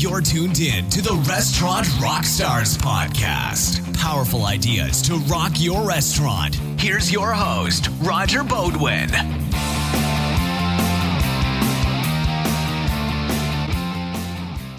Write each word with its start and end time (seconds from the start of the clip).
You're 0.00 0.22
tuned 0.22 0.60
in 0.60 0.88
to 0.88 1.02
the 1.02 1.12
Restaurant 1.28 1.86
Rockstars 1.98 2.74
podcast. 2.78 3.94
Powerful 3.98 4.46
ideas 4.46 5.02
to 5.02 5.16
rock 5.30 5.52
your 5.56 5.86
restaurant. 5.86 6.54
Here's 6.80 7.12
your 7.12 7.34
host, 7.34 7.90
Roger 8.00 8.40
Beaudoin. 8.40 9.10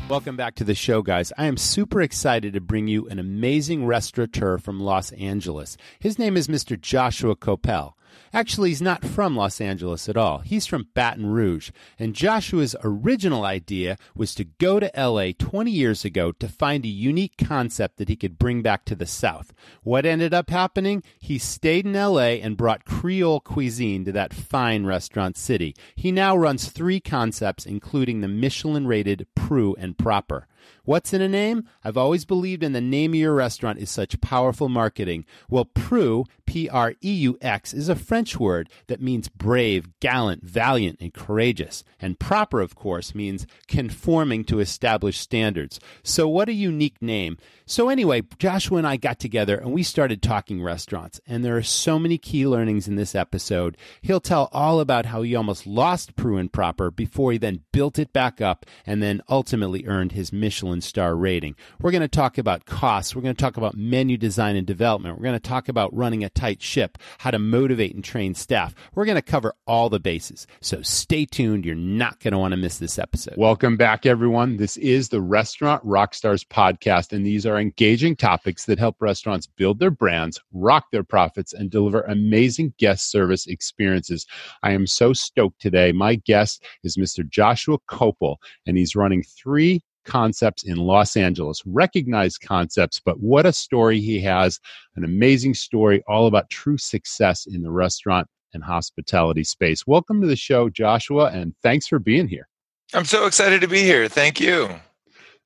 Welcome 0.10 0.36
back 0.38 0.56
to 0.56 0.64
the 0.64 0.74
show, 0.74 1.04
guys. 1.04 1.32
I 1.38 1.46
am 1.46 1.56
super 1.56 2.02
excited 2.02 2.54
to 2.54 2.60
bring 2.60 2.88
you 2.88 3.08
an 3.08 3.20
amazing 3.20 3.86
restaurateur 3.86 4.58
from 4.58 4.80
Los 4.80 5.12
Angeles. 5.12 5.78
His 6.00 6.18
name 6.18 6.36
is 6.36 6.48
Mr. 6.48 6.82
Joshua 6.82 7.36
Kopel. 7.36 7.94
Actually, 8.34 8.70
he's 8.70 8.82
not 8.82 9.04
from 9.04 9.36
Los 9.36 9.60
Angeles 9.60 10.08
at 10.08 10.18
all. 10.18 10.40
He's 10.40 10.66
from 10.66 10.88
Baton 10.94 11.26
Rouge. 11.26 11.72
And 12.00 12.14
Joshua's 12.14 12.76
original 12.84 13.44
idea 13.44 13.98
was 14.16 14.34
to 14.36 14.44
go 14.44 14.80
to 14.80 14.92
LA 14.96 15.32
20 15.38 15.72
years 15.72 16.06
ago 16.06 16.32
to 16.34 16.48
find 16.48 16.86
a 16.86 16.90
unique 16.90 17.38
concept 17.38 17.98
that 17.98 18.10
he 18.10 18.16
could 18.16 18.40
bring 18.40 18.62
back 18.62 18.86
to 18.86 18.96
the 18.96 19.06
South. 19.06 19.54
What 19.84 20.06
ended 20.06 20.34
up 20.34 20.50
happening? 20.50 21.04
He 21.20 21.38
stayed 21.38 21.86
in 21.86 21.94
LA 21.94 22.40
and 22.42 22.58
brought 22.58 22.86
Creole 22.86 23.40
cuisine 23.40 24.06
to 24.06 24.12
that 24.12 24.34
fine 24.34 24.86
restaurant 24.86 25.38
city. 25.38 25.76
He 25.96 26.12
now 26.12 26.36
runs 26.36 26.70
three 26.70 27.00
concepts, 27.00 27.66
including 27.66 28.22
the 28.22 28.28
Michelin 28.28 28.88
rated 28.88 29.28
Preux 29.36 29.76
and 29.78 29.98
Proper. 29.98 30.48
What's 30.84 31.14
in 31.14 31.22
a 31.22 31.30
name? 31.30 31.66
I've 31.84 31.98
always 31.98 32.26
believed 32.26 32.64
in 32.64 32.74
the 32.74 32.82
name 32.82 33.12
of 33.12 33.20
your 33.20 33.36
restaurant 33.36 33.78
is 33.78 33.92
such 33.92 34.20
powerful 34.20 34.68
marketing. 34.68 35.26
Well, 35.48 35.66
Preux, 35.66 36.26
P 36.48 36.68
R 36.68 36.96
E 37.04 37.14
U 37.14 37.38
X, 37.40 37.72
is 37.72 37.88
a 37.88 37.96
French 37.96 38.40
word 38.40 38.68
that 38.88 39.00
means 39.00 39.30
brave, 39.30 40.00
gallant, 40.00 40.44
valiant, 40.44 40.98
and 41.00 41.14
courageous. 41.14 41.84
And 42.00 42.18
proper, 42.18 42.62
of 42.62 42.74
course, 42.74 43.14
means 43.14 43.46
conforming 43.68 44.44
to 44.46 44.60
established 44.60 45.22
standards. 45.22 45.80
So, 46.04 46.28
what 46.28 46.50
a 46.50 46.54
unique 46.54 47.00
name. 47.00 47.38
So, 47.68 47.90
anyway, 47.90 48.24
Joshua 48.40 48.80
and 48.80 48.88
I 48.88 48.98
got 48.98 49.20
together 49.20 49.58
and 49.58 49.74
we 49.74 49.84
started 49.84 50.24
talking 50.24 50.64
restaurants. 50.64 51.22
And 51.28 51.46
there 51.46 51.58
are 51.58 51.64
so 51.64 52.00
many 52.00 52.18
key 52.18 52.48
learnings 52.48 52.88
in 52.88 52.96
this 52.96 53.14
episode. 53.14 53.78
He'll 54.02 54.20
tell 54.20 54.50
all 54.52 54.80
about 54.80 55.06
how 55.06 55.22
he 55.22 55.36
almost 55.36 55.68
lost 55.68 56.16
Preux 56.16 56.38
and 56.38 56.52
Proper 56.52 56.90
before 56.90 57.32
he 57.32 57.38
then 57.38 57.62
built 57.72 58.00
it 58.00 58.12
back 58.12 58.42
up 58.42 58.66
and 58.84 59.02
then 59.02 59.22
ultimately 59.30 59.86
earned 59.86 60.14
his 60.14 60.34
Michelin 60.34 60.71
Michelin 60.72 60.82
star 60.82 61.16
rating. 61.16 61.56
We're 61.82 61.92
going 61.92 62.02
to 62.02 62.08
talk 62.08 62.38
about 62.38 62.66
costs. 62.66 63.14
We're 63.14 63.22
going 63.22 63.36
to 63.36 63.42
talk 63.42 63.58
about 63.58 63.76
menu 63.76 64.18
design 64.18 64.56
and 64.56 64.66
development. 64.66 65.18
We're 65.18 65.24
going 65.24 65.40
to 65.40 65.40
talk 65.40 65.68
about 65.68 65.94
running 65.94 66.24
a 66.24 66.30
tight 66.30 66.62
ship, 66.62 66.98
how 67.18 67.32
to 67.32 67.40
motivate 67.40 67.94
and 67.94 68.04
train 68.04 68.36
staff. 68.36 68.74
We're 68.96 69.04
going 69.06 69.18
to 69.18 69.22
cover 69.22 69.54
all 69.68 69.90
the 69.90 70.00
bases. 70.00 70.48
So 70.62 70.82
stay 70.82 71.26
tuned. 71.26 71.66
You're 71.66 71.76
not 71.76 72.22
going 72.22 72.32
to 72.32 72.38
want 72.38 72.54
to 72.54 72.58
miss 72.58 72.78
this 72.78 72.98
episode. 72.98 73.36
Welcome 73.36 73.76
back, 73.76 74.06
everyone. 74.06 74.56
This 74.56 74.78
is 74.78 75.10
the 75.10 75.22
Restaurant 75.22 75.86
Rockstars 75.86 76.48
podcast, 76.48 77.12
and 77.12 77.26
these 77.26 77.46
are 77.46 77.60
engaging 77.60 78.16
topics 78.16 78.66
that 78.66 78.80
help 78.80 78.96
restaurants 79.02 79.48
build 79.48 79.80
their 79.80 79.92
brands, 79.92 80.40
rock 80.54 80.86
their 80.92 81.04
profits, 81.04 81.52
and 81.52 81.70
deliver 81.70 82.02
amazing 82.04 82.74
guest 82.78 83.12
service 83.12 83.46
experiences. 83.48 84.26
I 84.64 84.72
am 84.72 84.88
so 84.88 85.12
stoked 85.12 85.60
today. 85.60 85.92
My 85.92 86.16
guest 86.16 86.64
is 86.84 86.96
Mr. 86.96 87.28
Joshua 87.28 87.78
Kopel, 87.90 88.38
and 88.66 88.78
he's 88.78 88.96
running 88.96 89.24
three 89.24 89.82
concepts 90.06 90.64
in 90.64 90.78
Los 90.78 91.16
Angeles, 91.16 91.62
recognized 91.66 92.42
concepts, 92.42 93.00
but 93.04 93.20
what 93.20 93.46
a 93.46 93.54
story 93.54 94.00
he 94.00 94.20
has. 94.22 94.60
An 94.96 95.04
amazing 95.04 95.54
story 95.54 96.04
all 96.08 96.28
about 96.28 96.50
true 96.50 96.78
success 96.78 97.46
in 97.46 97.62
the 97.62 97.72
restaurant 97.72 98.28
and 98.54 98.64
hospitality 98.64 99.44
space. 99.44 99.88
Welcome 99.88 100.22
to 100.22 100.28
the 100.28 100.36
show, 100.36 100.70
Joshua, 100.70 101.32
and 101.32 101.54
thanks 101.64 101.88
for 101.88 102.00
being 102.00 102.28
here. 102.28 102.48
I'm 102.94 103.06
so 103.06 103.26
excited 103.26 103.62
to 103.62 103.68
be 103.68 103.84
here. 103.84 104.08
Thank 104.08 104.40
you. 104.40 104.70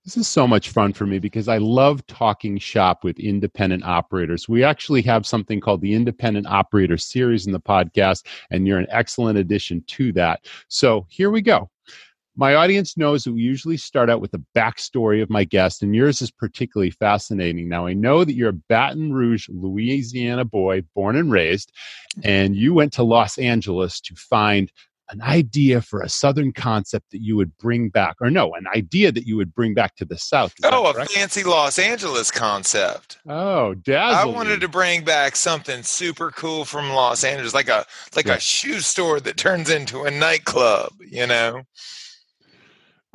This 0.04 0.18
is 0.18 0.28
so 0.28 0.48
much 0.48 0.70
fun 0.70 0.94
for 0.94 1.08
me 1.08 1.18
because 1.18 1.48
I 1.48 1.58
love 1.58 2.06
talking 2.06 2.60
shop 2.60 3.04
with 3.04 3.20
independent 3.20 3.84
operators. 3.84 4.48
We 4.48 4.64
actually 4.64 5.02
have 5.04 5.26
something 5.26 5.60
called 5.60 5.82
the 5.82 5.96
Independent 5.96 6.46
Operator 6.46 6.96
Series 6.96 7.48
in 7.48 7.52
the 7.52 7.60
podcast, 7.60 8.28
and 8.52 8.68
you're 8.68 8.78
an 8.78 8.86
excellent 8.92 9.40
addition 9.40 9.84
to 9.88 10.12
that. 10.14 10.46
So 10.68 11.08
here 11.10 11.32
we 11.32 11.42
go. 11.42 11.72
My 12.38 12.56
audience 12.56 12.98
knows 12.98 13.24
that 13.24 13.34
we 13.34 13.42
usually 13.42 13.78
start 13.78 14.10
out 14.10 14.20
with 14.20 14.32
the 14.32 14.44
backstory 14.54 15.22
of 15.22 15.30
my 15.30 15.46
guest, 15.46 15.82
and 15.82 15.96
yours 15.96 16.22
is 16.22 16.32
particularly 16.32 16.92
fascinating. 16.92 17.70
Now, 17.70 17.88
I 17.88 17.94
know 17.94 18.26
that 18.26 18.34
you're 18.34 18.50
a 18.50 18.54
Baton 18.54 19.14
Rouge, 19.14 19.48
Louisiana 19.50 20.44
boy, 20.44 20.82
born 20.94 21.16
and 21.16 21.32
raised, 21.32 21.72
and 22.24 22.56
you 22.56 22.74
went 22.74 22.92
to 22.94 23.04
Los 23.04 23.38
Angeles 23.38 24.02
to 24.02 24.16
find 24.16 24.70
an 25.12 25.22
idea 25.22 25.82
for 25.82 26.02
a 26.02 26.10
Southern 26.10 26.52
concept 26.52 27.12
that 27.12 27.22
you 27.22 27.38
would 27.38 27.56
bring 27.58 27.90
back, 27.90 28.16
or 28.20 28.30
no, 28.30 28.54
an 28.56 28.66
idea 28.76 29.12
that 29.12 29.26
you 29.26 29.38
would 29.38 29.54
bring 29.54 29.74
back 29.74 29.96
to 29.96 30.06
the 30.06 30.18
South. 30.18 30.54
oh, 30.64 30.90
a 30.90 31.06
fancy 31.06 31.44
Los 31.44 31.80
Angeles 31.80 32.32
concept. 32.32 33.20
Oh, 33.30 33.76
dazzling. 33.76 34.34
I 34.34 34.38
wanted 34.38 34.62
to 34.62 34.68
bring 34.68 35.04
back 35.04 35.36
something 35.36 35.84
super 35.84 36.32
cool 36.32 36.66
from 36.66 36.90
Los 36.90 37.24
Angeles, 37.24 37.54
like 37.54 37.70
a 37.70 37.86
like 38.16 38.26
yeah. 38.26 38.36
a 38.36 38.40
shoe 38.40 38.80
store 38.80 39.20
that 39.22 39.38
turns 39.38 39.70
into 39.70 40.04
a 40.04 40.12
nightclub. 40.12 40.92
You 41.00 41.28
know. 41.28 41.64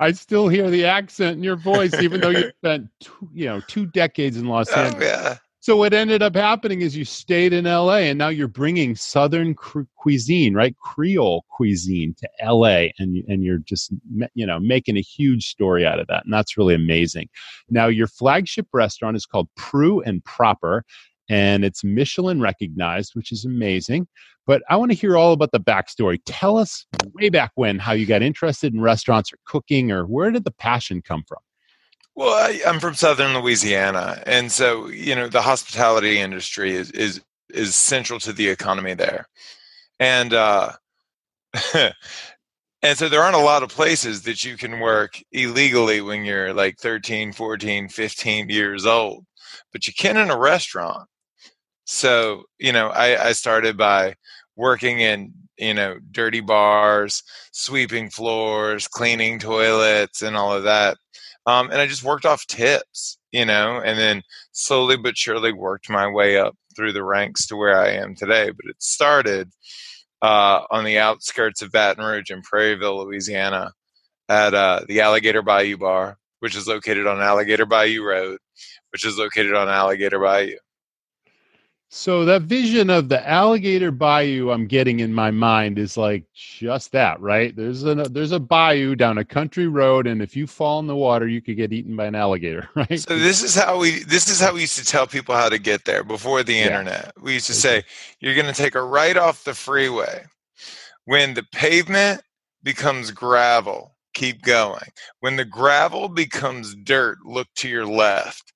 I 0.00 0.12
still 0.12 0.48
hear 0.48 0.70
the 0.70 0.86
accent 0.86 1.36
in 1.36 1.44
your 1.44 1.56
voice, 1.56 1.94
even 2.00 2.22
though 2.22 2.30
you 2.30 2.50
spent 2.58 2.88
two, 3.00 3.28
you 3.32 3.46
know 3.46 3.60
two 3.68 3.86
decades 3.86 4.36
in 4.36 4.46
Los 4.46 4.68
oh, 4.72 4.76
Angeles. 4.76 5.04
Yeah. 5.04 5.36
So 5.62 5.76
what 5.76 5.92
ended 5.92 6.22
up 6.22 6.34
happening 6.34 6.80
is 6.80 6.96
you 6.96 7.04
stayed 7.04 7.52
in 7.52 7.66
LA, 7.66 7.98
and 7.98 8.18
now 8.18 8.28
you're 8.28 8.48
bringing 8.48 8.96
Southern 8.96 9.54
cuisine, 9.54 10.54
right, 10.54 10.74
Creole 10.78 11.44
cuisine 11.50 12.14
to 12.18 12.28
LA, 12.42 12.88
and 12.98 13.22
and 13.28 13.44
you're 13.44 13.58
just 13.58 13.92
you 14.34 14.46
know 14.46 14.58
making 14.58 14.96
a 14.96 15.02
huge 15.02 15.44
story 15.44 15.84
out 15.84 16.00
of 16.00 16.06
that, 16.06 16.24
and 16.24 16.32
that's 16.32 16.56
really 16.56 16.74
amazing. 16.74 17.28
Now 17.68 17.88
your 17.88 18.06
flagship 18.06 18.68
restaurant 18.72 19.18
is 19.18 19.26
called 19.26 19.48
Preux 19.54 20.00
and 20.00 20.24
Proper, 20.24 20.82
and 21.30 21.64
it's 21.64 21.84
Michelin 21.84 22.40
recognized, 22.40 23.12
which 23.14 23.30
is 23.30 23.44
amazing. 23.44 24.08
But 24.46 24.62
I 24.68 24.76
want 24.76 24.90
to 24.90 24.96
hear 24.96 25.16
all 25.16 25.32
about 25.32 25.52
the 25.52 25.60
backstory. 25.60 26.18
Tell 26.26 26.58
us 26.58 26.84
way 27.14 27.28
back 27.28 27.52
when 27.54 27.78
how 27.78 27.92
you 27.92 28.04
got 28.04 28.20
interested 28.20 28.74
in 28.74 28.80
restaurants 28.80 29.32
or 29.32 29.36
cooking, 29.46 29.92
or 29.92 30.04
where 30.04 30.32
did 30.32 30.44
the 30.44 30.50
passion 30.50 31.00
come 31.00 31.22
from? 31.26 31.38
Well, 32.16 32.34
I, 32.34 32.60
am 32.68 32.80
from 32.80 32.94
Southern 32.94 33.38
Louisiana, 33.38 34.22
and 34.26 34.50
so 34.50 34.88
you 34.88 35.14
know 35.14 35.28
the 35.28 35.40
hospitality 35.40 36.18
industry 36.18 36.74
is 36.74 36.90
is 36.90 37.20
is 37.48 37.76
central 37.76 38.18
to 38.20 38.32
the 38.32 38.48
economy 38.48 38.94
there, 38.94 39.28
and 40.00 40.34
uh, 40.34 40.72
and 41.74 42.96
so 42.98 43.08
there 43.08 43.22
aren't 43.22 43.36
a 43.36 43.40
lot 43.40 43.62
of 43.62 43.68
places 43.68 44.22
that 44.22 44.44
you 44.44 44.56
can 44.56 44.80
work 44.80 45.22
illegally 45.30 46.00
when 46.00 46.24
you're 46.24 46.52
like 46.52 46.76
13 46.78 47.32
14 47.32 47.88
15 47.88 48.48
years 48.48 48.86
old 48.86 49.24
but 49.72 49.86
you 49.86 49.92
can 49.92 50.16
in 50.16 50.30
a 50.30 50.38
restaurant 50.38 51.08
so, 51.92 52.44
you 52.60 52.70
know, 52.70 52.90
I, 52.90 53.30
I 53.30 53.32
started 53.32 53.76
by 53.76 54.14
working 54.54 55.00
in, 55.00 55.32
you 55.58 55.74
know, 55.74 55.98
dirty 56.12 56.40
bars, 56.40 57.24
sweeping 57.50 58.10
floors, 58.10 58.86
cleaning 58.86 59.40
toilets, 59.40 60.22
and 60.22 60.36
all 60.36 60.52
of 60.52 60.62
that. 60.62 60.98
Um, 61.46 61.68
and 61.72 61.80
I 61.80 61.88
just 61.88 62.04
worked 62.04 62.24
off 62.24 62.46
tips, 62.46 63.18
you 63.32 63.44
know, 63.44 63.80
and 63.84 63.98
then 63.98 64.22
slowly 64.52 64.98
but 64.98 65.18
surely 65.18 65.52
worked 65.52 65.90
my 65.90 66.06
way 66.06 66.38
up 66.38 66.54
through 66.76 66.92
the 66.92 67.02
ranks 67.02 67.44
to 67.48 67.56
where 67.56 67.76
I 67.76 67.88
am 67.94 68.14
today. 68.14 68.52
But 68.52 68.70
it 68.70 68.80
started 68.80 69.50
uh, 70.22 70.60
on 70.70 70.84
the 70.84 70.98
outskirts 71.00 71.60
of 71.60 71.72
Baton 71.72 72.04
Rouge 72.04 72.30
in 72.30 72.40
Prairieville, 72.42 73.04
Louisiana, 73.04 73.72
at 74.28 74.54
uh, 74.54 74.82
the 74.86 75.00
Alligator 75.00 75.42
Bayou 75.42 75.76
Bar, 75.76 76.18
which 76.38 76.54
is 76.54 76.68
located 76.68 77.08
on 77.08 77.20
Alligator 77.20 77.66
Bayou 77.66 78.04
Road, 78.04 78.38
which 78.92 79.04
is 79.04 79.18
located 79.18 79.54
on 79.54 79.68
Alligator 79.68 80.20
Bayou. 80.20 80.56
So 81.92 82.24
that 82.26 82.42
vision 82.42 82.88
of 82.88 83.08
the 83.08 83.28
alligator 83.28 83.90
bayou 83.90 84.50
I'm 84.50 84.68
getting 84.68 85.00
in 85.00 85.12
my 85.12 85.32
mind 85.32 85.76
is 85.76 85.96
like 85.96 86.22
just 86.32 86.92
that, 86.92 87.20
right? 87.20 87.54
There's 87.54 87.82
a 87.82 87.96
there's 87.96 88.30
a 88.30 88.38
bayou 88.38 88.94
down 88.94 89.18
a 89.18 89.24
country 89.24 89.66
road, 89.66 90.06
and 90.06 90.22
if 90.22 90.36
you 90.36 90.46
fall 90.46 90.78
in 90.78 90.86
the 90.86 90.94
water, 90.94 91.26
you 91.26 91.42
could 91.42 91.56
get 91.56 91.72
eaten 91.72 91.96
by 91.96 92.06
an 92.06 92.14
alligator, 92.14 92.68
right? 92.76 93.00
So 93.00 93.18
this 93.18 93.42
is 93.42 93.56
how 93.56 93.76
we 93.76 94.04
this 94.04 94.28
is 94.28 94.38
how 94.38 94.54
we 94.54 94.60
used 94.60 94.78
to 94.78 94.84
tell 94.84 95.08
people 95.08 95.34
how 95.34 95.48
to 95.48 95.58
get 95.58 95.84
there 95.84 96.04
before 96.04 96.44
the 96.44 96.56
internet. 96.56 97.12
Yeah. 97.16 97.22
We 97.24 97.34
used 97.34 97.48
to 97.48 97.54
say 97.54 97.82
you're 98.20 98.36
going 98.36 98.46
to 98.46 98.52
take 98.52 98.76
a 98.76 98.82
right 98.82 99.16
off 99.16 99.42
the 99.42 99.54
freeway. 99.54 100.26
When 101.06 101.34
the 101.34 101.42
pavement 101.52 102.22
becomes 102.62 103.10
gravel, 103.10 103.96
keep 104.14 104.42
going. 104.42 104.92
When 105.18 105.34
the 105.34 105.44
gravel 105.44 106.08
becomes 106.08 106.76
dirt, 106.76 107.18
look 107.24 107.48
to 107.56 107.68
your 107.68 107.86
left, 107.86 108.52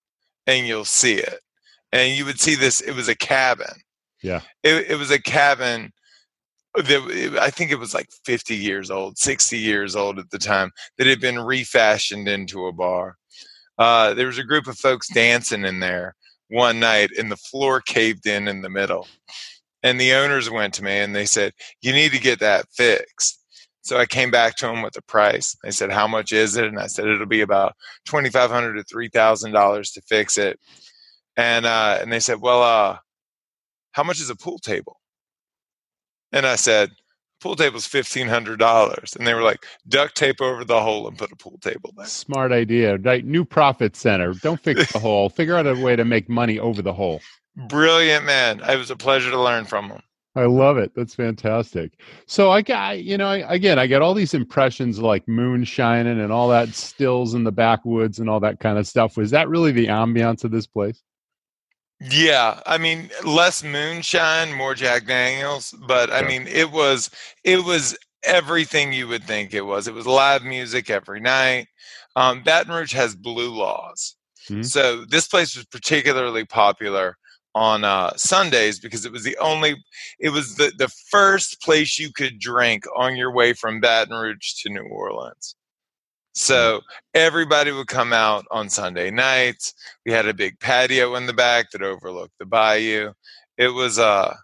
and 0.46 0.68
you'll 0.68 0.84
see 0.84 1.14
it 1.14 1.40
and 1.94 2.16
you 2.16 2.24
would 2.24 2.40
see 2.40 2.56
this. 2.56 2.80
It 2.80 2.94
was 2.94 3.08
a 3.08 3.14
cabin. 3.14 3.72
Yeah. 4.22 4.40
It, 4.62 4.90
it 4.90 4.98
was 4.98 5.10
a 5.10 5.22
cabin. 5.22 5.92
That 6.74 7.38
I 7.40 7.50
think 7.50 7.70
it 7.70 7.78
was 7.78 7.94
like 7.94 8.08
50 8.24 8.56
years 8.56 8.90
old, 8.90 9.16
60 9.16 9.56
years 9.56 9.94
old 9.94 10.18
at 10.18 10.28
the 10.30 10.38
time, 10.38 10.72
that 10.98 11.06
had 11.06 11.20
been 11.20 11.38
refashioned 11.38 12.26
into 12.26 12.66
a 12.66 12.72
bar. 12.72 13.14
Uh, 13.78 14.12
there 14.12 14.26
was 14.26 14.38
a 14.38 14.44
group 14.44 14.66
of 14.66 14.76
folks 14.76 15.08
dancing 15.08 15.64
in 15.64 15.78
there 15.78 16.16
one 16.48 16.80
night, 16.80 17.10
and 17.16 17.30
the 17.30 17.36
floor 17.36 17.80
caved 17.80 18.26
in 18.26 18.48
in 18.48 18.62
the 18.62 18.68
middle. 18.68 19.06
And 19.84 20.00
the 20.00 20.14
owners 20.14 20.50
went 20.50 20.74
to 20.74 20.84
me 20.84 20.98
and 20.98 21.14
they 21.14 21.26
said, 21.26 21.52
You 21.80 21.92
need 21.92 22.10
to 22.10 22.18
get 22.18 22.40
that 22.40 22.66
fixed. 22.72 23.40
So 23.82 23.98
I 23.98 24.06
came 24.06 24.32
back 24.32 24.56
to 24.56 24.66
them 24.66 24.82
with 24.82 24.94
the 24.94 25.02
price. 25.02 25.54
They 25.62 25.70
said, 25.70 25.92
"How 25.92 26.08
much 26.08 26.32
is 26.32 26.56
it?" 26.56 26.64
And 26.64 26.78
I 26.78 26.86
said, 26.86 27.06
"It'll 27.06 27.26
be 27.26 27.42
about 27.42 27.74
twenty 28.06 28.30
five 28.30 28.50
hundred 28.50 28.76
to 28.78 28.84
three 28.84 29.10
thousand 29.10 29.52
dollars 29.52 29.90
to 29.90 30.00
fix 30.00 30.38
it." 30.38 30.58
And 31.36 31.66
uh, 31.66 31.98
and 32.00 32.12
they 32.12 32.20
said, 32.20 32.40
"Well, 32.40 32.62
uh, 32.62 32.98
how 33.92 34.04
much 34.04 34.20
is 34.20 34.30
a 34.30 34.36
pool 34.36 34.58
table?" 34.58 35.00
And 36.32 36.46
I 36.46 36.56
said, 36.56 36.90
"Pool 37.40 37.56
table's 37.56 37.86
fifteen 37.86 38.28
hundred 38.28 38.58
dollars." 38.58 39.16
And 39.16 39.26
they 39.26 39.34
were 39.34 39.42
like, 39.42 39.66
"Duct 39.88 40.16
tape 40.16 40.40
over 40.40 40.64
the 40.64 40.80
hole 40.80 41.08
and 41.08 41.18
put 41.18 41.32
a 41.32 41.36
pool 41.36 41.58
table 41.60 41.92
there." 41.96 42.06
Smart 42.06 42.52
idea. 42.52 42.98
Right, 42.98 43.24
new 43.24 43.44
profit 43.44 43.96
center. 43.96 44.32
Don't 44.34 44.60
fix 44.60 44.92
the 44.92 44.98
hole. 45.00 45.28
Figure 45.28 45.56
out 45.56 45.66
a 45.66 45.74
way 45.74 45.96
to 45.96 46.04
make 46.04 46.28
money 46.28 46.58
over 46.58 46.82
the 46.82 46.92
hole. 46.92 47.20
Brilliant 47.68 48.24
man. 48.24 48.60
It 48.60 48.76
was 48.76 48.90
a 48.90 48.96
pleasure 48.96 49.30
to 49.30 49.40
learn 49.40 49.64
from 49.64 49.90
him. 49.90 50.02
I 50.36 50.46
love 50.46 50.78
it. 50.78 50.92
That's 50.96 51.14
fantastic. 51.14 51.92
So 52.26 52.50
I 52.50 52.60
got, 52.60 53.04
you 53.04 53.16
know, 53.16 53.28
I, 53.28 53.36
again, 53.54 53.78
I 53.78 53.86
got 53.86 54.02
all 54.02 54.14
these 54.14 54.34
impressions 54.34 54.98
like 54.98 55.28
moon 55.28 55.62
shining 55.62 56.20
and 56.20 56.32
all 56.32 56.48
that 56.48 56.70
stills 56.74 57.34
in 57.34 57.44
the 57.44 57.52
backwoods 57.52 58.18
and 58.18 58.28
all 58.28 58.40
that 58.40 58.58
kind 58.58 58.76
of 58.76 58.88
stuff. 58.88 59.16
Was 59.16 59.30
that 59.30 59.48
really 59.48 59.70
the 59.70 59.86
ambiance 59.86 60.42
of 60.42 60.50
this 60.50 60.66
place? 60.66 61.02
Yeah, 62.10 62.60
I 62.66 62.76
mean, 62.76 63.10
less 63.24 63.64
moonshine, 63.64 64.52
more 64.52 64.74
Jack 64.74 65.06
Daniels, 65.06 65.74
but 65.86 66.12
I 66.12 66.26
mean, 66.26 66.46
it 66.48 66.70
was 66.70 67.10
it 67.44 67.64
was 67.64 67.96
everything 68.24 68.92
you 68.92 69.08
would 69.08 69.24
think 69.24 69.54
it 69.54 69.62
was. 69.62 69.88
It 69.88 69.94
was 69.94 70.06
live 70.06 70.44
music 70.44 70.90
every 70.90 71.20
night. 71.20 71.66
Um, 72.14 72.42
Baton 72.42 72.74
Rouge 72.74 72.92
has 72.92 73.16
blue 73.16 73.50
laws, 73.50 74.16
mm-hmm. 74.50 74.62
so 74.62 75.04
this 75.06 75.26
place 75.26 75.56
was 75.56 75.64
particularly 75.66 76.44
popular 76.44 77.16
on 77.54 77.84
uh, 77.84 78.12
Sundays 78.16 78.78
because 78.80 79.06
it 79.06 79.12
was 79.12 79.22
the 79.22 79.36
only, 79.38 79.76
it 80.18 80.30
was 80.30 80.56
the, 80.56 80.72
the 80.76 80.88
first 81.10 81.62
place 81.62 81.98
you 81.98 82.12
could 82.12 82.38
drink 82.38 82.84
on 82.96 83.16
your 83.16 83.32
way 83.32 83.52
from 83.52 83.80
Baton 83.80 84.14
Rouge 84.14 84.54
to 84.62 84.70
New 84.70 84.86
Orleans. 84.90 85.54
So 86.34 86.80
everybody 87.14 87.70
would 87.70 87.86
come 87.86 88.12
out 88.12 88.44
on 88.50 88.68
Sunday 88.68 89.10
nights. 89.10 89.72
We 90.04 90.12
had 90.12 90.26
a 90.26 90.34
big 90.34 90.58
patio 90.58 91.14
in 91.14 91.26
the 91.26 91.32
back 91.32 91.70
that 91.70 91.82
overlooked 91.82 92.34
the 92.38 92.46
bayou. 92.46 93.12
It 93.56 93.68
was 93.68 93.98
uh 93.98 94.34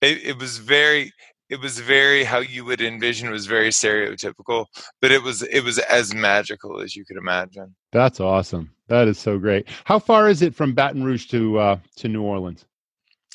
it, 0.00 0.24
it 0.24 0.38
was 0.38 0.58
very 0.58 1.12
it 1.50 1.60
was 1.60 1.78
very 1.78 2.24
how 2.24 2.38
you 2.38 2.64
would 2.64 2.80
envision 2.80 3.28
it 3.28 3.32
was 3.32 3.46
very 3.46 3.68
stereotypical, 3.68 4.66
but 5.00 5.12
it 5.12 5.22
was 5.22 5.42
it 5.42 5.62
was 5.62 5.78
as 5.78 6.14
magical 6.14 6.80
as 6.80 6.96
you 6.96 7.04
could 7.04 7.16
imagine. 7.16 7.74
That's 7.92 8.20
awesome. 8.20 8.70
That 8.88 9.08
is 9.08 9.18
so 9.18 9.38
great. 9.38 9.68
How 9.84 9.98
far 9.98 10.28
is 10.28 10.40
it 10.42 10.54
from 10.54 10.74
Baton 10.74 11.04
Rouge 11.04 11.26
to 11.28 11.58
uh, 11.58 11.78
to 11.96 12.08
New 12.08 12.22
Orleans? 12.22 12.64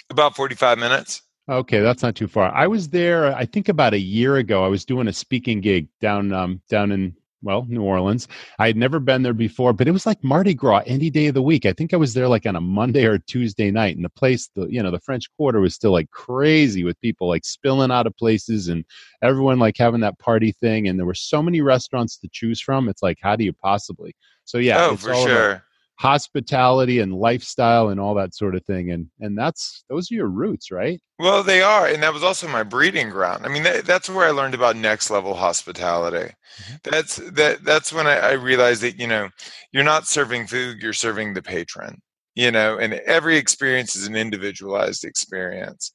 About 0.09 0.35
forty 0.35 0.55
five 0.55 0.77
minutes. 0.77 1.21
Okay, 1.49 1.81
that's 1.81 2.01
not 2.01 2.15
too 2.15 2.27
far. 2.27 2.53
I 2.55 2.67
was 2.67 2.89
there. 2.89 3.35
I 3.35 3.45
think 3.45 3.67
about 3.67 3.93
a 3.93 3.99
year 3.99 4.37
ago. 4.37 4.63
I 4.63 4.69
was 4.69 4.85
doing 4.85 5.07
a 5.07 5.13
speaking 5.13 5.59
gig 5.59 5.87
down 5.99 6.31
um, 6.33 6.61
down 6.69 6.91
in 6.91 7.15
well, 7.43 7.65
New 7.67 7.83
Orleans. 7.83 8.27
I 8.57 8.67
had 8.67 8.77
never 8.77 8.99
been 8.99 9.21
there 9.21 9.33
before, 9.33 9.73
but 9.73 9.87
it 9.87 9.91
was 9.91 10.05
like 10.05 10.23
Mardi 10.23 10.53
Gras 10.53 10.83
any 10.85 11.09
day 11.09 11.27
of 11.27 11.33
the 11.33 11.41
week. 11.41 11.65
I 11.65 11.73
think 11.73 11.93
I 11.93 11.97
was 11.97 12.13
there 12.13 12.27
like 12.27 12.45
on 12.45 12.55
a 12.55 12.61
Monday 12.61 13.05
or 13.05 13.19
Tuesday 13.19 13.69
night, 13.69 13.95
and 13.95 14.05
the 14.05 14.09
place, 14.09 14.49
the 14.55 14.65
you 14.67 14.81
know, 14.81 14.91
the 14.91 14.99
French 14.99 15.25
Quarter 15.35 15.59
was 15.59 15.75
still 15.75 15.91
like 15.91 16.09
crazy 16.11 16.83
with 16.83 16.99
people 17.01 17.27
like 17.27 17.45
spilling 17.45 17.91
out 17.91 18.07
of 18.07 18.15
places 18.17 18.69
and 18.69 18.85
everyone 19.21 19.59
like 19.59 19.77
having 19.77 20.01
that 20.01 20.17
party 20.19 20.53
thing. 20.53 20.87
And 20.87 20.97
there 20.97 21.05
were 21.05 21.13
so 21.13 21.43
many 21.43 21.61
restaurants 21.61 22.17
to 22.17 22.29
choose 22.31 22.59
from. 22.59 22.89
It's 22.89 23.03
like, 23.03 23.17
how 23.21 23.35
do 23.35 23.43
you 23.43 23.53
possibly? 23.53 24.15
So 24.45 24.57
yeah, 24.57 24.85
oh, 24.85 24.95
for 24.95 25.13
sure 25.15 25.63
hospitality 25.99 26.99
and 26.99 27.13
lifestyle 27.13 27.89
and 27.89 27.99
all 27.99 28.15
that 28.15 28.33
sort 28.33 28.55
of 28.55 28.65
thing 28.65 28.91
and 28.91 29.07
and 29.19 29.37
that's 29.37 29.83
those 29.89 30.11
are 30.11 30.15
your 30.15 30.27
roots 30.27 30.71
right? 30.71 30.99
Well 31.19 31.43
they 31.43 31.61
are 31.61 31.87
and 31.87 32.01
that 32.03 32.13
was 32.13 32.23
also 32.23 32.47
my 32.47 32.63
breeding 32.63 33.09
ground. 33.09 33.45
I 33.45 33.49
mean 33.49 33.63
that, 33.63 33.85
that's 33.85 34.09
where 34.09 34.27
i 34.27 34.31
learned 34.31 34.55
about 34.55 34.75
next 34.75 35.09
level 35.09 35.33
hospitality. 35.33 36.33
Mm-hmm. 36.61 36.75
that's 36.83 37.15
that 37.31 37.63
that's 37.63 37.93
when 37.93 38.07
I, 38.07 38.17
I 38.17 38.31
realized 38.33 38.81
that 38.81 38.99
you 38.99 39.07
know 39.07 39.29
you're 39.71 39.83
not 39.83 40.07
serving 40.07 40.47
food 40.47 40.81
you're 40.81 40.93
serving 40.93 41.33
the 41.33 41.41
patron 41.41 41.99
you 42.35 42.51
know 42.51 42.77
and 42.77 42.93
every 42.93 43.37
experience 43.37 43.95
is 43.95 44.07
an 44.07 44.15
individualized 44.15 45.03
experience. 45.03 45.93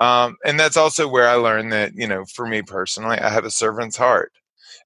Um, 0.00 0.36
and 0.44 0.58
that's 0.58 0.76
also 0.76 1.06
where 1.06 1.28
i 1.28 1.34
learned 1.34 1.72
that 1.72 1.92
you 1.94 2.08
know 2.08 2.24
for 2.34 2.46
me 2.46 2.62
personally 2.62 3.18
i 3.18 3.28
have 3.28 3.44
a 3.44 3.50
servant's 3.50 3.96
heart 3.96 4.32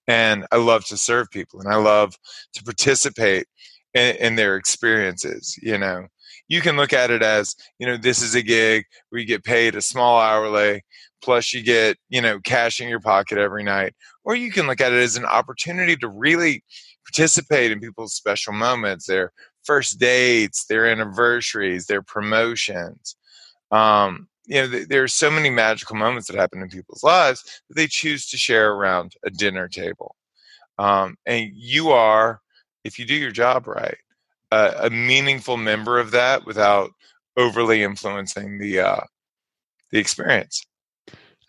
and 0.06 0.46
i 0.52 0.56
love 0.56 0.84
to 0.87 0.96
serve 0.96 1.31
people 1.31 1.60
and 1.60 1.69
i 1.72 1.76
love 1.76 2.14
to 2.55 2.62
participate 2.64 3.46
in 3.94 4.37
their 4.37 4.56
experiences 4.56 5.58
you 5.62 5.79
know? 5.79 6.06
You 6.49 6.61
can 6.62 6.76
look 6.76 6.93
at 6.93 7.11
it 7.11 7.23
as 7.23 7.55
you 7.79 7.87
know 7.87 7.96
this 7.96 8.23
is 8.23 8.35
a 8.35 8.43
gig 8.43 8.85
where 9.08 9.20
you 9.20 9.26
get 9.26 9.44
paid 9.44 9.75
a 9.75 9.82
small 9.82 10.19
hourly 10.19 10.82
plus 11.23 11.52
you 11.52 11.62
get 11.62 11.96
you 12.08 12.20
know 12.20 12.40
cash 12.40 12.81
in 12.81 12.88
your 12.88 13.00
pocket 13.00 13.38
every 13.38 13.62
night. 13.62 13.94
Or 14.25 14.35
you 14.35 14.50
can 14.50 14.67
look 14.67 14.81
at 14.81 14.93
it 14.93 15.02
as 15.02 15.17
an 15.17 15.25
opportunity 15.25 15.96
to 15.96 16.08
really 16.08 16.62
participate 17.06 17.73
in 17.73 17.81
people's 17.81 18.14
special 18.14 18.52
moments 18.52 19.06
their 19.06 19.32
first 19.64 19.99
dates 19.99 20.67
their 20.67 20.87
anniversaries 20.87 21.87
their 21.87 22.02
promotions. 22.02 23.17
Um, 23.70 24.29
you 24.46 24.62
know 24.62 24.70
th- 24.70 24.88
there 24.88 25.02
are 25.02 25.08
so 25.08 25.31
many 25.31 25.50
magical 25.50 25.96
moments 25.96 26.29
that 26.29 26.37
happen 26.37 26.62
in 26.62 26.69
people's 26.69 27.02
lives 27.02 27.62
that 27.69 27.75
they 27.76 27.87
choose 27.87 28.29
to 28.31 28.38
share 28.38 28.73
around 28.73 29.12
a 29.25 29.31
dinner 29.31 29.69
table. 29.69 30.17
Um, 30.79 31.17
and 31.26 31.50
you 31.55 31.91
are 31.91 32.41
if 32.84 32.98
you 32.98 33.06
do 33.06 33.14
your 33.14 33.30
job 33.30 33.66
right, 33.66 33.98
uh, 34.50 34.72
a 34.78 34.90
meaningful 34.90 35.56
member 35.56 35.98
of 35.98 36.12
that 36.12 36.46
without 36.46 36.90
overly 37.36 37.82
influencing 37.82 38.58
the 38.58 38.80
uh, 38.80 39.00
the 39.90 39.98
experience. 39.98 40.64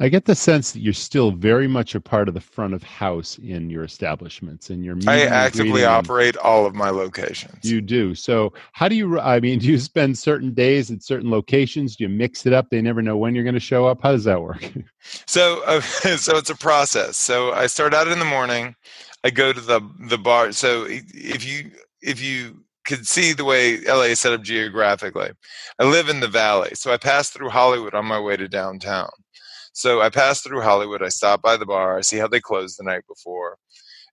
I 0.01 0.07
get 0.07 0.23
the 0.23 0.35
sense 0.35 0.71
that 0.71 0.79
you're 0.79 0.93
still 0.93 1.31
very 1.31 1.67
much 1.67 1.93
a 1.93 1.99
part 1.99 2.29
of 2.29 2.33
the 2.33 2.39
front 2.39 2.73
of 2.73 2.81
house 2.83 3.37
in 3.39 3.69
your 3.69 3.83
establishments 3.83 4.69
and 4.69 4.85
your. 4.85 4.95
I 5.07 5.23
actively 5.23 5.83
operate 5.83 6.37
all 6.37 6.65
of 6.65 6.73
my 6.73 6.89
locations. 6.89 7.69
You 7.69 7.81
do. 7.81 8.15
So, 8.15 8.53
how 8.71 8.87
do 8.87 8.95
you? 8.95 9.19
I 9.19 9.41
mean, 9.41 9.59
do 9.59 9.67
you 9.67 9.77
spend 9.77 10.17
certain 10.17 10.53
days 10.53 10.89
at 10.89 11.03
certain 11.03 11.29
locations? 11.29 11.97
Do 11.97 12.05
you 12.05 12.09
mix 12.09 12.45
it 12.45 12.53
up? 12.53 12.69
They 12.69 12.81
never 12.81 13.01
know 13.01 13.17
when 13.17 13.35
you're 13.35 13.43
going 13.43 13.55
to 13.55 13.59
show 13.59 13.87
up. 13.87 14.01
How 14.01 14.13
does 14.13 14.23
that 14.23 14.41
work? 14.41 14.71
so, 15.27 15.61
uh, 15.65 15.81
so 16.17 16.37
it's 16.37 16.49
a 16.49 16.55
process. 16.55 17.17
So 17.17 17.51
I 17.51 17.67
start 17.67 17.93
out 17.93 18.07
in 18.07 18.19
the 18.19 18.25
morning. 18.25 18.75
I 19.25 19.31
go 19.31 19.51
to 19.51 19.61
the 19.61 19.81
the 19.99 20.17
bar. 20.17 20.53
So 20.53 20.85
if 20.87 21.45
you 21.45 21.71
if 22.01 22.21
you 22.21 22.63
could 22.85 23.05
see 23.05 23.33
the 23.33 23.45
way 23.45 23.81
LA 23.81 24.03
is 24.03 24.21
set 24.21 24.31
up 24.31 24.43
geographically, 24.43 25.31
I 25.77 25.83
live 25.83 26.07
in 26.07 26.21
the 26.21 26.27
valley, 26.29 26.71
so 26.73 26.93
I 26.93 26.97
pass 26.97 27.29
through 27.29 27.49
Hollywood 27.49 27.93
on 27.93 28.05
my 28.05 28.19
way 28.19 28.37
to 28.37 28.47
downtown. 28.47 29.09
So 29.73 30.01
I 30.01 30.09
pass 30.09 30.41
through 30.41 30.61
Hollywood. 30.61 31.03
I 31.03 31.09
stop 31.09 31.41
by 31.41 31.57
the 31.57 31.65
bar. 31.65 31.97
I 31.97 32.01
see 32.01 32.17
how 32.17 32.27
they 32.27 32.39
closed 32.39 32.79
the 32.79 32.83
night 32.83 33.03
before, 33.07 33.57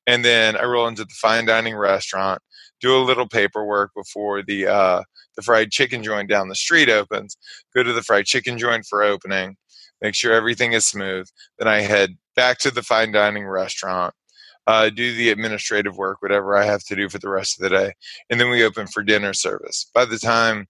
and 0.07 0.25
then 0.25 0.57
I 0.57 0.65
roll 0.65 0.89
into 0.89 1.05
the 1.05 1.15
fine 1.15 1.47
dining 1.47 1.77
restaurant. 1.77 2.41
Do 2.81 2.97
a 2.97 3.03
little 3.05 3.29
paperwork 3.29 3.93
before 3.95 4.43
the 4.43 4.67
uh, 4.67 5.03
the 5.37 5.43
fried 5.43 5.71
chicken 5.71 6.03
joint 6.03 6.29
down 6.29 6.49
the 6.49 6.55
street 6.55 6.89
opens. 6.89 7.37
Go 7.75 7.83
to 7.83 7.93
the 7.93 8.03
fried 8.03 8.27
chicken 8.27 8.59
joint 8.59 8.87
for 8.89 9.03
opening. 9.03 9.57
Make 10.03 10.15
sure 10.15 10.35
everything 10.35 10.73
is 10.73 10.85
smooth. 10.85 11.27
Then 11.59 11.69
I 11.69 11.81
head 11.81 12.17
back 12.35 12.59
to 12.59 12.71
the 12.71 12.83
fine 12.83 13.13
dining 13.13 13.47
restaurant 13.47 14.15
uh, 14.67 14.91
do 14.91 15.15
the 15.15 15.31
administrative 15.31 15.97
work, 15.97 16.21
whatever 16.21 16.57
I 16.57 16.65
have 16.65 16.83
to 16.85 16.97
do 16.97 17.09
for 17.09 17.19
the 17.19 17.29
rest 17.29 17.59
of 17.59 17.63
the 17.63 17.71
day. 17.71 17.93
And 18.31 18.41
then 18.41 18.51
we 18.51 18.65
open 18.65 18.87
for 18.87 19.03
dinner 19.03 19.33
service. 19.33 19.89
By 19.95 20.05
the 20.05 20.19
time 20.19 20.67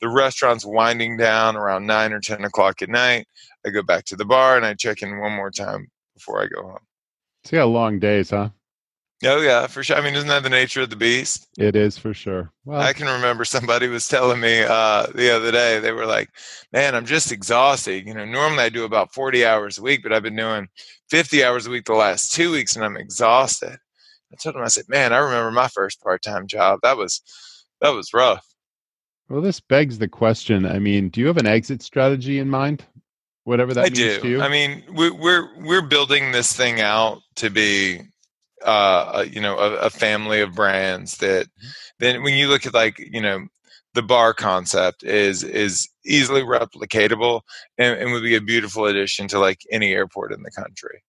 the 0.00 0.08
restaurant's 0.08 0.64
winding 0.64 1.16
down 1.16 1.56
around 1.56 1.86
9 1.86 2.12
or 2.12 2.20
10 2.20 2.44
o'clock 2.44 2.82
at 2.82 2.88
night, 2.88 3.26
I 3.66 3.70
go 3.70 3.82
back 3.82 4.04
to 4.06 4.16
the 4.16 4.24
bar 4.24 4.56
and 4.56 4.64
I 4.64 4.74
check 4.74 5.02
in 5.02 5.18
one 5.18 5.32
more 5.32 5.50
time 5.50 5.88
before 6.14 6.42
I 6.42 6.46
go 6.46 6.62
home. 6.62 6.78
So 7.44 7.56
you 7.56 7.62
got 7.62 7.66
long 7.66 7.98
days, 7.98 8.30
huh? 8.30 8.50
Oh 9.22 9.40
yeah, 9.40 9.66
for 9.66 9.82
sure. 9.82 9.96
I 9.96 10.00
mean, 10.00 10.14
isn't 10.14 10.28
that 10.28 10.42
the 10.42 10.48
nature 10.48 10.80
of 10.80 10.88
the 10.88 10.96
beast? 10.96 11.46
It 11.58 11.76
is 11.76 11.98
for 11.98 12.14
sure. 12.14 12.50
Well, 12.64 12.80
I 12.80 12.94
can 12.94 13.06
remember 13.06 13.44
somebody 13.44 13.86
was 13.86 14.08
telling 14.08 14.40
me 14.40 14.62
uh, 14.62 15.08
the 15.14 15.30
other 15.34 15.52
day. 15.52 15.78
They 15.78 15.92
were 15.92 16.06
like, 16.06 16.30
"Man, 16.72 16.94
I'm 16.94 17.04
just 17.04 17.30
exhausted. 17.30 18.06
You 18.06 18.14
know, 18.14 18.24
normally 18.24 18.62
I 18.64 18.68
do 18.70 18.84
about 18.84 19.12
40 19.12 19.44
hours 19.44 19.76
a 19.76 19.82
week, 19.82 20.02
but 20.02 20.12
I've 20.14 20.22
been 20.22 20.36
doing 20.36 20.68
50 21.10 21.44
hours 21.44 21.66
a 21.66 21.70
week 21.70 21.84
the 21.84 21.92
last 21.92 22.32
two 22.32 22.50
weeks, 22.50 22.76
and 22.76 22.84
I'm 22.84 22.96
exhausted." 22.96 23.78
I 24.32 24.36
told 24.36 24.54
them, 24.54 24.62
I 24.62 24.68
said, 24.68 24.88
"Man, 24.88 25.12
I 25.12 25.18
remember 25.18 25.50
my 25.50 25.68
first 25.68 26.00
part-time 26.00 26.46
job. 26.46 26.78
That 26.82 26.96
was 26.96 27.20
that 27.82 27.90
was 27.90 28.14
rough." 28.14 28.46
Well, 29.30 29.40
this 29.40 29.60
begs 29.60 29.98
the 29.98 30.08
question. 30.08 30.66
I 30.66 30.80
mean, 30.80 31.08
do 31.08 31.20
you 31.20 31.28
have 31.28 31.36
an 31.36 31.46
exit 31.46 31.82
strategy 31.82 32.40
in 32.40 32.50
mind? 32.50 32.84
Whatever 33.44 33.72
that 33.74 33.80
I 33.80 33.84
means 33.84 34.22
do. 34.22 34.28
you. 34.28 34.42
I 34.42 34.48
mean, 34.48 34.82
we, 34.92 35.10
we're 35.10 35.48
we're 35.56 35.86
building 35.86 36.32
this 36.32 36.52
thing 36.52 36.80
out 36.80 37.20
to 37.36 37.48
be 37.48 38.00
uh, 38.64 39.24
you 39.30 39.40
know 39.40 39.56
a, 39.56 39.76
a, 39.76 39.90
family 39.90 40.40
of 40.40 40.54
brands 40.54 41.16
that 41.18 41.46
mm-hmm. 41.46 41.68
then 42.00 42.22
when 42.22 42.34
you 42.34 42.48
look 42.48 42.66
at 42.66 42.74
like 42.74 42.98
you 42.98 43.20
know 43.20 43.46
the 43.94 44.02
bar 44.02 44.34
concept 44.34 45.02
is 45.04 45.42
is 45.42 45.88
easily 46.04 46.42
replicatable 46.42 47.40
and, 47.78 47.98
and 47.98 48.12
would 48.12 48.22
be 48.22 48.36
a 48.36 48.40
beautiful 48.40 48.84
addition 48.84 49.28
to 49.28 49.38
like 49.38 49.60
any 49.70 49.92
airport 49.92 50.32
in 50.32 50.42
the 50.42 50.50
country 50.50 51.02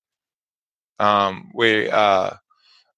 um, 0.99 1.51
we 1.53 1.89
uh, 1.89 2.31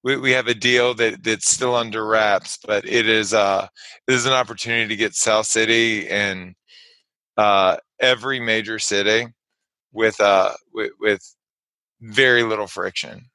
we, 0.04 0.18
we 0.18 0.32
have 0.32 0.48
a 0.48 0.54
deal 0.54 0.94
that 0.96 1.24
that's 1.24 1.50
still 1.50 1.76
under 1.76 2.06
wraps 2.06 2.58
but 2.66 2.86
it 2.88 3.08
is 3.08 3.34
uh 3.34 3.68
it 4.08 4.14
is 4.14 4.26
an 4.26 4.34
opportunity 4.34 4.88
to 4.88 4.96
get 4.96 5.16
south 5.16 5.46
city 5.46 6.08
and 6.10 6.56
uh 7.38 7.78
every 8.00 8.40
major 8.40 8.80
city 8.80 9.26
with 9.92 10.20
uh 10.22 10.52
with, 10.74 10.92
with 11.00 11.36
very 12.02 12.44
little 12.44 12.68
friction. 12.68 13.26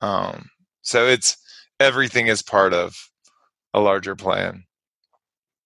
Um, 0.00 0.48
so 0.82 1.06
it's 1.06 1.36
everything 1.78 2.28
is 2.28 2.40
part 2.42 2.72
of 2.72 2.96
a 3.74 3.80
larger 3.80 4.16
plan. 4.16 4.64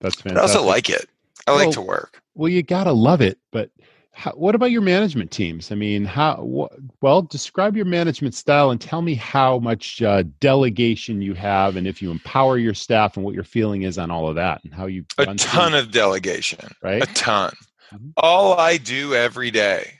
That's 0.00 0.20
But 0.20 0.36
I 0.36 0.40
also 0.40 0.62
like 0.64 0.90
it. 0.90 1.08
I 1.46 1.52
Well- 1.52 1.66
like 1.66 1.74
to 1.74 1.80
work. 1.82 2.20
Well, 2.34 2.48
you 2.48 2.62
gotta 2.62 2.92
love 2.92 3.20
it, 3.20 3.38
but 3.52 3.70
how, 4.18 4.32
what 4.32 4.56
about 4.56 4.72
your 4.72 4.80
management 4.82 5.30
teams? 5.30 5.70
I 5.70 5.76
mean, 5.76 6.04
how? 6.04 6.36
Wh- 6.44 7.02
well, 7.02 7.22
describe 7.22 7.76
your 7.76 7.84
management 7.84 8.34
style 8.34 8.70
and 8.72 8.80
tell 8.80 9.00
me 9.00 9.14
how 9.14 9.60
much 9.60 10.02
uh, 10.02 10.24
delegation 10.40 11.22
you 11.22 11.34
have, 11.34 11.76
and 11.76 11.86
if 11.86 12.02
you 12.02 12.10
empower 12.10 12.58
your 12.58 12.74
staff, 12.74 13.16
and 13.16 13.24
what 13.24 13.34
your 13.36 13.44
feeling 13.44 13.82
is 13.82 13.96
on 13.96 14.10
all 14.10 14.28
of 14.28 14.34
that, 14.34 14.64
and 14.64 14.74
how 14.74 14.86
you 14.86 15.04
A 15.18 15.34
ton 15.36 15.72
of 15.72 15.92
delegation. 15.92 16.58
right. 16.82 17.02
A 17.02 17.14
ton. 17.14 17.52
Mhm. 17.94 18.12
All 18.16 18.58
I 18.58 18.76
do 18.76 19.14
every 19.14 19.52
day 19.52 19.92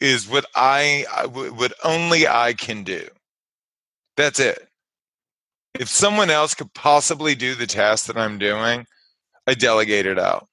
is 0.00 0.26
what 0.26 0.46
I 0.54 1.04
I- 1.14 1.26
what 1.26 1.74
only 1.84 2.26
I 2.26 2.54
can 2.54 2.84
do. 2.84 3.06
That's 4.16 4.40
it. 4.40 4.66
If 5.78 5.88
someone 5.90 6.30
else 6.30 6.54
could 6.54 6.72
possibly 6.72 7.34
do 7.34 7.54
the 7.54 7.66
task 7.66 8.06
that 8.06 8.16
I'm 8.16 8.38
doing, 8.38 8.86
I 9.46 9.52
delegate 9.54 10.06
it 10.06 10.18
out. 10.18 10.48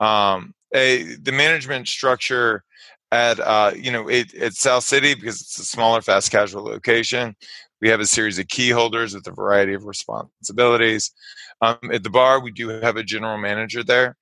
Um, 0.00 0.54
a, 0.76 1.02
the 1.16 1.32
management 1.32 1.88
structure 1.88 2.62
at 3.10 3.40
uh, 3.40 3.72
you 3.74 3.90
know 3.90 4.08
it, 4.08 4.34
at 4.34 4.52
South 4.54 4.84
City 4.84 5.14
because 5.14 5.40
it's 5.40 5.58
a 5.58 5.64
smaller 5.64 6.02
fast 6.02 6.30
casual 6.30 6.64
location. 6.64 7.34
We 7.80 7.88
have 7.88 8.00
a 8.00 8.06
series 8.06 8.38
of 8.38 8.48
key 8.48 8.70
holders 8.70 9.14
with 9.14 9.26
a 9.26 9.32
variety 9.32 9.74
of 9.74 9.84
responsibilities. 9.84 11.12
Um, 11.60 11.78
at 11.92 12.02
the 12.02 12.10
bar, 12.10 12.40
we 12.40 12.50
do 12.50 12.68
have 12.68 12.96
a 12.96 13.02
general 13.02 13.38
manager 13.38 13.82
there. 13.82 14.16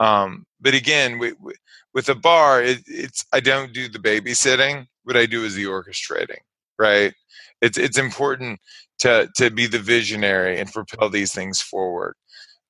Um, 0.00 0.44
but 0.60 0.74
again, 0.74 1.18
we, 1.18 1.32
we, 1.40 1.54
with 1.94 2.08
a 2.08 2.14
bar, 2.14 2.62
it, 2.62 2.80
it's 2.86 3.24
I 3.32 3.40
don't 3.40 3.72
do 3.72 3.88
the 3.88 3.98
babysitting. 3.98 4.86
What 5.04 5.16
I 5.16 5.26
do 5.26 5.44
is 5.44 5.54
the 5.54 5.64
orchestrating. 5.64 6.40
Right? 6.78 7.12
It's 7.60 7.78
it's 7.78 7.98
important 7.98 8.60
to 9.00 9.28
to 9.36 9.50
be 9.50 9.66
the 9.66 9.78
visionary 9.78 10.58
and 10.58 10.72
propel 10.72 11.10
these 11.10 11.34
things 11.34 11.60
forward. 11.60 12.14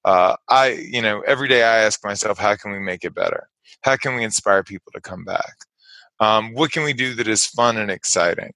Uh, 0.04 0.36
I 0.48 0.68
you 0.90 1.02
know 1.02 1.20
every 1.22 1.48
day 1.48 1.62
I 1.62 1.80
ask 1.80 2.04
myself, 2.04 2.38
how 2.38 2.56
can 2.56 2.72
we 2.72 2.78
make 2.78 3.04
it 3.04 3.14
better? 3.14 3.48
How 3.82 3.96
can 3.96 4.14
we 4.16 4.24
inspire 4.24 4.62
people 4.62 4.92
to 4.92 5.00
come 5.00 5.24
back? 5.24 5.54
Um, 6.20 6.52
what 6.52 6.72
can 6.72 6.82
we 6.82 6.92
do 6.92 7.14
that 7.14 7.28
is 7.28 7.46
fun 7.46 7.76
and 7.78 7.90
exciting? 7.90 8.52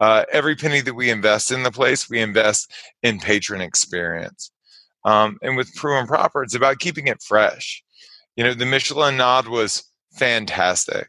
Uh, 0.00 0.24
every 0.32 0.54
penny 0.54 0.80
that 0.80 0.94
we 0.94 1.10
invest 1.10 1.50
in 1.50 1.62
the 1.62 1.70
place, 1.70 2.08
we 2.08 2.20
invest 2.20 2.72
in 3.02 3.18
patron 3.18 3.60
experience. 3.60 4.50
Um, 5.04 5.38
and 5.42 5.56
with 5.56 5.74
Preux 5.74 5.98
and 5.98 6.08
Proper, 6.08 6.42
it's 6.42 6.54
about 6.54 6.78
keeping 6.78 7.08
it 7.08 7.22
fresh. 7.22 7.82
You 8.36 8.44
know, 8.44 8.54
the 8.54 8.66
Michelin 8.66 9.16
nod 9.16 9.48
was 9.48 9.84
fantastic. 10.12 11.08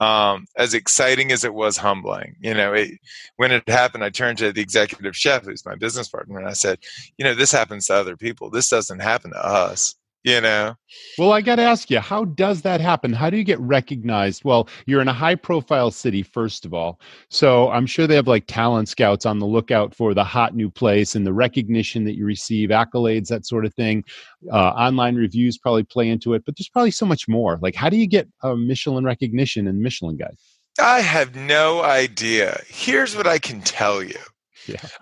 Um, 0.00 0.46
as 0.56 0.74
exciting 0.74 1.32
as 1.32 1.42
it 1.42 1.54
was 1.54 1.76
humbling, 1.76 2.36
you 2.40 2.54
know, 2.54 2.72
it, 2.72 2.92
when 3.36 3.50
it 3.50 3.68
happened, 3.68 4.04
I 4.04 4.10
turned 4.10 4.38
to 4.38 4.52
the 4.52 4.60
executive 4.60 5.16
chef, 5.16 5.44
who's 5.44 5.66
my 5.66 5.74
business 5.74 6.08
partner, 6.08 6.38
and 6.38 6.46
I 6.46 6.52
said, 6.52 6.78
you 7.16 7.24
know, 7.24 7.34
this 7.34 7.50
happens 7.50 7.86
to 7.86 7.94
other 7.94 8.16
people. 8.16 8.48
This 8.48 8.68
doesn't 8.68 9.00
happen 9.00 9.32
to 9.32 9.44
us. 9.44 9.96
You 10.28 10.42
know, 10.42 10.74
Well, 11.16 11.32
I 11.32 11.40
got 11.40 11.56
to 11.56 11.62
ask 11.62 11.88
you, 11.88 12.00
how 12.00 12.26
does 12.26 12.60
that 12.60 12.82
happen? 12.82 13.14
How 13.14 13.30
do 13.30 13.38
you 13.38 13.44
get 13.44 13.58
recognized? 13.60 14.44
Well, 14.44 14.68
you're 14.84 15.00
in 15.00 15.08
a 15.08 15.12
high 15.14 15.36
profile 15.36 15.90
city, 15.90 16.22
first 16.22 16.66
of 16.66 16.74
all. 16.74 17.00
So 17.30 17.70
I'm 17.70 17.86
sure 17.86 18.06
they 18.06 18.14
have 18.16 18.28
like 18.28 18.44
talent 18.46 18.90
scouts 18.90 19.24
on 19.24 19.38
the 19.38 19.46
lookout 19.46 19.94
for 19.94 20.12
the 20.12 20.24
hot 20.24 20.54
new 20.54 20.68
place 20.68 21.14
and 21.14 21.26
the 21.26 21.32
recognition 21.32 22.04
that 22.04 22.14
you 22.14 22.26
receive, 22.26 22.68
accolades, 22.68 23.28
that 23.28 23.46
sort 23.46 23.64
of 23.64 23.72
thing. 23.72 24.04
Uh, 24.52 24.56
online 24.56 25.16
reviews 25.16 25.56
probably 25.56 25.82
play 25.82 26.10
into 26.10 26.34
it, 26.34 26.44
but 26.44 26.58
there's 26.58 26.68
probably 26.68 26.90
so 26.90 27.06
much 27.06 27.26
more. 27.26 27.58
Like, 27.62 27.74
how 27.74 27.88
do 27.88 27.96
you 27.96 28.06
get 28.06 28.28
a 28.42 28.54
Michelin 28.54 29.04
recognition 29.04 29.66
and 29.66 29.80
Michelin 29.80 30.18
guide? 30.18 30.36
I 30.78 31.00
have 31.00 31.36
no 31.36 31.82
idea. 31.82 32.60
Here's 32.68 33.16
what 33.16 33.26
I 33.26 33.38
can 33.38 33.62
tell 33.62 34.02
you. 34.02 34.20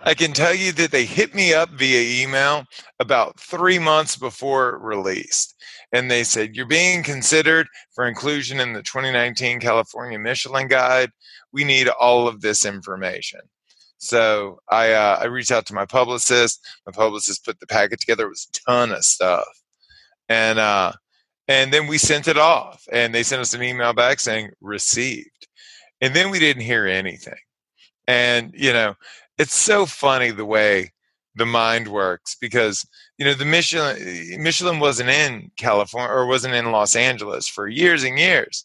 I 0.02 0.14
can 0.14 0.32
tell 0.32 0.54
you 0.54 0.72
that 0.72 0.90
they 0.90 1.04
hit 1.04 1.34
me 1.34 1.54
up 1.54 1.70
via 1.70 2.24
email 2.24 2.64
about 3.00 3.38
three 3.40 3.78
months 3.78 4.16
before 4.16 4.78
released. 4.78 5.54
And 5.92 6.10
they 6.10 6.24
said, 6.24 6.56
You're 6.56 6.66
being 6.66 7.02
considered 7.02 7.68
for 7.94 8.06
inclusion 8.06 8.60
in 8.60 8.72
the 8.72 8.82
2019 8.82 9.60
California 9.60 10.18
Michelin 10.18 10.68
Guide. 10.68 11.10
We 11.52 11.64
need 11.64 11.88
all 11.88 12.28
of 12.28 12.40
this 12.40 12.64
information. 12.64 13.40
So 13.98 14.58
I, 14.68 14.92
uh, 14.92 15.18
I 15.22 15.24
reached 15.26 15.50
out 15.50 15.66
to 15.66 15.74
my 15.74 15.86
publicist. 15.86 16.64
My 16.86 16.92
publicist 16.92 17.44
put 17.44 17.58
the 17.60 17.66
packet 17.66 18.00
together. 18.00 18.26
It 18.26 18.30
was 18.30 18.48
a 18.48 18.70
ton 18.70 18.92
of 18.92 19.04
stuff. 19.04 19.46
And, 20.28 20.58
uh, 20.58 20.92
and 21.48 21.72
then 21.72 21.86
we 21.86 21.98
sent 21.98 22.28
it 22.28 22.36
off. 22.36 22.84
And 22.92 23.14
they 23.14 23.22
sent 23.22 23.40
us 23.40 23.54
an 23.54 23.62
email 23.62 23.92
back 23.92 24.20
saying, 24.20 24.50
Received. 24.60 25.48
And 26.00 26.14
then 26.14 26.30
we 26.30 26.38
didn't 26.38 26.62
hear 26.62 26.86
anything. 26.86 27.38
And, 28.06 28.52
you 28.54 28.72
know, 28.72 28.94
it's 29.38 29.54
so 29.54 29.86
funny 29.86 30.30
the 30.30 30.44
way 30.44 30.92
the 31.36 31.46
mind 31.46 31.88
works 31.88 32.36
because 32.40 32.86
you 33.18 33.24
know 33.24 33.34
the 33.34 33.44
Michelin 33.44 33.96
eh, 34.00 34.36
Michelin 34.38 34.80
wasn't 34.80 35.10
in 35.10 35.50
California 35.56 36.10
or 36.10 36.26
wasn't 36.26 36.54
in 36.54 36.72
Los 36.72 36.96
Angeles 36.96 37.46
for 37.46 37.68
years 37.68 38.02
and 38.04 38.18
years. 38.18 38.64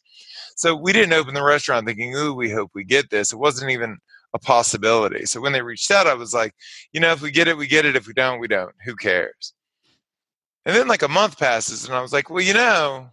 So 0.56 0.76
we 0.76 0.94
didn't 0.94 1.14
open 1.14 1.34
the 1.34 1.44
restaurant 1.44 1.86
thinking, 1.88 2.16
"Ooh, 2.16 2.34
we 2.34 2.50
hope 2.52 2.72
we 2.74 2.84
get 2.84 3.10
this." 3.10 3.34
It 3.34 3.38
wasn't 3.38 3.72
even 3.72 3.98
a 4.34 4.40
possibility. 4.40 5.26
So 5.26 5.42
when 5.42 5.52
they 5.54 5.62
reached 5.62 5.92
out, 5.92 6.08
I 6.08 6.14
was 6.14 6.34
like, 6.34 6.54
"You 6.94 7.02
know, 7.02 7.12
if 7.12 7.22
we 7.22 7.32
get 7.32 7.48
it, 7.48 7.58
we 7.58 7.68
get 7.68 7.86
it. 7.86 7.96
If 7.96 8.08
we 8.08 8.14
don't, 8.14 8.40
we 8.40 8.48
don't. 8.48 8.74
Who 8.86 8.96
cares?" 8.96 9.54
And 10.66 10.76
then 10.76 10.88
like 10.88 11.02
a 11.04 11.08
month 11.08 11.38
passes, 11.40 11.86
and 11.86 11.94
I 11.96 12.02
was 12.02 12.14
like, 12.14 12.30
"Well, 12.30 12.42
you 12.44 12.54
know, 12.54 13.10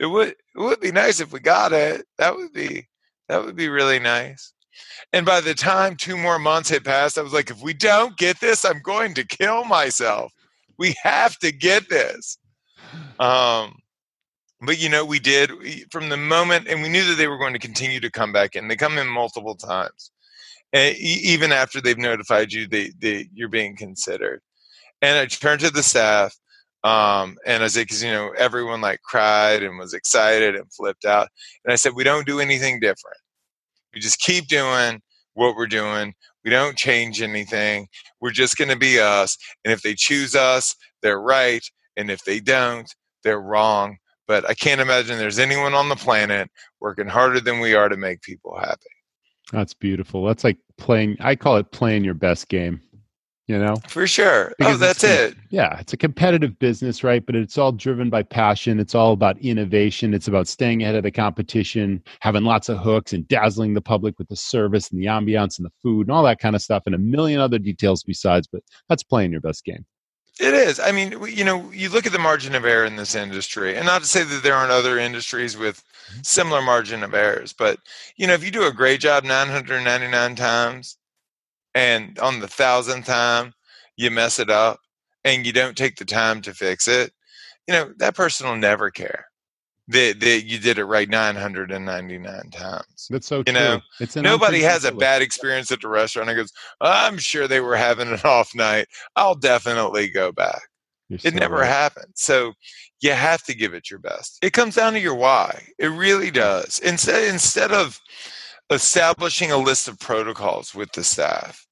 it 0.00 0.06
would 0.06 0.30
it 0.30 0.36
would 0.56 0.80
be 0.80 0.92
nice 0.92 1.20
if 1.20 1.32
we 1.32 1.40
got 1.40 1.72
it. 1.72 2.06
That 2.18 2.36
would 2.36 2.52
be 2.52 2.88
that 3.28 3.44
would 3.44 3.56
be 3.56 3.68
really 3.68 3.98
nice." 4.00 4.52
And 5.12 5.24
by 5.24 5.40
the 5.40 5.54
time 5.54 5.96
two 5.96 6.16
more 6.16 6.38
months 6.38 6.70
had 6.70 6.84
passed, 6.84 7.18
I 7.18 7.22
was 7.22 7.32
like, 7.32 7.50
if 7.50 7.62
we 7.62 7.72
don't 7.72 8.16
get 8.16 8.40
this, 8.40 8.64
I'm 8.64 8.80
going 8.82 9.14
to 9.14 9.24
kill 9.24 9.64
myself. 9.64 10.32
We 10.78 10.94
have 11.02 11.38
to 11.38 11.52
get 11.52 11.88
this. 11.88 12.38
Um, 13.18 13.76
but 14.60 14.80
you 14.80 14.88
know, 14.88 15.04
we 15.04 15.18
did 15.18 15.50
from 15.90 16.08
the 16.08 16.16
moment, 16.16 16.68
and 16.68 16.82
we 16.82 16.88
knew 16.88 17.04
that 17.04 17.16
they 17.16 17.28
were 17.28 17.38
going 17.38 17.52
to 17.52 17.58
continue 17.58 18.00
to 18.00 18.10
come 18.10 18.32
back 18.32 18.56
in. 18.56 18.68
They 18.68 18.76
come 18.76 18.98
in 18.98 19.06
multiple 19.06 19.54
times, 19.54 20.10
and 20.72 20.96
even 20.96 21.52
after 21.52 21.80
they've 21.80 21.98
notified 21.98 22.52
you 22.52 22.66
that 22.68 23.28
you're 23.34 23.48
being 23.48 23.76
considered. 23.76 24.40
And 25.02 25.18
I 25.18 25.26
turned 25.26 25.60
to 25.60 25.70
the 25.70 25.82
staff, 25.82 26.34
um, 26.84 27.36
and 27.44 27.62
I 27.62 27.66
said, 27.66 27.82
because 27.82 28.02
you 28.02 28.10
know, 28.10 28.32
everyone 28.38 28.80
like 28.80 29.02
cried 29.02 29.62
and 29.62 29.78
was 29.78 29.92
excited 29.92 30.54
and 30.56 30.72
flipped 30.72 31.04
out. 31.04 31.28
And 31.64 31.72
I 31.72 31.76
said, 31.76 31.92
we 31.94 32.04
don't 32.04 32.26
do 32.26 32.40
anything 32.40 32.80
different. 32.80 33.18
We 33.96 34.00
just 34.00 34.18
keep 34.18 34.46
doing 34.46 35.00
what 35.32 35.56
we're 35.56 35.66
doing. 35.66 36.12
We 36.44 36.50
don't 36.50 36.76
change 36.76 37.22
anything. 37.22 37.88
We're 38.20 38.30
just 38.30 38.58
going 38.58 38.68
to 38.68 38.76
be 38.76 39.00
us. 39.00 39.38
And 39.64 39.72
if 39.72 39.80
they 39.80 39.94
choose 39.94 40.34
us, 40.34 40.76
they're 41.00 41.18
right. 41.18 41.62
And 41.96 42.10
if 42.10 42.22
they 42.22 42.38
don't, 42.38 42.94
they're 43.24 43.40
wrong. 43.40 43.96
But 44.28 44.46
I 44.46 44.52
can't 44.52 44.82
imagine 44.82 45.16
there's 45.16 45.38
anyone 45.38 45.72
on 45.72 45.88
the 45.88 45.96
planet 45.96 46.50
working 46.78 47.08
harder 47.08 47.40
than 47.40 47.58
we 47.58 47.74
are 47.74 47.88
to 47.88 47.96
make 47.96 48.20
people 48.20 48.58
happy. 48.58 48.82
That's 49.50 49.72
beautiful. 49.72 50.26
That's 50.26 50.44
like 50.44 50.58
playing, 50.76 51.16
I 51.20 51.34
call 51.34 51.56
it 51.56 51.72
playing 51.72 52.04
your 52.04 52.12
best 52.12 52.48
game, 52.48 52.82
you 53.46 53.58
know? 53.58 53.76
For 53.88 54.06
sure. 54.06 54.50
Oh, 54.50 54.54
because 54.58 54.74
oh, 54.74 54.78
that's 54.78 55.04
it. 55.04 55.36
Yeah, 55.50 55.78
it's 55.78 55.92
a 55.92 55.96
competitive 55.96 56.58
business, 56.58 57.04
right? 57.04 57.24
But 57.24 57.36
it's 57.36 57.58
all 57.58 57.72
driven 57.72 58.10
by 58.10 58.22
passion. 58.22 58.80
It's 58.80 58.94
all 58.94 59.12
about 59.12 59.38
innovation. 59.38 60.14
It's 60.14 60.28
about 60.28 60.48
staying 60.48 60.82
ahead 60.82 60.96
of 60.96 61.04
the 61.04 61.10
competition, 61.10 62.02
having 62.20 62.44
lots 62.44 62.68
of 62.68 62.78
hooks 62.78 63.12
and 63.12 63.26
dazzling 63.28 63.74
the 63.74 63.80
public 63.80 64.18
with 64.18 64.28
the 64.28 64.36
service 64.36 64.90
and 64.90 65.00
the 65.00 65.06
ambiance 65.06 65.58
and 65.58 65.66
the 65.66 65.72
food 65.82 66.08
and 66.08 66.10
all 66.14 66.24
that 66.24 66.40
kind 66.40 66.56
of 66.56 66.62
stuff 66.62 66.82
and 66.86 66.94
a 66.94 66.98
million 66.98 67.40
other 67.40 67.58
details 67.58 68.02
besides. 68.02 68.46
But 68.46 68.62
that's 68.88 69.02
playing 69.02 69.32
your 69.32 69.40
best 69.40 69.64
game. 69.64 69.84
It 70.38 70.52
is. 70.52 70.78
I 70.78 70.92
mean, 70.92 71.16
you 71.28 71.44
know, 71.44 71.70
you 71.72 71.88
look 71.88 72.04
at 72.04 72.12
the 72.12 72.18
margin 72.18 72.54
of 72.54 72.66
error 72.66 72.84
in 72.84 72.96
this 72.96 73.14
industry, 73.14 73.74
and 73.74 73.86
not 73.86 74.02
to 74.02 74.06
say 74.06 74.22
that 74.22 74.42
there 74.42 74.54
aren't 74.54 74.70
other 74.70 74.98
industries 74.98 75.56
with 75.56 75.82
mm-hmm. 76.10 76.20
similar 76.22 76.60
margin 76.60 77.02
of 77.02 77.14
errors, 77.14 77.54
but 77.54 77.78
you 78.16 78.26
know, 78.26 78.34
if 78.34 78.44
you 78.44 78.50
do 78.50 78.66
a 78.66 78.72
great 78.72 79.00
job 79.00 79.24
999 79.24 80.36
times, 80.36 80.98
and 81.76 82.18
on 82.18 82.40
the 82.40 82.48
thousandth 82.48 83.06
time 83.06 83.52
you 83.96 84.10
mess 84.10 84.38
it 84.40 84.50
up, 84.50 84.80
and 85.24 85.46
you 85.46 85.52
don't 85.52 85.76
take 85.76 85.96
the 85.96 86.04
time 86.04 86.40
to 86.42 86.52
fix 86.54 86.88
it, 86.88 87.12
you 87.68 87.74
know, 87.74 87.92
that 87.98 88.14
person 88.16 88.48
will 88.48 88.56
never 88.56 88.90
care 88.90 89.26
that 89.88 90.18
that 90.20 90.44
you 90.44 90.58
did 90.58 90.78
it 90.78 90.84
right 90.84 91.08
999 91.08 92.50
times. 92.50 93.06
That's 93.10 93.26
so 93.26 93.38
You 93.38 93.44
true. 93.44 93.52
know, 93.54 93.80
it's 94.00 94.16
Nobody 94.16 94.60
has 94.60 94.84
a 94.84 94.92
bad 94.92 95.22
experience 95.22 95.70
at 95.70 95.80
the 95.80 95.88
restaurant 95.88 96.28
and 96.28 96.36
goes, 96.36 96.52
I'm 96.80 97.18
sure 97.18 97.46
they 97.46 97.60
were 97.60 97.76
having 97.76 98.08
an 98.08 98.20
off 98.24 98.54
night. 98.54 98.86
I'll 99.14 99.34
definitely 99.36 100.08
go 100.08 100.32
back. 100.32 100.62
You're 101.08 101.20
It 101.22 101.32
so 101.34 101.38
never 101.38 101.56
right. 101.58 101.68
happened. 101.68 102.12
So 102.14 102.52
you 103.00 103.12
have 103.12 103.44
to 103.44 103.54
give 103.54 103.74
it 103.74 103.90
your 103.90 104.00
best. 104.00 104.38
It 104.42 104.52
comes 104.52 104.74
down 104.74 104.94
to 104.94 105.00
your 105.00 105.14
why. 105.14 105.68
It 105.78 105.88
really 105.88 106.30
does. 106.30 106.80
Instead 106.80 107.28
instead 107.32 107.72
of 107.72 108.00
establishing 108.70 109.52
a 109.52 109.56
list 109.56 109.86
of 109.86 109.98
protocols 110.00 110.74
with 110.74 110.90
the 110.92 111.04
staff, 111.04 111.65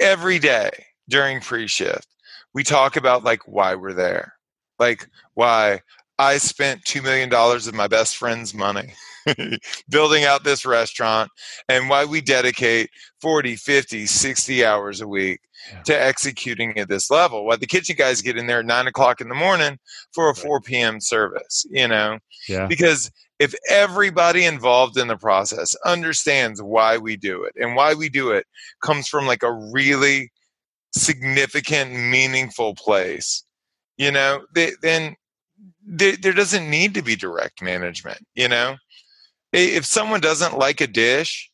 every 0.00 0.38
day 0.38 0.70
during 1.08 1.40
pre-shift, 1.40 2.06
we 2.54 2.64
talk 2.64 2.96
about 2.96 3.24
like 3.24 3.46
why 3.46 3.74
we're 3.74 3.92
there. 3.92 4.34
Like 4.78 5.08
why 5.34 5.80
I 6.18 6.38
spent 6.38 6.84
$2 6.84 7.02
million 7.02 7.32
of 7.32 7.74
my 7.74 7.86
best 7.86 8.16
friend's 8.16 8.52
money 8.54 8.92
building 9.88 10.24
out 10.24 10.44
this 10.44 10.66
restaurant 10.66 11.30
and 11.68 11.88
why 11.88 12.04
we 12.04 12.20
dedicate 12.20 12.90
40, 13.20 13.56
50, 13.56 14.06
60 14.06 14.64
hours 14.64 15.00
a 15.00 15.08
week 15.08 15.40
yeah. 15.72 15.82
to 15.82 16.02
executing 16.02 16.78
at 16.78 16.88
this 16.88 17.10
level. 17.10 17.44
Why 17.46 17.56
the 17.56 17.66
kitchen 17.66 17.96
guys 17.96 18.22
get 18.22 18.36
in 18.36 18.46
there 18.46 18.60
at 18.60 18.66
nine 18.66 18.86
o'clock 18.86 19.20
in 19.20 19.28
the 19.28 19.34
morning 19.34 19.78
for 20.12 20.24
a 20.24 20.28
right. 20.28 20.36
4 20.36 20.60
p.m. 20.60 21.00
service, 21.00 21.64
you 21.70 21.88
know? 21.88 22.18
Yeah. 22.48 22.66
Because 22.66 23.10
if 23.40 23.54
everybody 23.70 24.44
involved 24.44 24.98
in 24.98 25.08
the 25.08 25.16
process 25.16 25.74
understands 25.86 26.62
why 26.62 26.98
we 26.98 27.16
do 27.16 27.42
it 27.42 27.54
and 27.56 27.74
why 27.74 27.94
we 27.94 28.10
do 28.10 28.30
it 28.30 28.46
comes 28.82 29.08
from 29.08 29.26
like 29.26 29.42
a 29.42 29.52
really 29.72 30.30
significant, 30.94 31.92
meaningful 31.92 32.74
place, 32.74 33.42
you 33.96 34.12
know, 34.12 34.42
then 34.82 35.16
there 35.86 36.34
doesn't 36.34 36.68
need 36.68 36.92
to 36.92 37.02
be 37.02 37.16
direct 37.16 37.62
management, 37.62 38.18
you 38.34 38.46
know? 38.46 38.76
If 39.52 39.86
someone 39.86 40.20
doesn't 40.20 40.58
like 40.58 40.82
a 40.82 40.86
dish 40.86 41.50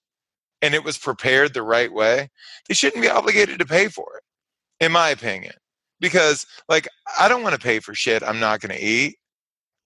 and 0.61 0.75
it 0.75 0.83
was 0.83 0.99
prepared 0.99 1.55
the 1.55 1.63
right 1.63 1.93
way, 1.93 2.31
they 2.67 2.75
shouldn't 2.75 3.03
be 3.03 3.09
obligated 3.09 3.61
to 3.61 3.65
pay 3.65 3.87
for 3.87 4.17
it, 4.17 4.85
in 4.85 4.91
my 4.91 5.11
opinion. 5.11 5.55
Because, 6.01 6.47
like, 6.69 6.89
I 7.19 7.29
don't 7.29 7.45
want 7.45 7.55
to 7.55 7.61
pay 7.61 7.79
for 7.79 7.95
shit 7.95 8.25
I'm 8.25 8.41
not 8.41 8.61
going 8.61 8.77
to 8.77 8.85
eat. 8.85 9.17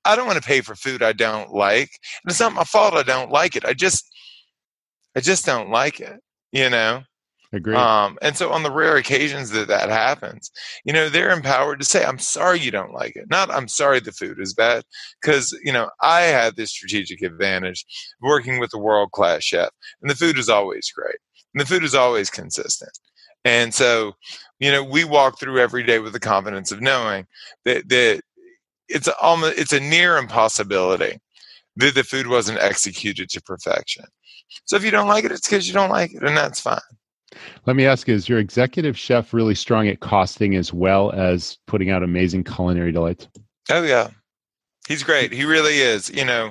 I 0.04 0.16
don't 0.16 0.26
want 0.26 0.40
to 0.40 0.46
pay 0.46 0.60
for 0.60 0.74
food 0.74 1.02
I 1.02 1.12
don't 1.12 1.52
like. 1.52 1.90
And 2.22 2.30
it's 2.30 2.40
not 2.40 2.52
my 2.52 2.64
fault 2.64 2.94
I 2.94 3.02
don't 3.02 3.30
like 3.30 3.56
it. 3.56 3.64
I 3.64 3.74
just, 3.74 4.08
I 5.16 5.20
just 5.20 5.44
don't 5.44 5.70
like 5.70 6.00
it, 6.00 6.20
you 6.52 6.70
know? 6.70 7.02
Agree. 7.52 7.74
Um, 7.74 8.16
and 8.22 8.36
so 8.36 8.52
on 8.52 8.62
the 8.62 8.70
rare 8.70 8.96
occasions 8.96 9.50
that 9.50 9.66
that 9.66 9.88
happens, 9.88 10.52
you 10.84 10.92
know, 10.92 11.08
they're 11.08 11.32
empowered 11.32 11.80
to 11.80 11.84
say, 11.84 12.04
I'm 12.04 12.20
sorry 12.20 12.60
you 12.60 12.70
don't 12.70 12.94
like 12.94 13.16
it. 13.16 13.24
Not, 13.28 13.50
I'm 13.50 13.66
sorry 13.66 13.98
the 13.98 14.12
food 14.12 14.38
is 14.40 14.54
bad. 14.54 14.84
Because, 15.20 15.58
you 15.64 15.72
know, 15.72 15.90
I 16.00 16.20
had 16.22 16.54
this 16.54 16.70
strategic 16.70 17.22
advantage 17.22 17.84
working 18.22 18.60
with 18.60 18.72
a 18.72 18.78
world 18.78 19.10
class 19.10 19.42
chef, 19.42 19.70
and 20.00 20.08
the 20.08 20.14
food 20.14 20.38
is 20.38 20.48
always 20.48 20.92
great. 20.94 21.16
And 21.52 21.60
the 21.60 21.66
food 21.66 21.82
is 21.82 21.94
always 21.94 22.30
consistent. 22.30 22.96
And 23.44 23.74
so, 23.74 24.12
you 24.60 24.70
know, 24.70 24.84
we 24.84 25.02
walk 25.02 25.40
through 25.40 25.58
every 25.58 25.82
day 25.82 25.98
with 25.98 26.12
the 26.12 26.20
confidence 26.20 26.70
of 26.70 26.80
knowing 26.80 27.26
that, 27.64 27.88
that 27.88 28.20
it's 28.90 29.08
almost 29.20 29.58
it's 29.58 29.72
a 29.72 29.80
near 29.80 30.16
impossibility 30.16 31.18
that 31.76 31.94
the 31.94 32.04
food 32.04 32.26
wasn't 32.26 32.58
executed 32.58 33.30
to 33.30 33.42
perfection. 33.42 34.04
So 34.64 34.76
if 34.76 34.84
you 34.84 34.90
don't 34.90 35.08
like 35.08 35.24
it, 35.24 35.32
it's 35.32 35.48
because 35.48 35.66
you 35.66 35.74
don't 35.74 35.90
like 35.90 36.12
it, 36.12 36.22
and 36.22 36.36
that's 36.36 36.60
fine. 36.60 36.78
Let 37.66 37.76
me 37.76 37.86
ask 37.86 38.08
you, 38.08 38.14
is 38.14 38.28
your 38.28 38.40
executive 38.40 38.98
chef 38.98 39.32
really 39.32 39.54
strong 39.54 39.86
at 39.88 40.00
costing 40.00 40.56
as 40.56 40.72
well 40.72 41.12
as 41.12 41.58
putting 41.66 41.90
out 41.90 42.02
amazing 42.02 42.44
culinary 42.44 42.90
delights? 42.90 43.28
Oh, 43.70 43.82
yeah. 43.82 44.10
He's 44.88 45.04
great. 45.04 45.32
He 45.32 45.44
really 45.44 45.78
is. 45.78 46.10
You 46.10 46.24
know, 46.24 46.50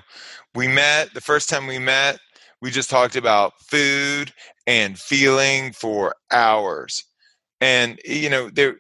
we 0.55 0.67
met 0.67 1.13
the 1.13 1.22
first 1.22 1.50
time 1.50 1.67
we 1.67 1.79
met, 1.79 2.19
we 2.62 2.72
just 2.72 2.89
talked 2.89 3.17
about 3.17 3.53
food 3.60 4.31
and 4.67 4.98
feeling 4.98 5.74
for 5.74 6.15
hours. 6.31 7.03
And, 7.60 8.00
you 8.05 8.29
know, 8.29 8.50
there, 8.50 8.77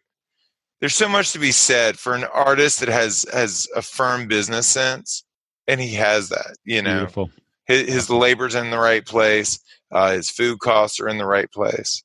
there's 0.79 0.95
so 0.95 1.09
much 1.09 1.31
to 1.33 1.39
be 1.39 1.51
said 1.51 1.97
for 1.97 2.13
an 2.13 2.23
artist 2.25 2.79
that 2.79 2.89
has 2.89 3.25
has 3.33 3.67
a 3.75 3.81
firm 3.81 4.27
business 4.27 4.67
sense 4.67 5.23
and 5.67 5.79
he 5.79 5.93
has 5.93 6.29
that 6.29 6.55
you 6.65 6.81
know 6.81 6.99
Beautiful. 6.99 7.29
his, 7.65 7.93
his 7.93 8.09
labor's 8.09 8.55
in 8.55 8.69
the 8.69 8.79
right 8.79 9.05
place 9.05 9.59
uh, 9.91 10.11
his 10.11 10.29
food 10.29 10.59
costs 10.59 10.99
are 10.99 11.09
in 11.09 11.17
the 11.17 11.25
right 11.25 11.51
place. 11.51 12.03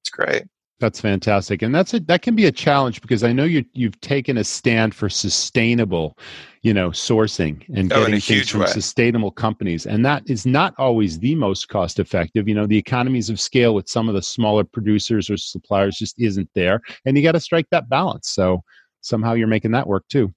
It's 0.00 0.10
great. 0.10 0.44
That's 0.82 1.00
fantastic, 1.00 1.62
and 1.62 1.72
that's 1.72 1.94
a, 1.94 2.00
that 2.00 2.22
can 2.22 2.34
be 2.34 2.46
a 2.46 2.50
challenge 2.50 3.02
because 3.02 3.22
I 3.22 3.32
know 3.32 3.44
you 3.44 3.64
you've 3.72 4.00
taken 4.00 4.36
a 4.36 4.42
stand 4.42 4.96
for 4.96 5.08
sustainable, 5.08 6.18
you 6.62 6.74
know, 6.74 6.90
sourcing 6.90 7.64
and 7.72 7.92
oh, 7.92 8.00
getting 8.00 8.18
things 8.18 8.48
from 8.48 8.62
way. 8.62 8.66
sustainable 8.66 9.30
companies, 9.30 9.86
and 9.86 10.04
that 10.04 10.24
is 10.28 10.44
not 10.44 10.74
always 10.78 11.20
the 11.20 11.36
most 11.36 11.68
cost 11.68 12.00
effective. 12.00 12.48
You 12.48 12.56
know, 12.56 12.66
the 12.66 12.76
economies 12.76 13.30
of 13.30 13.38
scale 13.38 13.76
with 13.76 13.88
some 13.88 14.08
of 14.08 14.16
the 14.16 14.22
smaller 14.22 14.64
producers 14.64 15.30
or 15.30 15.36
suppliers 15.36 15.98
just 15.98 16.18
isn't 16.18 16.50
there, 16.56 16.80
and 17.04 17.16
you 17.16 17.22
got 17.22 17.32
to 17.32 17.40
strike 17.40 17.68
that 17.70 17.88
balance. 17.88 18.30
So 18.30 18.64
somehow 19.02 19.34
you're 19.34 19.46
making 19.46 19.70
that 19.70 19.86
work 19.86 20.02
too. 20.08 20.34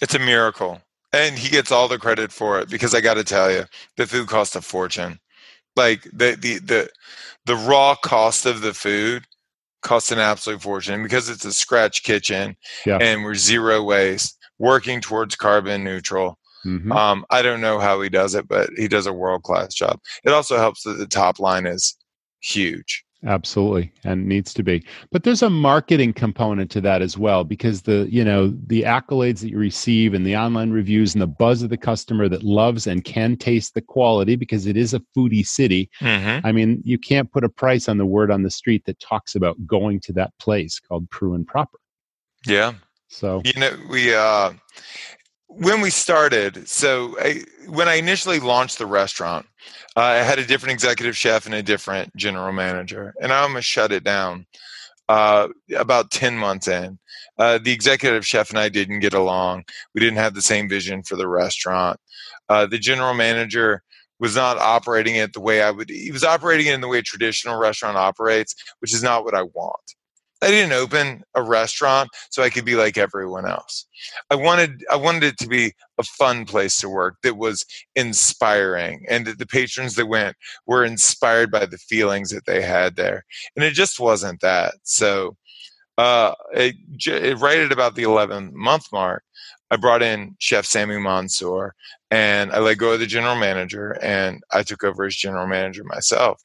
It's 0.00 0.14
a 0.14 0.20
miracle, 0.20 0.80
and 1.12 1.36
he 1.36 1.48
gets 1.48 1.72
all 1.72 1.88
the 1.88 1.98
credit 1.98 2.30
for 2.30 2.60
it 2.60 2.70
because 2.70 2.94
I 2.94 3.00
got 3.00 3.14
to 3.14 3.24
tell 3.24 3.50
you, 3.50 3.64
the 3.96 4.06
food 4.06 4.28
costs 4.28 4.54
a 4.54 4.62
fortune 4.62 5.18
like 5.74 6.04
the 6.04 6.36
the 6.40 6.58
the 6.58 6.88
the 7.46 7.56
raw 7.56 7.96
cost 7.96 8.46
of 8.46 8.60
the 8.60 8.72
food 8.72 9.26
costs 9.82 10.10
an 10.10 10.18
absolute 10.18 10.60
fortune 10.60 10.94
and 10.94 11.02
because 11.02 11.28
it's 11.28 11.44
a 11.44 11.52
scratch 11.52 12.02
kitchen 12.02 12.56
yeah. 12.84 12.98
and 13.00 13.22
we're 13.22 13.34
zero 13.34 13.82
waste 13.82 14.36
working 14.58 15.00
towards 15.00 15.36
carbon 15.36 15.84
neutral 15.84 16.38
mm-hmm. 16.64 16.90
um, 16.92 17.24
i 17.30 17.40
don't 17.42 17.60
know 17.60 17.78
how 17.78 18.00
he 18.00 18.08
does 18.08 18.34
it 18.34 18.48
but 18.48 18.68
he 18.76 18.88
does 18.88 19.06
a 19.06 19.12
world 19.12 19.42
class 19.42 19.74
job 19.74 19.98
it 20.24 20.32
also 20.32 20.56
helps 20.56 20.82
that 20.82 20.94
the 20.94 21.06
top 21.06 21.38
line 21.38 21.66
is 21.66 21.96
huge 22.40 23.05
absolutely 23.26 23.92
and 24.04 24.26
needs 24.26 24.54
to 24.54 24.62
be. 24.62 24.84
But 25.10 25.24
there's 25.24 25.42
a 25.42 25.50
marketing 25.50 26.12
component 26.12 26.70
to 26.72 26.80
that 26.82 27.02
as 27.02 27.18
well 27.18 27.44
because 27.44 27.82
the 27.82 28.06
you 28.10 28.24
know 28.24 28.54
the 28.66 28.82
accolades 28.82 29.40
that 29.40 29.50
you 29.50 29.58
receive 29.58 30.14
and 30.14 30.24
the 30.24 30.36
online 30.36 30.70
reviews 30.70 31.14
and 31.14 31.22
the 31.22 31.26
buzz 31.26 31.62
of 31.62 31.70
the 31.70 31.76
customer 31.76 32.28
that 32.28 32.42
loves 32.42 32.86
and 32.86 33.04
can 33.04 33.36
taste 33.36 33.74
the 33.74 33.80
quality 33.80 34.36
because 34.36 34.66
it 34.66 34.76
is 34.76 34.94
a 34.94 35.00
foodie 35.16 35.46
city. 35.46 35.90
Mm-hmm. 36.00 36.46
i 36.46 36.52
mean 36.52 36.80
you 36.84 36.98
can't 36.98 37.30
put 37.30 37.44
a 37.44 37.48
price 37.48 37.88
on 37.88 37.98
the 37.98 38.06
word 38.06 38.30
on 38.30 38.42
the 38.42 38.50
street 38.50 38.84
that 38.86 38.98
talks 39.00 39.34
about 39.34 39.56
going 39.66 40.00
to 40.00 40.12
that 40.12 40.32
place 40.38 40.78
called 40.80 41.08
Preux 41.10 41.34
and 41.34 41.46
Proper. 41.46 41.78
Yeah. 42.46 42.74
So 43.08 43.42
you 43.44 43.58
know 43.60 43.76
we 43.90 44.14
uh 44.14 44.52
when 45.48 45.80
we 45.80 45.90
started, 45.90 46.68
so 46.68 47.16
I, 47.20 47.44
when 47.68 47.88
I 47.88 47.94
initially 47.94 48.40
launched 48.40 48.78
the 48.78 48.86
restaurant, 48.86 49.46
uh, 49.96 50.00
I 50.00 50.16
had 50.16 50.38
a 50.38 50.44
different 50.46 50.72
executive 50.72 51.16
chef 51.16 51.46
and 51.46 51.54
a 51.54 51.62
different 51.62 52.14
general 52.16 52.52
manager, 52.52 53.14
and 53.20 53.32
I 53.32 53.40
almost 53.40 53.66
shut 53.66 53.92
it 53.92 54.04
down 54.04 54.46
uh, 55.08 55.48
about 55.76 56.10
10 56.10 56.36
months 56.36 56.68
in. 56.68 56.98
Uh, 57.38 57.58
the 57.58 57.72
executive 57.72 58.26
chef 58.26 58.50
and 58.50 58.58
I 58.58 58.68
didn't 58.68 59.00
get 59.00 59.14
along. 59.14 59.64
We 59.94 60.00
didn't 60.00 60.18
have 60.18 60.34
the 60.34 60.42
same 60.42 60.68
vision 60.68 61.02
for 61.02 61.16
the 61.16 61.28
restaurant. 61.28 62.00
Uh, 62.48 62.66
the 62.66 62.78
general 62.78 63.14
manager 63.14 63.82
was 64.18 64.34
not 64.34 64.58
operating 64.58 65.16
it 65.16 65.32
the 65.32 65.40
way 65.40 65.62
I 65.62 65.70
would, 65.70 65.90
he 65.90 66.10
was 66.10 66.24
operating 66.24 66.66
it 66.66 66.74
in 66.74 66.80
the 66.80 66.88
way 66.88 66.98
a 66.98 67.02
traditional 67.02 67.58
restaurant 67.58 67.96
operates, 67.96 68.54
which 68.80 68.94
is 68.94 69.02
not 69.02 69.24
what 69.24 69.34
I 69.34 69.42
want. 69.42 69.95
I 70.46 70.50
didn't 70.50 70.74
open 70.74 71.24
a 71.34 71.42
restaurant 71.42 72.08
so 72.30 72.40
I 72.40 72.50
could 72.50 72.64
be 72.64 72.76
like 72.76 72.96
everyone 72.96 73.48
else. 73.48 73.84
I 74.30 74.36
wanted 74.36 74.84
I 74.88 74.94
wanted 74.94 75.24
it 75.24 75.38
to 75.38 75.48
be 75.48 75.72
a 75.98 76.04
fun 76.04 76.44
place 76.44 76.78
to 76.80 76.88
work 76.88 77.16
that 77.24 77.36
was 77.36 77.64
inspiring 77.96 79.04
and 79.08 79.26
that 79.26 79.40
the 79.40 79.46
patrons 79.46 79.96
that 79.96 80.06
went 80.06 80.36
were 80.64 80.84
inspired 80.84 81.50
by 81.50 81.66
the 81.66 81.78
feelings 81.78 82.30
that 82.30 82.46
they 82.46 82.62
had 82.62 82.94
there. 82.94 83.24
And 83.56 83.64
it 83.64 83.72
just 83.72 83.98
wasn't 83.98 84.40
that. 84.42 84.74
So 84.84 85.36
uh, 85.98 86.34
it, 86.52 86.76
right 87.40 87.58
at 87.58 87.72
about 87.72 87.96
the 87.96 88.04
11 88.04 88.52
month 88.54 88.86
mark, 88.92 89.24
I 89.72 89.76
brought 89.76 90.02
in 90.02 90.36
Chef 90.38 90.64
Sammy 90.64 90.98
Monsour 90.98 91.74
and 92.12 92.52
I 92.52 92.60
let 92.60 92.78
go 92.78 92.92
of 92.92 93.00
the 93.00 93.06
general 93.06 93.34
manager 93.34 93.98
and 94.00 94.44
I 94.52 94.62
took 94.62 94.84
over 94.84 95.06
as 95.06 95.16
general 95.16 95.48
manager 95.48 95.82
myself. 95.82 96.40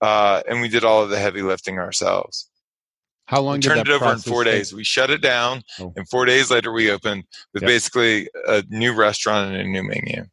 Uh, 0.00 0.40
and 0.48 0.60
we 0.60 0.68
did 0.68 0.84
all 0.84 1.02
of 1.02 1.10
the 1.10 1.18
heavy 1.18 1.42
lifting 1.42 1.80
ourselves. 1.80 2.48
How 3.26 3.40
long? 3.40 3.60
Did 3.60 3.70
we 3.70 3.74
turned 3.76 3.88
it 3.88 3.92
over 3.92 4.12
in 4.12 4.18
four 4.18 4.44
take? 4.44 4.52
days. 4.52 4.74
We 4.74 4.84
shut 4.84 5.10
it 5.10 5.22
down, 5.22 5.62
oh. 5.80 5.92
and 5.96 6.08
four 6.08 6.26
days 6.26 6.50
later 6.50 6.72
we 6.72 6.90
opened 6.90 7.24
with 7.52 7.62
yep. 7.62 7.68
basically 7.68 8.28
a 8.46 8.62
new 8.68 8.94
restaurant 8.94 9.50
and 9.50 9.60
a 9.60 9.64
new 9.64 9.82
menu. 9.82 10.24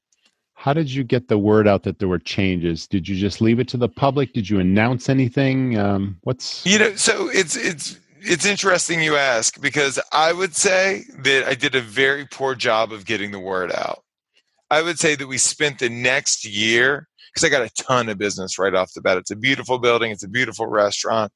How 0.54 0.74
did 0.74 0.92
you 0.92 1.04
get 1.04 1.28
the 1.28 1.40
word 1.40 1.68
out 1.68 1.84
that 1.84 1.98
there 1.98 2.08
were 2.08 2.20
changes? 2.20 2.86
Did 2.88 3.08
you 3.08 3.16
just 3.16 3.42
leave 3.42 3.60
it 3.60 3.68
to 3.70 3.78
the 3.78 3.90
public? 3.90 4.34
Did 4.34 4.48
you 4.48 4.60
announce 4.60 5.10
anything? 5.10 5.78
Um, 5.78 6.20
what's 6.22 6.66
you 6.66 6.78
know? 6.78 6.96
So 6.96 7.30
it's 7.30 7.56
it's 7.56 7.98
it's 8.20 8.46
interesting 8.46 9.02
you 9.02 9.16
ask 9.16 9.60
because 9.60 10.00
I 10.12 10.34
would 10.34 10.56
say 10.56 11.06
that 11.24 11.48
I 11.48 11.56
did 11.56 11.76
a 11.76 11.82
very 11.82 12.28
poor 12.28 12.54
job 12.54 12.92
of 12.92 13.06
getting 13.06 13.32
the 13.32 13.40
word 13.40 13.72
out. 13.72 14.04
I 14.70 14.82
would 14.82 15.00
say 15.00 15.16
that 15.16 15.28
we 15.28 15.38
spent 15.38 15.80
the 15.80 15.90
next 15.90 16.46
year 16.46 17.08
because 17.32 17.46
I 17.46 17.50
got 17.50 17.62
a 17.62 17.84
ton 17.84 18.10
of 18.10 18.18
business 18.18 18.60
right 18.60 18.74
off 18.74 18.94
the 18.94 19.02
bat. 19.02 19.18
It's 19.18 19.32
a 19.32 19.36
beautiful 19.36 19.80
building. 19.80 20.12
It's 20.12 20.24
a 20.24 20.30
beautiful 20.30 20.68
restaurant. 20.68 21.32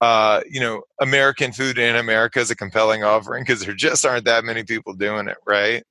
Uh, 0.00 0.40
you 0.48 0.60
know, 0.60 0.82
American 1.00 1.52
food 1.52 1.78
in 1.78 1.96
America 1.96 2.40
is 2.40 2.50
a 2.50 2.56
compelling 2.56 3.02
offering 3.02 3.42
because 3.42 3.64
there 3.64 3.74
just 3.74 4.06
aren't 4.06 4.24
that 4.24 4.44
many 4.44 4.62
people 4.62 4.92
doing 4.92 5.28
it, 5.28 5.38
right? 5.46 5.84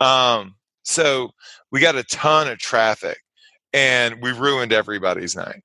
Um, 0.00 0.56
so 0.82 1.30
we 1.70 1.80
got 1.80 1.96
a 1.96 2.04
ton 2.04 2.48
of 2.48 2.58
traffic, 2.58 3.18
and 3.72 4.20
we 4.22 4.32
ruined 4.32 4.72
everybody's 4.72 5.36
night. 5.36 5.62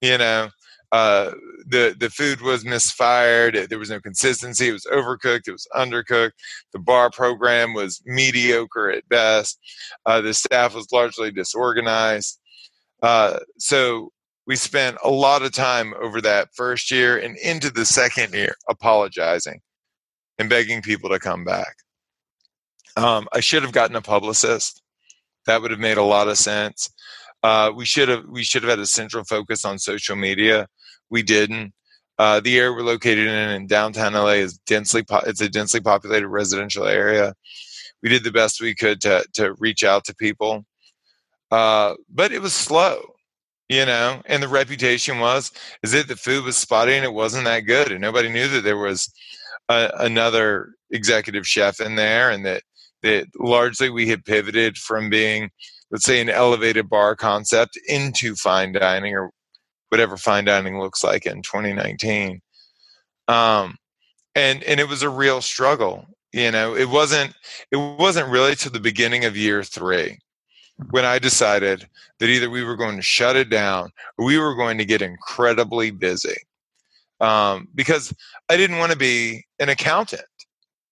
You 0.00 0.18
know, 0.18 0.48
uh, 0.92 1.32
the 1.66 1.96
the 1.98 2.10
food 2.10 2.40
was 2.40 2.64
misfired. 2.64 3.66
There 3.68 3.78
was 3.78 3.90
no 3.90 4.00
consistency. 4.00 4.68
It 4.68 4.72
was 4.72 4.86
overcooked. 4.92 5.48
It 5.48 5.52
was 5.52 5.66
undercooked. 5.74 6.32
The 6.72 6.78
bar 6.78 7.10
program 7.10 7.74
was 7.74 8.02
mediocre 8.04 8.90
at 8.90 9.08
best. 9.08 9.58
Uh, 10.06 10.20
the 10.20 10.34
staff 10.34 10.74
was 10.74 10.92
largely 10.92 11.30
disorganized. 11.30 12.38
Uh, 13.02 13.38
so 13.58 14.10
we 14.46 14.56
spent 14.56 14.96
a 15.02 15.10
lot 15.10 15.42
of 15.42 15.52
time 15.52 15.94
over 16.00 16.20
that 16.20 16.48
first 16.54 16.90
year 16.90 17.18
and 17.18 17.36
into 17.38 17.70
the 17.70 17.84
second 17.84 18.34
year 18.34 18.54
apologizing 18.68 19.60
and 20.38 20.50
begging 20.50 20.82
people 20.82 21.10
to 21.10 21.18
come 21.18 21.44
back. 21.44 21.74
Um, 22.96 23.26
I 23.32 23.40
should 23.40 23.62
have 23.62 23.72
gotten 23.72 23.96
a 23.96 24.02
publicist. 24.02 24.82
That 25.46 25.62
would 25.62 25.70
have 25.70 25.80
made 25.80 25.96
a 25.96 26.02
lot 26.02 26.28
of 26.28 26.38
sense. 26.38 26.90
Uh, 27.44 27.70
we 27.76 27.84
should 27.84 28.08
have 28.08 28.24
we 28.26 28.42
should 28.42 28.62
have 28.62 28.70
had 28.70 28.78
a 28.78 28.86
central 28.86 29.22
focus 29.22 29.66
on 29.66 29.78
social 29.78 30.16
media. 30.16 30.66
We 31.10 31.22
didn't. 31.22 31.74
Uh, 32.18 32.40
the 32.40 32.58
area 32.58 32.72
we're 32.72 32.80
located 32.80 33.26
in 33.26 33.50
in 33.50 33.66
downtown 33.66 34.14
LA 34.14 34.40
is 34.40 34.56
densely 34.66 35.02
po- 35.02 35.20
it's 35.26 35.42
a 35.42 35.48
densely 35.50 35.80
populated 35.80 36.28
residential 36.28 36.86
area. 36.86 37.34
We 38.02 38.08
did 38.08 38.24
the 38.24 38.32
best 38.32 38.62
we 38.62 38.74
could 38.74 38.98
to 39.02 39.26
to 39.34 39.54
reach 39.58 39.84
out 39.84 40.04
to 40.04 40.16
people, 40.16 40.64
uh, 41.50 41.94
but 42.08 42.32
it 42.32 42.40
was 42.40 42.54
slow, 42.54 43.02
you 43.68 43.84
know. 43.84 44.22
And 44.24 44.42
the 44.42 44.48
reputation 44.48 45.18
was 45.18 45.52
is 45.82 45.92
that 45.92 46.08
the 46.08 46.16
food 46.16 46.44
was 46.44 46.56
spotty 46.56 46.94
and 46.94 47.04
it 47.04 47.12
wasn't 47.12 47.44
that 47.44 47.60
good, 47.60 47.92
and 47.92 48.00
nobody 48.00 48.30
knew 48.30 48.48
that 48.48 48.64
there 48.64 48.78
was 48.78 49.12
a, 49.68 49.90
another 49.98 50.70
executive 50.90 51.46
chef 51.46 51.78
in 51.78 51.96
there, 51.96 52.30
and 52.30 52.46
that 52.46 52.62
that 53.02 53.26
largely 53.38 53.90
we 53.90 54.08
had 54.08 54.24
pivoted 54.24 54.78
from 54.78 55.10
being 55.10 55.50
let's 55.94 56.04
say 56.04 56.20
an 56.20 56.28
elevated 56.28 56.90
bar 56.90 57.14
concept 57.14 57.78
into 57.88 58.34
fine 58.34 58.72
dining 58.72 59.14
or 59.14 59.30
whatever 59.90 60.16
fine 60.16 60.44
dining 60.44 60.78
looks 60.78 61.04
like 61.04 61.24
in 61.24 61.40
2019 61.40 62.40
um, 63.28 63.76
and 64.34 64.62
and 64.64 64.80
it 64.80 64.88
was 64.88 65.02
a 65.02 65.08
real 65.08 65.40
struggle 65.40 66.06
you 66.34 66.50
know? 66.50 66.74
It 66.74 66.88
wasn't 66.88 67.32
it 67.70 67.76
wasn't 67.76 68.28
really 68.28 68.56
to 68.56 68.68
the 68.68 68.80
beginning 68.80 69.24
of 69.24 69.36
year 69.36 69.62
three 69.62 70.18
when 70.90 71.04
i 71.04 71.20
decided 71.20 71.88
that 72.18 72.28
either 72.28 72.50
we 72.50 72.64
were 72.64 72.74
going 72.74 72.96
to 72.96 73.02
shut 73.02 73.36
it 73.36 73.48
down 73.48 73.90
or 74.18 74.26
we 74.26 74.36
were 74.38 74.56
going 74.56 74.76
to 74.76 74.84
get 74.84 75.00
incredibly 75.00 75.92
busy. 75.92 76.36
Um, 77.20 77.68
because 77.76 78.12
i 78.48 78.56
didn't 78.56 78.78
want 78.78 78.90
to 78.90 78.98
be 78.98 79.44
an 79.60 79.68
accountant 79.68 80.24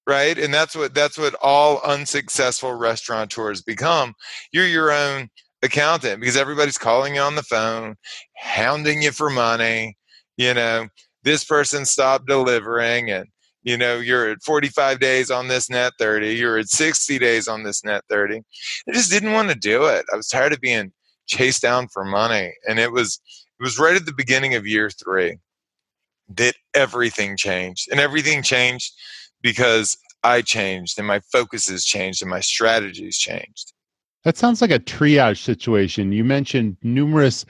right? 0.07 0.39
And 0.39 0.53
that's 0.53 0.75
what 0.75 0.95
that's 0.95 1.19
what 1.19 1.35
all 1.43 1.81
unsuccessful 1.83 2.75
restaurateurs 2.75 3.63
become. 3.63 4.15
You're 4.53 4.67
your 4.67 4.93
own 4.93 5.29
accountant 5.63 6.21
because 6.21 6.37
everybody's 6.37 6.79
calling 6.79 7.15
you 7.15 7.21
on 7.21 7.37
the 7.37 7.43
phone 7.43 7.95
hounding 8.37 9.01
you 9.01 9.13
for 9.13 9.31
money 9.31 9.97
you 10.37 10.53
know 10.53 10.89
this 11.23 11.45
person 11.45 11.85
stopped 11.85 12.27
delivering 12.27 13.11
and 13.11 13.27
you 13.63 13.77
know 13.77 13.99
you're 13.99 14.31
at 14.31 14.43
45 14.43 14.99
days 14.99 15.31
on 15.31 15.49
this 15.49 15.71
net 15.71 15.93
30 15.99 16.35
you're 16.35 16.59
at 16.59 16.69
60 16.69 17.19
days 17.19 17.47
on 17.47 17.63
this 17.63 17.85
net 17.85 18.03
30 18.11 18.43
i 18.89 18.93
just 18.93 19.11
didn't 19.11 19.33
want 19.33 19.51
to 19.51 19.55
do 19.55 19.85
it. 19.85 20.05
I 20.13 20.17
was 20.17 20.29
tired 20.29 20.53
of 20.53 20.61
being 20.61 20.93
chased 21.27 21.63
down 21.63 21.89
for 21.89 22.05
money 22.05 22.53
and 22.69 22.79
it 22.79 22.93
was 22.93 23.21
it 23.61 23.63
was 23.63 23.79
right 23.79 23.97
at 23.97 24.07
the 24.07 24.15
beginning 24.15 24.55
of 24.55 24.67
year 24.67 24.91
three 24.91 25.39
that 26.29 26.55
everything 26.75 27.37
changed 27.37 27.89
and 27.91 28.01
everything 28.01 28.43
changed 28.43 28.93
because 29.43 29.97
I 30.23 30.43
changed 30.43 30.99
and 30.99 31.07
my 31.07 31.21
focus 31.33 31.69
has 31.69 31.85
changed 31.85 32.23
and 32.23 32.31
my 32.31 32.41
strategies 32.41 33.19
changed. 33.19 33.73
That 34.25 34.37
sounds 34.37 34.61
like 34.61 34.71
a 34.71 34.79
triage 34.79 35.43
situation. 35.43 36.13
You 36.13 36.25
mentioned 36.25 36.77
numerous 36.83 37.45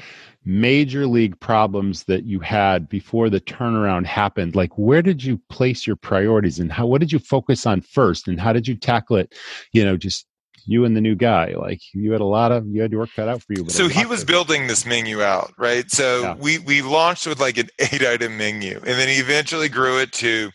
major 0.44 1.06
league 1.06 1.38
problems 1.38 2.04
that 2.04 2.24
you 2.24 2.40
had 2.40 2.88
before 2.88 3.28
the 3.28 3.40
turnaround 3.40 4.06
happened. 4.06 4.56
Like, 4.56 4.76
where 4.76 5.02
did 5.02 5.22
you 5.22 5.38
place 5.50 5.86
your 5.86 5.96
priorities 5.96 6.58
and 6.58 6.72
how, 6.72 6.86
what 6.86 7.00
did 7.00 7.12
you 7.12 7.18
focus 7.18 7.66
on 7.66 7.82
first 7.82 8.26
and 8.26 8.40
how 8.40 8.52
did 8.52 8.66
you 8.66 8.74
tackle 8.74 9.16
it? 9.16 9.34
You 9.72 9.84
know, 9.84 9.96
just 9.96 10.26
you 10.66 10.84
and 10.84 10.96
the 10.96 11.00
new 11.00 11.14
guy 11.14 11.54
like 11.56 11.80
you 11.92 12.12
had 12.12 12.20
a 12.20 12.24
lot 12.24 12.52
of 12.52 12.66
you 12.66 12.80
had 12.82 12.90
to 12.90 12.96
work 12.96 13.10
that 13.16 13.28
out 13.28 13.42
for 13.42 13.52
you 13.52 13.68
so 13.68 13.88
he 13.88 14.06
was 14.06 14.24
building 14.24 14.66
this 14.66 14.86
menu 14.86 15.22
out 15.22 15.52
right? 15.58 15.90
So 15.90 16.22
yeah. 16.22 16.34
we 16.34 16.58
we 16.58 16.82
launched 16.82 17.26
with 17.26 17.40
like 17.40 17.58
an 17.58 17.68
eight 17.78 18.04
item 18.04 18.36
menu 18.36 18.76
and 18.76 18.98
then 18.98 19.08
he 19.08 19.16
eventually 19.16 19.68
grew 19.68 19.98
it 19.98 20.12
to 20.14 20.50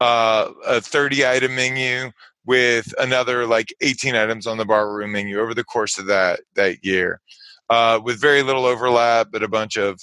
uh, 0.00 0.50
a 0.66 0.80
30 0.80 1.26
item 1.26 1.54
menu 1.54 2.10
with 2.46 2.92
another 2.98 3.46
like 3.46 3.74
18 3.80 4.16
items 4.16 4.46
on 4.46 4.56
the 4.56 4.64
bar 4.64 4.92
room 4.92 5.12
menu 5.12 5.38
over 5.38 5.54
the 5.54 5.64
course 5.64 5.98
of 5.98 6.06
that 6.06 6.40
that 6.54 6.84
year 6.84 7.20
uh, 7.68 8.00
with 8.02 8.20
very 8.20 8.42
little 8.42 8.64
overlap 8.64 9.28
but 9.30 9.42
a 9.42 9.48
bunch 9.48 9.76
of 9.76 10.00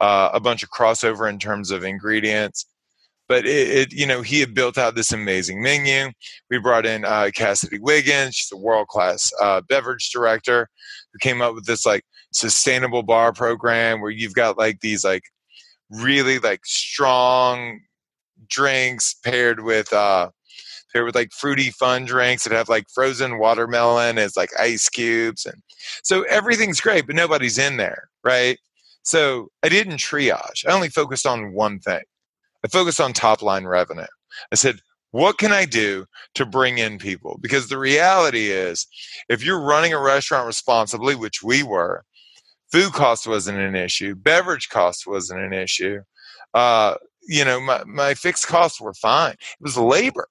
uh, 0.00 0.30
a 0.34 0.40
bunch 0.40 0.62
of 0.62 0.70
crossover 0.70 1.28
in 1.28 1.38
terms 1.38 1.70
of 1.70 1.84
ingredients 1.84 2.66
but 3.28 3.44
it, 3.46 3.68
it, 3.68 3.92
you 3.92 4.06
know 4.06 4.22
he 4.22 4.40
had 4.40 4.54
built 4.54 4.78
out 4.78 4.94
this 4.94 5.12
amazing 5.12 5.62
menu. 5.62 6.10
We 6.50 6.58
brought 6.58 6.86
in 6.86 7.04
uh, 7.04 7.30
cassidy 7.34 7.78
wiggins. 7.78 8.36
She's 8.36 8.52
a 8.52 8.56
world-class 8.56 9.32
uh, 9.40 9.62
beverage 9.68 10.10
director 10.10 10.68
who 11.12 11.18
came 11.18 11.42
up 11.42 11.54
with 11.54 11.66
this 11.66 11.86
like 11.86 12.04
sustainable 12.32 13.02
bar 13.02 13.32
program 13.32 14.00
where 14.00 14.10
you've 14.10 14.34
got 14.34 14.58
like 14.58 14.80
these 14.80 15.04
like 15.04 15.22
really 15.90 16.38
like 16.38 16.64
strong 16.64 17.80
drinks 18.48 19.14
paired 19.24 19.60
with 19.62 19.92
uh 19.92 20.28
paired 20.92 21.06
with 21.06 21.14
like 21.14 21.32
fruity 21.32 21.70
fun 21.70 22.04
drinks 22.04 22.44
that 22.44 22.52
have 22.52 22.68
like 22.68 22.84
frozen 22.92 23.38
watermelon 23.38 24.18
as 24.18 24.36
like 24.36 24.50
ice 24.58 24.88
cubes 24.88 25.46
and 25.46 25.62
so 26.02 26.22
everything's 26.24 26.80
great 26.80 27.06
but 27.06 27.16
nobody's 27.16 27.58
in 27.58 27.76
there 27.76 28.08
right? 28.24 28.58
So 29.02 29.48
i 29.62 29.68
didn't 29.68 29.98
triage. 29.98 30.66
I 30.66 30.72
only 30.72 30.88
focused 30.88 31.26
on 31.26 31.52
one 31.52 31.78
thing 31.78 32.02
i 32.66 32.68
focused 32.78 33.00
on 33.00 33.12
top 33.12 33.42
line 33.42 33.66
revenue 33.66 34.06
i 34.52 34.54
said 34.54 34.76
what 35.12 35.38
can 35.38 35.52
i 35.52 35.64
do 35.64 36.04
to 36.34 36.44
bring 36.44 36.78
in 36.78 36.98
people 36.98 37.38
because 37.40 37.68
the 37.68 37.78
reality 37.78 38.50
is 38.50 38.86
if 39.28 39.44
you're 39.44 39.60
running 39.60 39.92
a 39.92 40.00
restaurant 40.00 40.46
responsibly 40.46 41.14
which 41.14 41.42
we 41.42 41.62
were 41.62 42.02
food 42.72 42.92
cost 42.92 43.26
wasn't 43.26 43.58
an 43.58 43.76
issue 43.76 44.14
beverage 44.14 44.68
cost 44.68 45.06
wasn't 45.06 45.40
an 45.40 45.52
issue 45.52 46.00
uh, 46.54 46.94
you 47.28 47.44
know, 47.44 47.60
my, 47.60 47.84
my 47.84 48.14
fixed 48.14 48.46
costs 48.46 48.80
were 48.80 48.94
fine. 48.94 49.32
It 49.32 49.60
was 49.60 49.76
labor. 49.76 50.28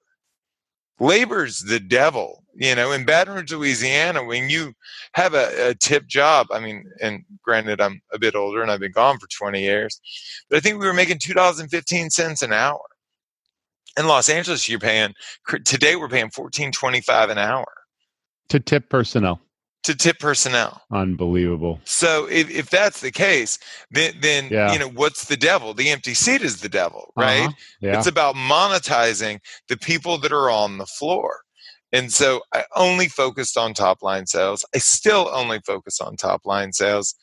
Labor's 0.98 1.60
the 1.60 1.80
devil. 1.80 2.42
You 2.58 2.74
know, 2.74 2.92
in 2.92 3.04
Baton 3.04 3.34
Rouge, 3.34 3.52
Louisiana, 3.52 4.24
when 4.24 4.48
you 4.48 4.72
have 5.12 5.34
a, 5.34 5.70
a 5.70 5.74
tip 5.74 6.06
job, 6.06 6.46
I 6.50 6.60
mean, 6.60 6.84
and 7.02 7.24
granted, 7.42 7.80
I'm 7.80 8.00
a 8.12 8.18
bit 8.18 8.34
older 8.34 8.62
and 8.62 8.70
I've 8.70 8.80
been 8.80 8.92
gone 8.92 9.18
for 9.18 9.28
20 9.28 9.60
years, 9.60 10.00
but 10.48 10.56
I 10.56 10.60
think 10.60 10.80
we 10.80 10.86
were 10.86 10.94
making 10.94 11.18
$2.15 11.18 12.42
an 12.42 12.52
hour. 12.52 12.80
In 13.98 14.06
Los 14.06 14.28
Angeles, 14.28 14.68
you're 14.68 14.78
paying, 14.78 15.14
today 15.64 15.96
we're 15.96 16.08
paying 16.08 16.30
14.25 16.30 17.30
an 17.30 17.38
hour. 17.38 17.66
To 18.48 18.60
tip 18.60 18.88
personnel 18.88 19.40
to 19.86 19.94
tip 19.94 20.18
personnel. 20.18 20.82
Unbelievable. 20.90 21.80
So 21.84 22.26
if, 22.28 22.50
if 22.50 22.70
that's 22.70 23.00
the 23.00 23.12
case, 23.12 23.56
then 23.92 24.14
then 24.20 24.48
yeah. 24.50 24.72
you 24.72 24.80
know 24.80 24.88
what's 24.88 25.26
the 25.26 25.36
devil? 25.36 25.74
The 25.74 25.90
empty 25.90 26.12
seat 26.12 26.42
is 26.42 26.60
the 26.60 26.68
devil, 26.68 27.12
right? 27.16 27.46
Uh-huh. 27.46 27.52
Yeah. 27.80 27.96
It's 27.98 28.08
about 28.08 28.34
monetizing 28.34 29.38
the 29.68 29.76
people 29.76 30.18
that 30.18 30.32
are 30.32 30.50
on 30.50 30.78
the 30.78 30.86
floor. 30.86 31.38
And 31.92 32.12
so 32.12 32.42
I 32.52 32.64
only 32.74 33.08
focused 33.08 33.56
on 33.56 33.72
top 33.72 34.02
line 34.02 34.26
sales. 34.26 34.64
I 34.74 34.78
still 34.78 35.30
only 35.32 35.60
focus 35.60 36.00
on 36.00 36.16
top 36.16 36.44
line 36.44 36.72
sales. 36.72 37.14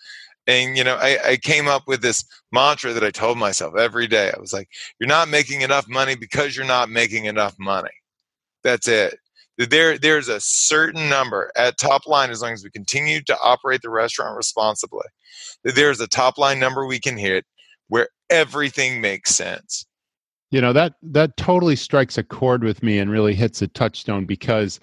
And 0.47 0.78
you 0.78 0.84
know, 0.84 0.97
I, 0.99 1.17
I 1.26 1.38
came 1.38 1.67
up 1.67 1.84
with 1.88 2.02
this 2.02 2.26
mantra 2.52 2.93
that 2.93 3.04
I 3.04 3.12
told 3.12 3.38
myself 3.38 3.76
every 3.78 4.08
day. 4.08 4.32
I 4.36 4.39
was 4.39 4.52
like, 4.54 4.67
"You're 4.99 5.08
not 5.08 5.30
making 5.30 5.62
enough 5.62 5.88
money 5.88 6.15
because 6.15 6.56
you're 6.56 6.65
not 6.65 6.89
making 6.89 7.26
enough 7.26 7.56
money." 7.60 7.91
That's 8.63 8.88
it 8.88 9.19
there 9.58 9.97
there's 9.97 10.30
a 10.30 10.39
certain 10.39 11.10
number 11.10 11.52
at 11.56 11.78
top 11.78 12.08
line 12.08 12.32
as 12.32 12.41
long 12.41 12.54
as 12.54 12.63
we 12.63 12.71
continue 12.71 13.21
to 13.21 13.38
operate 13.43 13.82
the 13.82 13.89
restaurant 13.89 14.36
responsibly 14.36 15.06
there's 15.63 15.99
a 15.99 16.08
top 16.08 16.38
line 16.38 16.60
number 16.60 16.86
we 16.86 16.99
can 16.99 17.17
hit 17.17 17.45
where 17.88 18.08
everything 18.30 18.99
makes 18.99 19.36
sense 19.36 19.86
you 20.54 20.62
know 20.62 20.72
that 20.72 20.94
that 21.02 21.36
totally 21.36 21.76
strikes 21.76 22.18
a 22.18 22.24
chord 22.24 22.63
with 22.63 22.84
me 22.84 23.00
and 23.00 23.10
really 23.10 23.34
hits 23.34 23.62
a 23.63 23.68
touchstone 23.68 24.26
because 24.26 24.80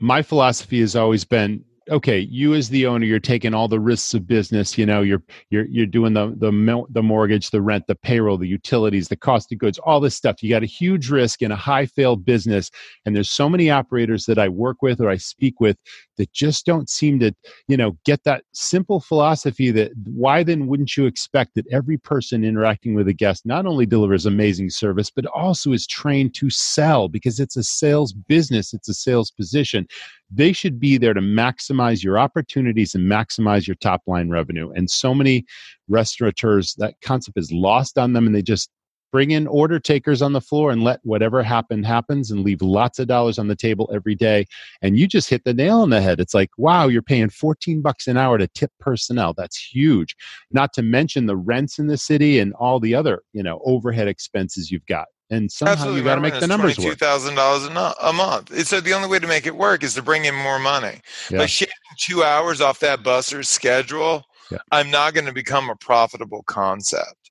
my 0.00 0.22
philosophy 0.22 0.80
has 0.80 0.96
always 0.96 1.22
been 1.22 1.62
okay 1.90 2.18
you 2.18 2.54
as 2.54 2.70
the 2.70 2.86
owner 2.86 3.04
you're 3.04 3.20
taking 3.20 3.52
all 3.52 3.68
the 3.68 3.78
risks 3.78 4.14
of 4.14 4.26
business 4.26 4.78
you 4.78 4.86
know 4.86 5.02
you're 5.02 5.22
you're 5.50 5.66
you're 5.66 5.84
doing 5.84 6.14
the 6.14 6.28
the 6.38 6.84
the 6.90 7.02
mortgage 7.02 7.50
the 7.50 7.60
rent 7.60 7.84
the 7.88 7.94
payroll 7.94 8.38
the 8.38 8.48
utilities 8.48 9.08
the 9.08 9.16
cost 9.16 9.52
of 9.52 9.58
goods 9.58 9.78
all 9.84 10.00
this 10.00 10.14
stuff. 10.14 10.42
You 10.42 10.50
got 10.50 10.62
a 10.62 10.66
huge 10.66 11.10
risk 11.10 11.42
in 11.42 11.52
a 11.52 11.56
high 11.56 11.86
fail 11.86 12.16
business. 12.16 12.70
And 13.04 13.14
there's 13.14 13.30
so 13.30 13.48
many 13.48 13.70
operators 13.70 14.24
that 14.26 14.38
I 14.38 14.48
work 14.48 14.80
with 14.80 15.00
or 15.00 15.10
I 15.10 15.16
speak 15.16 15.60
with 15.60 15.76
that 16.16 16.32
just 16.32 16.66
don't 16.66 16.88
seem 16.88 17.18
to 17.18 17.32
you 17.68 17.76
know 17.76 17.96
get 18.04 18.22
that 18.24 18.44
simple 18.52 19.00
philosophy 19.00 19.70
that 19.70 19.92
why 20.04 20.42
then 20.42 20.66
wouldn't 20.66 20.96
you 20.96 21.06
expect 21.06 21.54
that 21.54 21.66
every 21.72 21.98
person 21.98 22.44
interacting 22.44 22.94
with 22.94 23.08
a 23.08 23.12
guest 23.12 23.46
not 23.46 23.66
only 23.66 23.86
delivers 23.86 24.26
amazing 24.26 24.70
service 24.70 25.10
but 25.10 25.26
also 25.26 25.72
is 25.72 25.86
trained 25.86 26.34
to 26.34 26.50
sell 26.50 27.08
because 27.08 27.40
it's 27.40 27.56
a 27.56 27.62
sales 27.62 28.12
business 28.12 28.72
it's 28.72 28.88
a 28.88 28.94
sales 28.94 29.30
position 29.30 29.86
they 30.34 30.52
should 30.52 30.80
be 30.80 30.96
there 30.96 31.14
to 31.14 31.20
maximize 31.20 32.02
your 32.02 32.18
opportunities 32.18 32.94
and 32.94 33.10
maximize 33.10 33.66
your 33.66 33.74
top 33.76 34.02
line 34.06 34.30
revenue. 34.30 34.70
And 34.74 34.90
so 34.90 35.14
many 35.14 35.44
restaurateurs, 35.88 36.74
that 36.78 36.94
concept 37.02 37.38
is 37.38 37.52
lost 37.52 37.98
on 37.98 38.14
them 38.14 38.26
and 38.26 38.34
they 38.34 38.42
just 38.42 38.70
bring 39.12 39.30
in 39.30 39.46
order 39.46 39.78
takers 39.78 40.22
on 40.22 40.32
the 40.32 40.40
floor 40.40 40.72
and 40.72 40.82
let 40.82 40.98
whatever 41.04 41.42
happen 41.42 41.84
happens 41.84 42.30
and 42.30 42.40
leave 42.40 42.62
lots 42.62 42.98
of 42.98 43.06
dollars 43.06 43.38
on 43.38 43.46
the 43.46 43.54
table 43.54 43.88
every 43.94 44.14
day 44.14 44.44
and 44.80 44.98
you 44.98 45.06
just 45.06 45.28
hit 45.28 45.44
the 45.44 45.54
nail 45.54 45.80
on 45.80 45.90
the 45.90 46.00
head 46.00 46.18
it's 46.18 46.34
like 46.34 46.50
wow 46.56 46.88
you're 46.88 47.02
paying 47.02 47.28
14 47.28 47.80
bucks 47.82 48.08
an 48.08 48.16
hour 48.16 48.38
to 48.38 48.48
tip 48.48 48.72
personnel 48.80 49.32
that's 49.34 49.56
huge 49.56 50.16
not 50.50 50.72
to 50.72 50.82
mention 50.82 51.26
the 51.26 51.36
rents 51.36 51.78
in 51.78 51.86
the 51.86 51.98
city 51.98 52.38
and 52.40 52.52
all 52.54 52.80
the 52.80 52.94
other 52.94 53.22
you 53.32 53.42
know 53.42 53.60
overhead 53.64 54.08
expenses 54.08 54.70
you've 54.70 54.86
got 54.86 55.06
and 55.30 55.50
somehow 55.50 55.72
Absolutely. 55.72 56.00
you 56.00 56.04
got 56.04 56.14
to 56.16 56.20
make 56.20 56.38
the 56.40 56.46
numbers 56.46 56.78
work. 56.78 56.98
$22,000 56.98 57.94
a 58.02 58.12
month. 58.12 58.66
So 58.66 58.80
the 58.80 58.92
only 58.92 59.08
way 59.08 59.18
to 59.18 59.26
make 59.26 59.46
it 59.46 59.56
work 59.56 59.82
is 59.82 59.94
to 59.94 60.02
bring 60.02 60.26
in 60.26 60.34
more 60.34 60.58
money. 60.58 61.00
Yeah. 61.30 61.38
By 61.38 61.46
shaving 61.46 61.72
two 61.98 62.22
hours 62.22 62.60
off 62.60 62.80
that 62.80 63.02
busser's 63.02 63.48
schedule, 63.48 64.24
Yeah. 64.50 64.58
I'm 64.70 64.90
not 64.90 65.14
going 65.14 65.24
to 65.24 65.32
become 65.32 65.70
a 65.70 65.76
profitable 65.76 66.42
concept. 66.42 67.21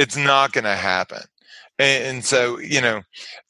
It's 0.00 0.16
not 0.16 0.52
going 0.52 0.64
to 0.64 0.76
happen. 0.76 1.22
And, 1.78 2.04
and 2.04 2.24
so, 2.24 2.58
you 2.58 2.80
know, 2.80 3.02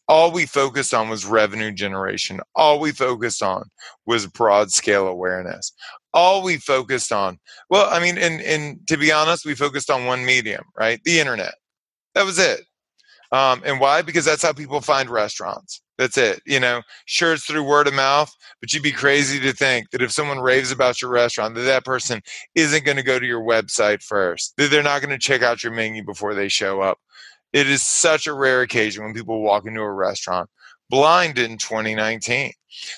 all 0.09 0.33
we 0.33 0.47
focused 0.47 0.93
on 0.93 1.09
was 1.09 1.25
revenue 1.25 1.71
generation. 1.71 2.41
All 2.57 2.81
we 2.81 2.91
focused 2.91 3.41
on 3.41 3.71
was 4.05 4.27
broad 4.27 4.73
scale 4.73 5.07
awareness. 5.07 5.73
All 6.13 6.43
we 6.43 6.57
focused 6.57 7.13
on, 7.13 7.39
well, 7.71 7.89
I 7.89 8.01
mean, 8.01 8.19
and, 8.19 8.41
and 8.41 8.85
to 8.89 8.97
be 8.97 9.13
honest, 9.13 9.47
we 9.47 9.55
focused 9.55 9.91
on 9.91 10.07
one 10.07 10.25
medium, 10.25 10.65
right? 10.77 11.01
The 11.05 11.21
internet. 11.21 11.55
That 12.17 12.27
was 12.27 12.41
it. 12.41 12.63
Um, 13.31 13.63
and 13.65 13.79
why? 13.79 14.03
Because 14.03 14.25
that's 14.25 14.43
how 14.43 14.53
people 14.53 14.81
find 14.81 15.09
restaurants. 15.09 15.83
That's 16.01 16.17
it. 16.17 16.41
You 16.47 16.61
know, 16.61 16.81
sure, 17.05 17.35
it's 17.35 17.45
through 17.45 17.63
word 17.63 17.87
of 17.87 17.93
mouth, 17.93 18.35
but 18.59 18.73
you'd 18.73 18.83
be 18.83 18.91
crazy 18.91 19.39
to 19.41 19.53
think 19.53 19.91
that 19.91 20.01
if 20.01 20.11
someone 20.11 20.41
raves 20.41 20.73
about 20.73 21.03
your 21.03 21.11
restaurant, 21.11 21.55
that 21.57 21.61
that 21.61 21.85
person 21.85 22.23
isn't 22.55 22.87
going 22.87 22.97
to 22.97 23.03
go 23.03 23.19
to 23.19 23.27
your 23.27 23.43
website 23.43 24.03
first, 24.03 24.55
that 24.57 24.71
they're 24.71 24.83
not 24.83 25.03
going 25.03 25.11
to 25.11 25.19
check 25.19 25.43
out 25.43 25.63
your 25.63 25.75
menu 25.75 26.03
before 26.03 26.33
they 26.35 26.49
show 26.49 26.81
up. 26.81 26.97
It 27.53 27.69
is 27.69 27.83
such 27.83 28.27
a 28.27 28.33
rare 28.33 28.63
occasion 28.63 29.05
when 29.05 29.13
people 29.13 29.43
walk 29.43 29.67
into 29.67 29.83
a 29.83 29.93
restaurant 29.93 30.49
blind 30.89 31.39
in 31.39 31.59
2019. 31.59 32.53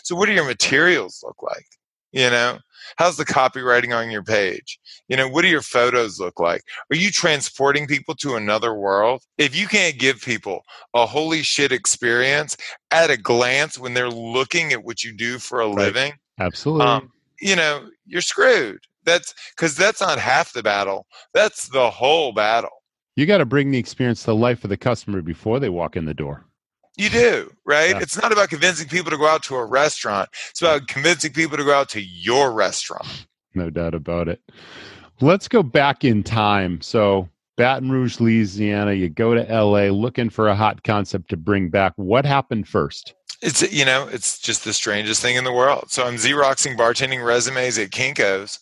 So, 0.04 0.14
what 0.14 0.26
do 0.26 0.32
your 0.32 0.46
materials 0.46 1.24
look 1.24 1.42
like? 1.42 1.66
You 2.12 2.28
know, 2.30 2.58
how's 2.96 3.16
the 3.16 3.24
copywriting 3.24 3.96
on 3.96 4.10
your 4.10 4.22
page? 4.22 4.78
You 5.08 5.16
know, 5.16 5.28
what 5.28 5.42
do 5.42 5.48
your 5.48 5.62
photos 5.62 6.20
look 6.20 6.38
like? 6.38 6.62
Are 6.90 6.96
you 6.96 7.10
transporting 7.10 7.86
people 7.86 8.14
to 8.16 8.34
another 8.36 8.74
world? 8.74 9.22
If 9.38 9.56
you 9.56 9.66
can't 9.66 9.98
give 9.98 10.20
people 10.20 10.62
a 10.94 11.06
holy 11.06 11.42
shit 11.42 11.72
experience 11.72 12.56
at 12.90 13.10
a 13.10 13.16
glance 13.16 13.78
when 13.78 13.94
they're 13.94 14.10
looking 14.10 14.72
at 14.72 14.84
what 14.84 15.02
you 15.02 15.12
do 15.16 15.38
for 15.38 15.60
a 15.60 15.66
Right. 15.66 15.86
living, 15.86 16.12
Absolutely. 16.38 16.86
um, 16.86 17.12
you 17.40 17.56
know, 17.56 17.88
you're 18.06 18.20
screwed. 18.20 18.80
That's 19.04 19.34
because 19.56 19.74
that's 19.76 20.00
not 20.00 20.18
half 20.18 20.52
the 20.52 20.62
battle. 20.62 21.06
That's 21.34 21.68
the 21.68 21.90
whole 21.90 22.32
battle. 22.32 22.70
you 23.16 23.26
got 23.26 23.38
to 23.38 23.44
bring 23.46 23.70
the 23.70 23.78
experience 23.78 24.22
to 24.24 24.32
life 24.32 24.60
for 24.60 24.68
the 24.68 24.76
customer 24.76 25.20
before 25.22 25.60
they 25.60 25.68
walk 25.68 25.96
in 25.96 26.04
the 26.04 26.14
door. 26.14 26.46
You 26.96 27.08
do, 27.08 27.50
right? 27.64 27.90
Yeah. 27.90 28.00
It's 28.00 28.20
not 28.20 28.32
about 28.32 28.50
convincing 28.50 28.88
people 28.88 29.10
to 29.10 29.16
go 29.16 29.26
out 29.26 29.42
to 29.44 29.56
a 29.56 29.64
restaurant. 29.64 30.28
It's 30.50 30.60
about 30.60 30.88
convincing 30.88 31.32
people 31.32 31.56
to 31.56 31.64
go 31.64 31.72
out 31.72 31.88
to 31.90 32.02
your 32.02 32.52
restaurant. 32.52 33.26
No 33.54 33.70
doubt 33.70 33.94
about 33.94 34.28
it. 34.28 34.40
Let's 35.20 35.48
go 35.48 35.62
back 35.62 36.04
in 36.04 36.22
time. 36.22 36.80
So, 36.80 37.28
Baton 37.56 37.90
Rouge, 37.90 38.18
Louisiana, 38.20 38.92
you 38.92 39.08
go 39.08 39.34
to 39.34 39.42
LA 39.42 39.84
looking 39.84 40.30
for 40.30 40.48
a 40.48 40.54
hot 40.54 40.82
concept 40.82 41.30
to 41.30 41.36
bring 41.36 41.68
back. 41.68 41.92
What 41.96 42.24
happened 42.24 42.68
first? 42.68 43.14
It's 43.40 43.62
you 43.72 43.84
know, 43.84 44.08
it's 44.10 44.38
just 44.38 44.64
the 44.64 44.72
strangest 44.72 45.20
thing 45.20 45.36
in 45.36 45.44
the 45.44 45.52
world. 45.52 45.90
So 45.90 46.04
I'm 46.04 46.14
xeroxing 46.14 46.76
bartending 46.76 47.24
resumes 47.24 47.76
at 47.78 47.90
Kinkos, 47.90 48.58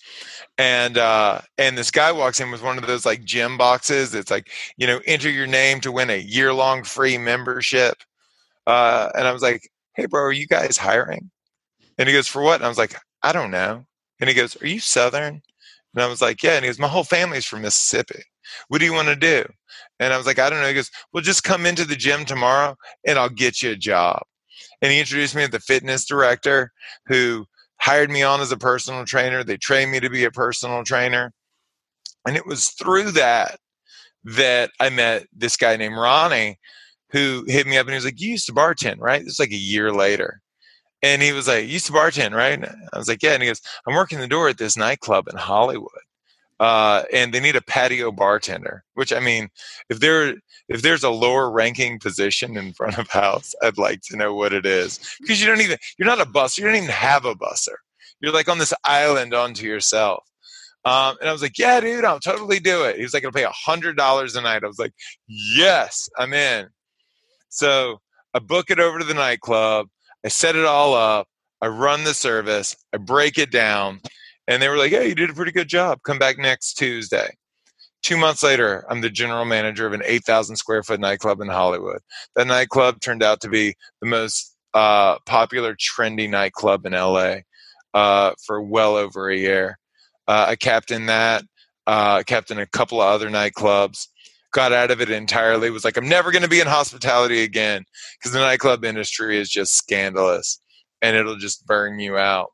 and 0.56 0.96
uh, 0.98 1.40
and 1.58 1.76
this 1.76 1.90
guy 1.90 2.12
walks 2.12 2.40
in 2.40 2.50
with 2.50 2.62
one 2.62 2.78
of 2.78 2.86
those 2.86 3.04
like 3.04 3.24
gym 3.24 3.58
boxes. 3.58 4.14
It's 4.14 4.30
like 4.30 4.50
you 4.76 4.86
know, 4.86 5.00
enter 5.06 5.30
your 5.30 5.46
name 5.46 5.80
to 5.80 5.92
win 5.92 6.10
a 6.10 6.18
year 6.18 6.52
long 6.52 6.82
free 6.82 7.18
membership. 7.18 8.02
Uh, 8.66 9.10
and 9.14 9.26
I 9.26 9.32
was 9.32 9.42
like, 9.42 9.68
hey, 9.94 10.06
bro, 10.06 10.22
are 10.22 10.32
you 10.32 10.46
guys 10.46 10.76
hiring? 10.76 11.30
And 11.98 12.08
he 12.08 12.14
goes, 12.14 12.28
for 12.28 12.42
what? 12.42 12.56
And 12.56 12.64
I 12.64 12.68
was 12.68 12.78
like, 12.78 12.96
I 13.22 13.32
don't 13.32 13.50
know. 13.50 13.84
And 14.20 14.28
he 14.28 14.34
goes, 14.34 14.60
are 14.62 14.66
you 14.66 14.80
Southern? 14.80 15.42
And 15.94 16.02
I 16.02 16.06
was 16.06 16.22
like, 16.22 16.42
yeah. 16.42 16.52
And 16.52 16.64
he 16.64 16.68
goes, 16.68 16.78
my 16.78 16.88
whole 16.88 17.04
family's 17.04 17.44
from 17.44 17.62
Mississippi. 17.62 18.22
What 18.68 18.78
do 18.78 18.84
you 18.84 18.92
want 18.92 19.08
to 19.08 19.16
do? 19.16 19.44
And 19.98 20.12
I 20.12 20.16
was 20.16 20.26
like, 20.26 20.38
I 20.38 20.50
don't 20.50 20.60
know. 20.60 20.68
He 20.68 20.74
goes, 20.74 20.90
well, 21.12 21.22
just 21.22 21.44
come 21.44 21.66
into 21.66 21.84
the 21.84 21.96
gym 21.96 22.24
tomorrow 22.24 22.76
and 23.06 23.18
I'll 23.18 23.28
get 23.28 23.62
you 23.62 23.70
a 23.70 23.76
job. 23.76 24.22
And 24.82 24.90
he 24.90 25.00
introduced 25.00 25.34
me 25.34 25.44
to 25.44 25.50
the 25.50 25.60
fitness 25.60 26.04
director 26.04 26.72
who 27.06 27.46
hired 27.80 28.10
me 28.10 28.22
on 28.22 28.40
as 28.40 28.52
a 28.52 28.56
personal 28.56 29.04
trainer. 29.04 29.44
They 29.44 29.56
trained 29.56 29.90
me 29.90 30.00
to 30.00 30.10
be 30.10 30.24
a 30.24 30.30
personal 30.30 30.84
trainer. 30.84 31.32
And 32.26 32.36
it 32.36 32.46
was 32.46 32.68
through 32.68 33.12
that 33.12 33.58
that 34.24 34.70
I 34.80 34.90
met 34.90 35.26
this 35.34 35.56
guy 35.56 35.76
named 35.76 35.96
Ronnie 35.96 36.58
who 37.12 37.44
hit 37.46 37.66
me 37.66 37.78
up 37.78 37.86
and 37.86 37.90
he 37.90 37.96
was 37.96 38.04
like, 38.04 38.20
You 38.20 38.30
used 38.30 38.46
to 38.46 38.52
bartend, 38.52 38.96
right? 38.98 39.22
It's 39.22 39.40
like 39.40 39.50
a 39.52 39.56
year 39.56 39.92
later. 39.92 40.40
And 41.02 41.22
he 41.22 41.32
was 41.32 41.48
like, 41.48 41.64
You 41.64 41.74
used 41.74 41.86
to 41.86 41.92
bartend, 41.92 42.34
right? 42.34 42.62
I 42.92 42.98
was 42.98 43.08
like, 43.08 43.22
Yeah. 43.22 43.32
And 43.32 43.42
he 43.42 43.48
goes, 43.48 43.60
I'm 43.86 43.94
working 43.94 44.20
the 44.20 44.28
door 44.28 44.48
at 44.48 44.58
this 44.58 44.76
nightclub 44.76 45.28
in 45.28 45.36
Hollywood. 45.36 45.90
Uh, 46.60 47.04
and 47.10 47.32
they 47.32 47.40
need 47.40 47.56
a 47.56 47.62
patio 47.62 48.12
bartender, 48.12 48.84
which 48.92 49.14
I 49.14 49.20
mean, 49.20 49.48
if 49.88 50.00
there 50.00 50.34
if 50.68 50.82
there's 50.82 51.02
a 51.02 51.10
lower 51.10 51.50
ranking 51.50 51.98
position 51.98 52.56
in 52.56 52.74
front 52.74 52.98
of 52.98 53.08
house, 53.08 53.54
I'd 53.62 53.78
like 53.78 54.02
to 54.02 54.16
know 54.16 54.34
what 54.34 54.52
it 54.52 54.66
is. 54.66 55.00
Because 55.20 55.40
you 55.40 55.46
don't 55.46 55.62
even 55.62 55.78
you're 55.98 56.06
not 56.06 56.20
a 56.20 56.26
busser, 56.26 56.58
you 56.58 56.64
don't 56.64 56.76
even 56.76 56.88
have 56.90 57.24
a 57.24 57.34
busser. 57.34 57.76
You're 58.20 58.34
like 58.34 58.48
on 58.48 58.58
this 58.58 58.74
island 58.84 59.32
onto 59.32 59.66
yourself. 59.66 60.24
Um, 60.84 61.16
and 61.20 61.28
I 61.28 61.32
was 61.32 61.42
like, 61.42 61.58
yeah, 61.58 61.80
dude, 61.80 62.04
I'll 62.04 62.20
totally 62.20 62.60
do 62.60 62.84
it. 62.84 62.96
He 62.96 63.02
was 63.02 63.12
like, 63.12 63.24
I'll 63.24 63.32
pay 63.32 63.44
a 63.44 63.50
hundred 63.50 63.96
dollars 63.96 64.36
a 64.36 64.40
night. 64.40 64.64
I 64.64 64.66
was 64.66 64.78
like, 64.78 64.92
yes, 65.26 66.08
I'm 66.18 66.32
in. 66.32 66.68
So 67.50 67.98
I 68.34 68.38
book 68.38 68.70
it 68.70 68.80
over 68.80 68.98
to 68.98 69.04
the 69.04 69.14
nightclub. 69.14 69.88
I 70.24 70.28
set 70.28 70.56
it 70.56 70.64
all 70.64 70.94
up. 70.94 71.26
I 71.60 71.66
run 71.66 72.04
the 72.04 72.14
service. 72.14 72.76
I 72.94 72.96
break 72.96 73.38
it 73.38 73.50
down. 73.50 74.00
And 74.48 74.62
they 74.62 74.68
were 74.68 74.78
like, 74.78 74.90
hey, 74.90 75.08
you 75.08 75.14
did 75.14 75.30
a 75.30 75.34
pretty 75.34 75.52
good 75.52 75.68
job. 75.68 75.98
Come 76.04 76.18
back 76.18 76.38
next 76.38 76.74
Tuesday. 76.74 77.30
Two 78.02 78.16
months 78.16 78.42
later, 78.42 78.84
I'm 78.88 79.02
the 79.02 79.10
general 79.10 79.44
manager 79.44 79.86
of 79.86 79.92
an 79.92 80.02
8,000 80.04 80.56
square 80.56 80.82
foot 80.82 81.00
nightclub 81.00 81.40
in 81.40 81.48
Hollywood. 81.48 82.00
That 82.34 82.46
nightclub 82.46 83.00
turned 83.00 83.22
out 83.22 83.40
to 83.42 83.48
be 83.48 83.74
the 84.00 84.08
most 84.08 84.56
uh, 84.72 85.18
popular, 85.26 85.76
trendy 85.76 86.28
nightclub 86.28 86.86
in 86.86 86.92
LA 86.92 87.36
uh, 87.92 88.32
for 88.46 88.62
well 88.62 88.96
over 88.96 89.28
a 89.28 89.36
year. 89.36 89.78
Uh, 90.26 90.46
I 90.48 90.56
captained 90.56 91.08
that, 91.08 91.42
uh, 91.86 92.22
captained 92.26 92.60
a 92.60 92.66
couple 92.66 93.02
of 93.02 93.08
other 93.08 93.28
nightclubs, 93.28 94.06
got 94.52 94.72
out 94.72 94.90
of 94.90 95.00
it 95.00 95.10
entirely, 95.10 95.70
was 95.70 95.84
like, 95.84 95.96
I'm 95.96 96.08
never 96.08 96.30
going 96.30 96.42
to 96.42 96.48
be 96.48 96.60
in 96.60 96.66
hospitality 96.66 97.42
again 97.42 97.84
because 98.18 98.32
the 98.32 98.40
nightclub 98.40 98.84
industry 98.84 99.38
is 99.38 99.48
just 99.48 99.74
scandalous 99.74 100.60
and 101.02 101.16
it'll 101.16 101.36
just 101.36 101.66
burn 101.66 101.98
you 101.98 102.16
out. 102.16 102.50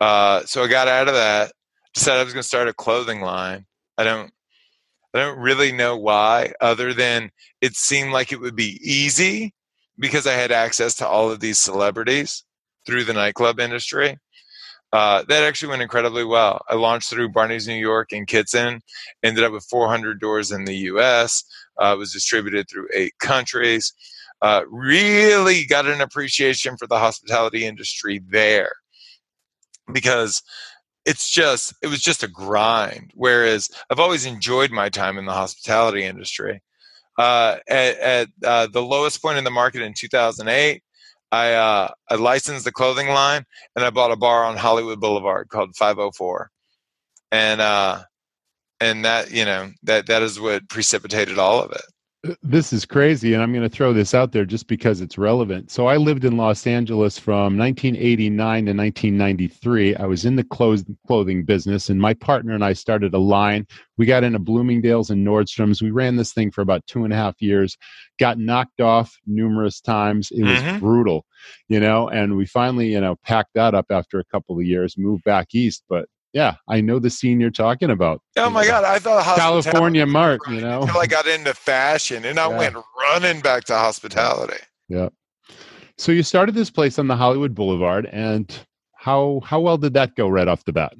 Uh, 0.00 0.42
so 0.44 0.62
I 0.62 0.68
got 0.68 0.88
out 0.88 1.08
of 1.08 1.14
that, 1.14 1.52
decided 1.94 2.20
I 2.20 2.24
was 2.24 2.32
going 2.32 2.42
to 2.42 2.48
start 2.48 2.68
a 2.68 2.72
clothing 2.72 3.20
line. 3.20 3.66
I 3.96 4.04
don't. 4.04 4.30
I 5.14 5.20
don't 5.20 5.38
really 5.38 5.72
know 5.72 5.96
why, 5.96 6.52
other 6.60 6.92
than 6.92 7.30
it 7.62 7.74
seemed 7.74 8.12
like 8.12 8.30
it 8.30 8.40
would 8.40 8.54
be 8.54 8.78
easy 8.82 9.54
because 9.98 10.26
I 10.26 10.34
had 10.34 10.52
access 10.52 10.94
to 10.96 11.08
all 11.08 11.30
of 11.30 11.40
these 11.40 11.58
celebrities 11.58 12.44
through 12.86 13.04
the 13.04 13.14
nightclub 13.14 13.58
industry. 13.58 14.18
Uh, 14.92 15.22
that 15.28 15.42
actually 15.42 15.68
went 15.68 15.82
incredibly 15.82 16.24
well. 16.24 16.62
I 16.68 16.74
launched 16.74 17.10
through 17.10 17.28
Barney's 17.30 17.68
New 17.68 17.74
York 17.74 18.12
and 18.12 18.26
Kitson, 18.26 18.80
ended 19.22 19.44
up 19.44 19.52
with 19.52 19.64
400 19.64 20.18
doors 20.18 20.50
in 20.50 20.64
the 20.64 20.76
US, 20.76 21.44
uh, 21.78 21.94
was 21.98 22.12
distributed 22.12 22.68
through 22.68 22.88
eight 22.94 23.12
countries. 23.20 23.92
Uh, 24.40 24.62
really 24.70 25.66
got 25.66 25.86
an 25.86 26.00
appreciation 26.00 26.76
for 26.76 26.86
the 26.86 26.98
hospitality 26.98 27.66
industry 27.66 28.20
there 28.30 28.72
because 29.92 30.42
it's 31.04 31.30
just 31.30 31.74
it 31.82 31.86
was 31.86 32.00
just 32.00 32.22
a 32.22 32.28
grind 32.28 33.10
whereas 33.14 33.70
i've 33.90 33.98
always 33.98 34.26
enjoyed 34.26 34.70
my 34.70 34.88
time 34.88 35.16
in 35.16 35.24
the 35.24 35.32
hospitality 35.32 36.04
industry 36.04 36.60
uh, 37.18 37.56
at, 37.68 37.98
at 37.98 38.28
uh, 38.44 38.68
the 38.72 38.82
lowest 38.82 39.20
point 39.20 39.38
in 39.38 39.42
the 39.42 39.50
market 39.50 39.82
in 39.82 39.92
2008 39.92 40.82
I, 41.30 41.52
uh, 41.52 41.90
I 42.08 42.14
licensed 42.14 42.64
the 42.64 42.72
clothing 42.72 43.08
line 43.08 43.44
and 43.76 43.84
i 43.84 43.90
bought 43.90 44.12
a 44.12 44.16
bar 44.16 44.44
on 44.44 44.56
hollywood 44.56 45.00
boulevard 45.00 45.48
called 45.48 45.76
504 45.76 46.50
and 47.30 47.60
uh, 47.60 48.02
and 48.80 49.04
that 49.04 49.30
you 49.30 49.44
know 49.44 49.70
that 49.82 50.06
that 50.06 50.22
is 50.22 50.40
what 50.40 50.68
precipitated 50.68 51.38
all 51.38 51.62
of 51.62 51.72
it 51.72 51.82
This 52.42 52.72
is 52.72 52.84
crazy, 52.84 53.34
and 53.34 53.40
I'm 53.40 53.52
going 53.52 53.62
to 53.62 53.68
throw 53.68 53.92
this 53.92 54.12
out 54.12 54.32
there 54.32 54.44
just 54.44 54.66
because 54.66 55.00
it's 55.00 55.18
relevant. 55.18 55.70
So, 55.70 55.86
I 55.86 55.96
lived 55.98 56.24
in 56.24 56.36
Los 56.36 56.66
Angeles 56.66 57.16
from 57.16 57.56
1989 57.56 58.66
to 58.66 58.72
1993. 58.72 59.94
I 59.94 60.04
was 60.04 60.24
in 60.24 60.34
the 60.34 60.42
clothes, 60.42 60.84
clothing 61.06 61.44
business, 61.44 61.90
and 61.90 62.00
my 62.00 62.14
partner 62.14 62.54
and 62.54 62.64
I 62.64 62.72
started 62.72 63.14
a 63.14 63.18
line. 63.18 63.68
We 63.98 64.06
got 64.06 64.24
into 64.24 64.40
Bloomingdale's 64.40 65.10
and 65.10 65.24
Nordstrom's. 65.24 65.80
We 65.80 65.92
ran 65.92 66.16
this 66.16 66.32
thing 66.32 66.50
for 66.50 66.60
about 66.60 66.84
two 66.88 67.04
and 67.04 67.12
a 67.12 67.16
half 67.16 67.40
years, 67.40 67.76
got 68.18 68.36
knocked 68.36 68.80
off 68.80 69.16
numerous 69.28 69.80
times. 69.80 70.32
It 70.32 70.42
was 70.42 70.60
Mhm. 70.60 70.80
brutal, 70.80 71.24
you 71.68 71.78
know, 71.78 72.08
and 72.08 72.36
we 72.36 72.46
finally, 72.46 72.88
you 72.92 73.00
know, 73.00 73.14
packed 73.24 73.54
that 73.54 73.74
up 73.76 73.86
after 73.90 74.18
a 74.18 74.24
couple 74.24 74.58
of 74.58 74.64
years, 74.66 74.98
moved 74.98 75.22
back 75.22 75.54
east. 75.54 75.84
But 75.88 76.08
yeah, 76.32 76.54
I 76.68 76.80
know 76.80 76.98
the 76.98 77.10
scene 77.10 77.40
you're 77.40 77.50
talking 77.50 77.90
about. 77.90 78.20
oh 78.36 78.50
my 78.50 78.66
god 78.66 78.84
i 78.84 78.98
thought 78.98 79.24
California 79.36 80.06
Mart, 80.06 80.40
you 80.50 80.60
know. 80.60 80.82
until 80.82 80.98
i 81.00 81.06
got 81.06 81.26
into 81.26 81.54
fashion 81.54 82.24
and 82.24 82.38
i 82.38 82.48
Yeah. 82.48 82.58
went 82.58 82.76
running 83.00 83.40
back 83.40 83.64
to 83.64 83.74
hospitality 83.74 84.62
Yeah. 84.88 85.08
So 85.96 86.12
you 86.12 86.22
started 86.22 86.54
this 86.54 86.70
place 86.70 86.96
on 86.98 87.08
the 87.08 87.16
Hollywood 87.16 87.54
Boulevard, 87.56 88.06
and 88.12 88.46
how 88.94 89.40
how 89.44 89.58
well 89.60 89.78
did 89.78 89.94
that 89.94 90.14
go 90.14 90.28
right 90.28 90.46
off 90.46 90.64
the 90.64 90.72
bat? 90.72 90.92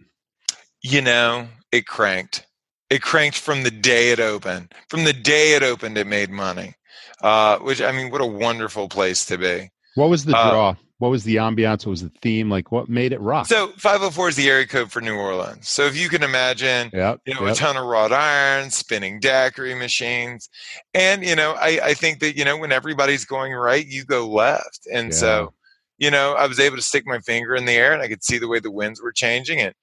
you 0.82 1.00
know, 1.00 1.46
it 1.72 1.86
cranked. 1.86 2.46
It 2.90 3.02
cranked 3.02 3.38
from 3.38 3.62
the 3.64 3.70
day 3.70 4.10
it 4.12 4.18
opened. 4.20 4.72
From 4.88 5.04
the 5.04 5.12
day 5.12 5.54
it 5.54 5.62
opened, 5.62 5.98
it 5.98 6.06
made 6.06 6.30
money. 6.30 6.74
Uh, 7.22 7.58
which 7.58 7.80
I 7.82 7.92
mean, 7.92 8.10
what 8.10 8.20
a 8.20 8.26
wonderful 8.26 8.88
place 8.88 9.24
to 9.26 9.36
be. 9.38 9.70
What 9.94 10.08
was 10.08 10.24
the 10.24 10.36
uh, 10.36 10.50
draw? 10.50 10.74
What 10.98 11.10
was 11.10 11.22
the 11.22 11.36
ambiance? 11.36 11.86
What 11.86 11.92
was 11.92 12.02
the 12.02 12.12
theme? 12.22 12.50
Like 12.50 12.72
what 12.72 12.88
made 12.88 13.12
it 13.12 13.20
rock? 13.20 13.46
So 13.46 13.68
504 13.76 14.30
is 14.30 14.36
the 14.36 14.48
area 14.48 14.66
code 14.66 14.90
for 14.90 15.00
New 15.00 15.14
Orleans. 15.14 15.68
So 15.68 15.84
if 15.84 15.96
you 15.96 16.08
can 16.08 16.24
imagine, 16.24 16.90
yep, 16.92 17.20
you 17.24 17.34
know, 17.34 17.46
yep. 17.46 17.54
a 17.54 17.56
ton 17.56 17.76
of 17.76 17.86
wrought 17.86 18.12
iron, 18.12 18.70
spinning 18.70 19.20
daiquiri 19.20 19.74
machines. 19.74 20.48
And, 20.94 21.24
you 21.24 21.36
know, 21.36 21.52
I, 21.52 21.80
I 21.82 21.94
think 21.94 22.18
that, 22.20 22.36
you 22.36 22.44
know, 22.44 22.56
when 22.56 22.72
everybody's 22.72 23.24
going 23.24 23.52
right, 23.52 23.86
you 23.86 24.04
go 24.04 24.28
left. 24.28 24.88
And 24.92 25.08
yeah. 25.08 25.14
so, 25.14 25.54
you 25.98 26.10
know, 26.10 26.34
I 26.34 26.48
was 26.48 26.58
able 26.58 26.76
to 26.76 26.82
stick 26.82 27.04
my 27.06 27.20
finger 27.20 27.54
in 27.54 27.64
the 27.64 27.72
air 27.72 27.92
and 27.92 28.02
I 28.02 28.08
could 28.08 28.24
see 28.24 28.38
the 28.38 28.48
way 28.48 28.58
the 28.58 28.70
winds 28.70 29.00
were 29.00 29.12
changing. 29.12 29.60
And, 29.60 29.74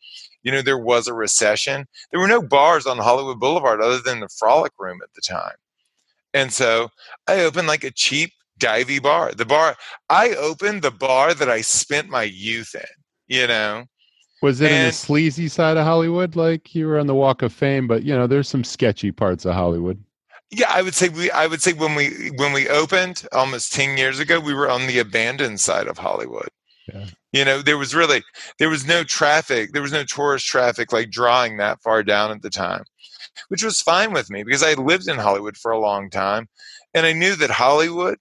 you 0.43 0.51
know, 0.51 0.61
there 0.61 0.77
was 0.77 1.07
a 1.07 1.13
recession. 1.13 1.87
There 2.11 2.19
were 2.19 2.27
no 2.27 2.41
bars 2.41 2.85
on 2.85 2.97
Hollywood 2.97 3.39
Boulevard 3.39 3.81
other 3.81 3.99
than 3.99 4.19
the 4.19 4.29
Frolic 4.29 4.73
Room 4.77 4.99
at 5.01 5.13
the 5.13 5.21
time. 5.21 5.55
And 6.33 6.51
so 6.51 6.89
I 7.25 7.39
opened 7.39 7.69
like 7.69 7.85
a 7.85 7.91
cheap 7.91 8.33
divey 8.59 9.01
bar. 9.01 9.31
The 9.33 9.45
bar 9.45 9.75
I 10.09 10.31
opened 10.31 10.81
the 10.81 10.91
bar 10.91 11.33
that 11.33 11.49
I 11.49 11.61
spent 11.61 12.09
my 12.09 12.23
youth 12.23 12.75
in, 12.75 13.35
you 13.35 13.47
know. 13.47 13.85
Was 14.41 14.61
it 14.61 14.71
and, 14.71 14.75
in 14.75 14.85
the 14.87 14.91
sleazy 14.91 15.47
side 15.47 15.77
of 15.77 15.85
Hollywood? 15.85 16.35
Like 16.35 16.75
you 16.75 16.87
were 16.87 16.99
on 16.99 17.07
the 17.07 17.15
Walk 17.15 17.41
of 17.41 17.53
Fame, 17.53 17.87
but 17.87 18.03
you 18.03 18.15
know, 18.15 18.27
there's 18.27 18.49
some 18.49 18.63
sketchy 18.63 19.11
parts 19.11 19.45
of 19.45 19.53
Hollywood. 19.53 20.03
Yeah, 20.51 20.67
I 20.69 20.81
would 20.81 20.93
say 20.93 21.09
we 21.09 21.31
I 21.31 21.47
would 21.47 21.61
say 21.61 21.73
when 21.73 21.95
we 21.95 22.31
when 22.35 22.53
we 22.53 22.69
opened 22.69 23.27
almost 23.31 23.73
10 23.73 23.97
years 23.97 24.19
ago, 24.19 24.39
we 24.39 24.53
were 24.53 24.69
on 24.69 24.87
the 24.87 24.99
abandoned 24.99 25.59
side 25.59 25.87
of 25.87 25.97
Hollywood. 25.97 26.49
Yeah. 26.93 27.07
You 27.33 27.43
know, 27.43 27.61
there 27.61 27.77
was 27.77 27.95
really 27.95 28.23
there 28.59 28.69
was 28.69 28.85
no 28.85 29.03
traffic, 29.03 29.73
there 29.73 29.81
was 29.81 29.91
no 29.91 30.03
tourist 30.03 30.45
traffic 30.45 30.93
like 30.93 31.09
drawing 31.09 31.57
that 31.57 31.81
far 31.81 32.03
down 32.03 32.31
at 32.31 32.41
the 32.41 32.49
time. 32.49 32.83
Which 33.49 33.63
was 33.63 33.81
fine 33.81 34.13
with 34.13 34.29
me 34.29 34.43
because 34.43 34.63
I 34.63 34.73
lived 34.75 35.09
in 35.09 35.17
Hollywood 35.17 35.57
for 35.57 35.71
a 35.71 35.79
long 35.79 36.09
time 36.09 36.47
and 36.93 37.05
I 37.05 37.11
knew 37.11 37.35
that 37.35 37.49
Hollywood 37.49 38.17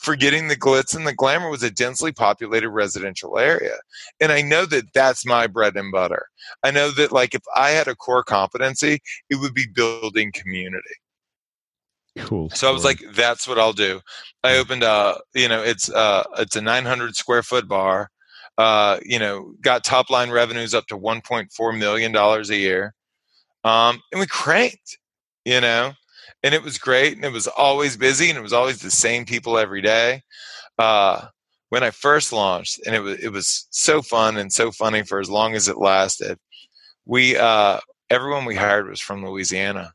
forgetting 0.00 0.48
the 0.48 0.56
glitz 0.56 0.96
and 0.96 1.06
the 1.06 1.14
glamour 1.14 1.50
was 1.50 1.62
a 1.62 1.70
densely 1.70 2.10
populated 2.10 2.70
residential 2.70 3.38
area. 3.38 3.76
And 4.20 4.32
i 4.32 4.40
know 4.40 4.64
that 4.66 4.92
that's 4.94 5.26
my 5.26 5.46
bread 5.46 5.76
and 5.76 5.92
butter. 5.92 6.26
I 6.62 6.70
know 6.70 6.90
that 6.92 7.12
like 7.12 7.34
if 7.34 7.42
i 7.54 7.70
had 7.70 7.86
a 7.86 7.94
core 7.94 8.24
competency 8.24 9.00
it 9.28 9.36
would 9.36 9.54
be 9.54 9.66
building 9.72 10.32
community. 10.32 10.94
Cool 12.18 12.50
so 12.50 12.68
i 12.68 12.72
was 12.72 12.84
like 12.84 13.02
that's 13.12 13.46
what 13.46 13.58
i'll 13.58 13.72
do. 13.74 14.00
I 14.42 14.56
opened 14.56 14.82
a 14.82 15.20
you 15.34 15.48
know 15.48 15.62
it's 15.62 15.90
uh 15.90 16.24
it's 16.38 16.56
a 16.56 16.62
900 16.62 17.14
square 17.14 17.42
foot 17.42 17.68
bar 17.68 18.10
uh 18.58 18.98
you 19.04 19.18
know 19.18 19.52
got 19.60 19.84
top 19.84 20.10
line 20.10 20.30
revenues 20.30 20.74
up 20.74 20.86
to 20.86 20.98
1.4 20.98 21.78
million 21.78 22.10
dollars 22.10 22.50
a 22.50 22.56
year 22.56 22.94
um 23.64 24.00
and 24.12 24.20
we 24.20 24.26
cranked 24.26 24.98
you 25.44 25.60
know 25.60 25.92
and 26.42 26.54
it 26.54 26.62
was 26.62 26.78
great 26.78 27.16
and 27.16 27.24
it 27.24 27.32
was 27.32 27.46
always 27.46 27.96
busy 27.96 28.28
and 28.28 28.38
it 28.38 28.42
was 28.42 28.52
always 28.52 28.80
the 28.80 28.90
same 28.90 29.24
people 29.24 29.58
every 29.58 29.82
day 29.82 30.22
uh, 30.78 31.26
when 31.68 31.82
i 31.82 31.90
first 31.90 32.32
launched 32.32 32.80
and 32.86 32.94
it 32.94 33.00
was 33.00 33.18
it 33.20 33.30
was 33.30 33.66
so 33.70 34.02
fun 34.02 34.36
and 34.36 34.52
so 34.52 34.70
funny 34.70 35.02
for 35.02 35.20
as 35.20 35.30
long 35.30 35.54
as 35.54 35.68
it 35.68 35.78
lasted 35.78 36.38
we 37.04 37.36
uh, 37.36 37.78
everyone 38.08 38.44
we 38.44 38.54
hired 38.54 38.88
was 38.88 39.00
from 39.00 39.24
louisiana 39.24 39.92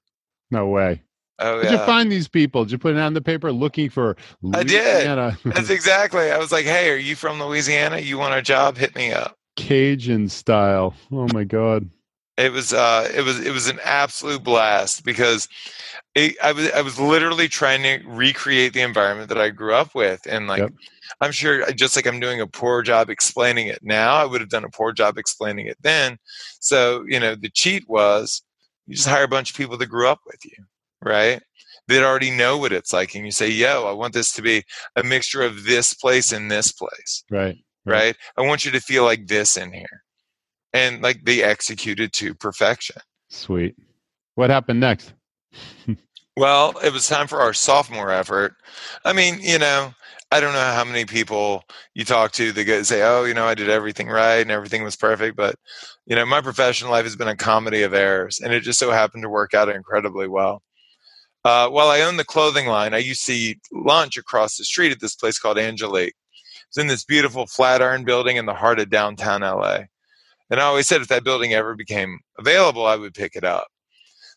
no 0.51 0.67
way 0.67 1.01
Oh, 1.39 1.62
did 1.62 1.65
yeah. 1.65 1.79
you 1.79 1.86
find 1.86 2.10
these 2.10 2.29
people? 2.29 2.63
Did 2.63 2.71
you 2.71 2.77
put 2.77 2.95
it 2.95 2.99
on 2.99 3.13
the 3.13 3.21
paper 3.21 3.51
looking 3.51 3.89
for 3.89 4.15
Louisiana? 4.41 5.38
I 5.43 5.49
did. 5.49 5.53
That's 5.53 5.69
exactly. 5.69 6.31
I 6.31 6.38
was 6.38 6.51
like, 6.51 6.63
"Hey, 6.65 6.89
are 6.89 6.95
you 6.95 7.15
from 7.15 7.41
Louisiana? 7.41 7.97
You 7.99 8.17
want 8.17 8.36
a 8.36 8.41
job? 8.41 8.77
Hit 8.77 8.95
me 8.95 9.12
up." 9.12 9.36
Cajun 9.58 10.29
style. 10.29 10.93
Oh 11.12 11.27
my 11.34 11.43
god. 11.43 11.89
It 12.38 12.52
was 12.52 12.74
uh, 12.74 13.10
it 13.15 13.21
was 13.21 13.39
it 13.39 13.54
was 13.54 13.69
an 13.69 13.80
absolute 13.82 14.43
blast 14.43 15.06
because 15.06 15.48
it, 16.15 16.36
I 16.43 16.52
was 16.52 16.69
I 16.71 16.82
was 16.82 17.00
literally 17.00 17.48
trying 17.48 17.84
to 17.84 18.06
recreate 18.06 18.74
the 18.74 18.82
environment 18.82 19.30
that 19.30 19.38
I 19.38 19.50
grew 19.50 19.74
up 19.74 19.95
with, 19.95 20.21
and 20.28 20.48
like 20.48 20.60
yep. 20.60 20.74
I'm 21.21 21.32
sure 21.32 21.63
uh, 21.63 21.71
just 21.71 21.95
like 21.95 22.06
I'm 22.06 22.19
doing 22.19 22.41
a 22.41 22.48
poor 22.48 22.82
job 22.82 23.10
explaining 23.10 23.67
it 23.67 23.80
now, 23.84 24.15
I 24.15 24.26
would 24.26 24.41
have 24.41 24.50
done 24.50 24.65
a 24.65 24.69
poor 24.69 24.91
job 24.91 25.17
explaining 25.17 25.67
it 25.67 25.78
then. 25.82 26.17
So 26.60 27.06
you 27.08 27.21
know, 27.21 27.36
the 27.36 27.50
cheat 27.50 27.88
was 27.88 28.41
you 28.86 28.95
just 28.95 29.08
hire 29.08 29.24
a 29.24 29.30
bunch 29.30 29.52
of 29.52 29.58
people 29.58 29.78
that 29.78 29.86
grew 29.86 30.10
up 30.10 30.19
with 30.26 30.43
you, 30.43 30.65
right? 31.02 31.41
That 31.88 32.04
already 32.04 32.32
know 32.32 32.58
what 32.58 32.74
it's 32.74 32.91
like, 32.91 33.15
and 33.15 33.24
you 33.26 33.32
say, 33.32 33.48
"Yo, 33.48 33.86
I 33.86 33.93
want 33.93 34.13
this 34.13 34.34
to 34.34 34.41
be 34.41 34.63
a 34.98 35.04
mixture 35.04 35.41
of 35.41 35.63
this 35.63 35.93
place 35.93 36.34
and 36.34 36.52
this 36.52 36.74
place." 36.74 37.24
Right. 37.30 37.58
Right. 37.86 38.06
right? 38.06 38.15
I 38.38 38.41
want 38.41 38.65
you 38.65 38.71
to 38.71 38.82
feel 38.82 39.06
like 39.06 39.28
this 39.28 39.56
in 39.56 39.71
here 39.71 40.05
and 40.76 41.02
like 41.02 41.24
they 41.24 41.42
executed 41.42 42.12
to 42.14 42.36
perfection. 42.36 42.98
Sweet. 43.30 43.76
What 44.36 44.50
happened 44.50 44.82
next? 44.82 45.14
well, 46.38 46.78
it 46.84 46.92
was 46.92 47.08
time 47.08 47.28
for 47.28 47.40
our 47.40 47.54
sophomore 47.54 48.12
effort. 48.12 48.56
I 49.06 49.14
mean, 49.14 49.40
you 49.40 49.58
know, 49.58 49.94
I 50.32 50.42
don't 50.42 50.54
know 50.54 50.60
how 50.60 50.84
many 50.84 51.06
people 51.06 51.64
you 51.94 52.04
talk 52.04 52.34
to 52.34 52.52
that 52.52 52.64
go 52.66 52.84
say, 52.84 53.04
"Oh, 53.04 53.24
you 53.24 53.34
know, 53.34 53.46
I 53.46 53.56
did 53.56 53.70
everything 53.70 54.10
right 54.10 54.42
and 54.42 54.52
everything 54.52 54.84
was 54.84 54.98
perfect," 54.98 55.38
but 55.38 55.56
you 56.06 56.16
know, 56.16 56.26
my 56.26 56.42
professional 56.42 56.92
life 56.92 57.06
has 57.06 57.16
been 57.16 57.30
a 57.30 57.38
comedy 57.38 57.84
of 57.84 57.94
errors, 57.94 58.42
and 58.44 58.54
it 58.54 58.62
just 58.62 58.80
so 58.80 58.92
happened 58.92 59.24
to 59.24 59.30
work 59.30 59.54
out 59.54 59.70
incredibly 59.70 60.28
well. 60.28 60.62
Uh, 61.46 61.70
while 61.70 61.88
I 61.88 62.02
own 62.02 62.18
the 62.18 62.26
clothing 62.26 62.68
line, 62.68 62.94
I 62.94 62.98
used 62.98 63.26
to 63.28 63.56
lunch 63.72 64.18
across 64.18 64.58
the 64.58 64.66
street 64.66 64.92
at 64.92 65.00
this 65.00 65.16
place 65.16 65.40
called 65.40 65.58
Angelique. 65.58 66.16
It's 66.68 66.78
in 66.78 66.88
this 66.88 67.06
beautiful 67.06 67.46
Flatiron 67.46 68.04
building 68.04 68.36
in 68.36 68.46
the 68.46 68.54
heart 68.54 68.80
of 68.80 68.90
downtown 68.90 69.42
LA. 69.42 69.84
And 70.49 70.60
I 70.60 70.63
always 70.63 70.88
said 70.88 71.01
if 71.01 71.08
that 71.08 71.23
building 71.23 71.53
ever 71.53 71.75
became 71.75 72.19
available, 72.38 72.86
I 72.86 72.95
would 72.95 73.13
pick 73.13 73.36
it 73.36 73.43
up. 73.43 73.67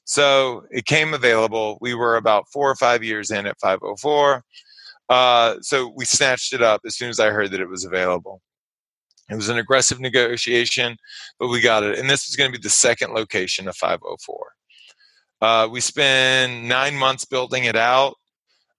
So 0.04 0.64
it 0.70 0.86
came 0.86 1.12
available. 1.12 1.76
We 1.80 1.94
were 1.94 2.16
about 2.16 2.48
four 2.52 2.70
or 2.70 2.76
five 2.76 3.04
years 3.04 3.30
in 3.30 3.46
at 3.46 3.60
504. 3.60 4.42
Uh, 5.10 5.56
so 5.60 5.92
we 5.94 6.04
snatched 6.04 6.52
it 6.52 6.62
up 6.62 6.80
as 6.86 6.96
soon 6.96 7.10
as 7.10 7.20
I 7.20 7.30
heard 7.30 7.50
that 7.50 7.60
it 7.60 7.68
was 7.68 7.84
available. 7.84 8.40
It 9.30 9.34
was 9.34 9.50
an 9.50 9.58
aggressive 9.58 10.00
negotiation, 10.00 10.96
but 11.38 11.48
we 11.48 11.60
got 11.60 11.82
it. 11.82 11.98
And 11.98 12.08
this 12.08 12.26
was 12.26 12.36
going 12.36 12.50
to 12.50 12.58
be 12.58 12.62
the 12.62 12.70
second 12.70 13.12
location 13.12 13.68
of 13.68 13.76
504. 13.76 14.52
Uh, 15.40 15.68
we 15.70 15.80
spent 15.80 16.64
nine 16.64 16.96
months 16.96 17.26
building 17.26 17.64
it 17.64 17.76
out. 17.76 18.14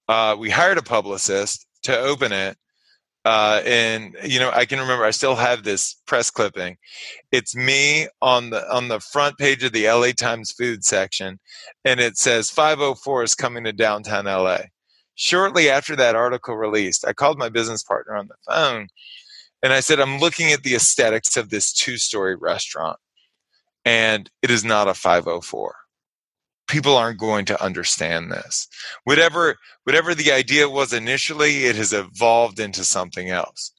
Uh, 0.07 0.35
we 0.37 0.49
hired 0.49 0.79
a 0.79 0.83
publicist 0.83 1.67
to 1.83 1.97
open 1.97 2.31
it 2.31 2.57
uh, 3.25 3.61
and 3.65 4.15
you 4.23 4.39
know, 4.39 4.51
I 4.53 4.65
can 4.65 4.79
remember. 4.79 5.03
I 5.03 5.11
still 5.11 5.35
have 5.35 5.63
this 5.63 5.95
press 6.07 6.31
clipping. 6.31 6.77
It's 7.31 7.55
me 7.55 8.07
on 8.21 8.49
the 8.49 8.69
on 8.73 8.87
the 8.87 8.99
front 8.99 9.37
page 9.37 9.63
of 9.63 9.73
the 9.73 9.87
LA 9.89 10.11
Times 10.11 10.51
food 10.51 10.85
section, 10.85 11.39
and 11.83 11.99
it 11.99 12.17
says 12.17 12.49
504 12.49 13.23
is 13.23 13.35
coming 13.35 13.65
to 13.65 13.73
downtown 13.73 14.25
LA. 14.25 14.59
Shortly 15.15 15.69
after 15.69 15.97
that 15.97 16.15
article 16.15 16.55
released, 16.55 17.05
I 17.05 17.11
called 17.13 17.37
my 17.37 17.49
business 17.49 17.83
partner 17.83 18.15
on 18.15 18.29
the 18.29 18.35
phone, 18.47 18.87
and 19.61 19.73
I 19.73 19.81
said, 19.81 19.99
"I'm 19.99 20.19
looking 20.19 20.53
at 20.53 20.63
the 20.63 20.75
aesthetics 20.75 21.35
of 21.35 21.49
this 21.49 21.73
two-story 21.73 22.35
restaurant, 22.35 22.97
and 23.83 24.29
it 24.41 24.49
is 24.49 24.63
not 24.63 24.87
a 24.87 24.93
504." 24.93 25.75
People 26.69 26.95
aren't 26.95 27.19
going 27.19 27.45
to 27.45 27.63
understand 27.63 28.31
this. 28.31 28.67
Whatever 29.03 29.57
whatever 29.83 30.15
the 30.15 30.31
idea 30.31 30.69
was 30.69 30.93
initially, 30.93 31.65
it 31.65 31.75
has 31.75 31.93
evolved 31.93 32.59
into 32.59 32.83
something 32.83 33.29
else. 33.29 33.71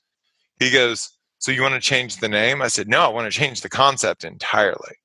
He 0.58 0.70
goes, 0.70 1.10
"So 1.38 1.52
you 1.52 1.62
want 1.62 1.74
to 1.74 1.80
change 1.80 2.16
the 2.16 2.28
name?" 2.28 2.60
I 2.62 2.68
said, 2.68 2.88
"No, 2.88 3.02
I 3.02 3.08
want 3.08 3.32
to 3.32 3.38
change 3.38 3.62
the 3.62 3.70
concept 3.70 4.24
entirely." 4.24 4.96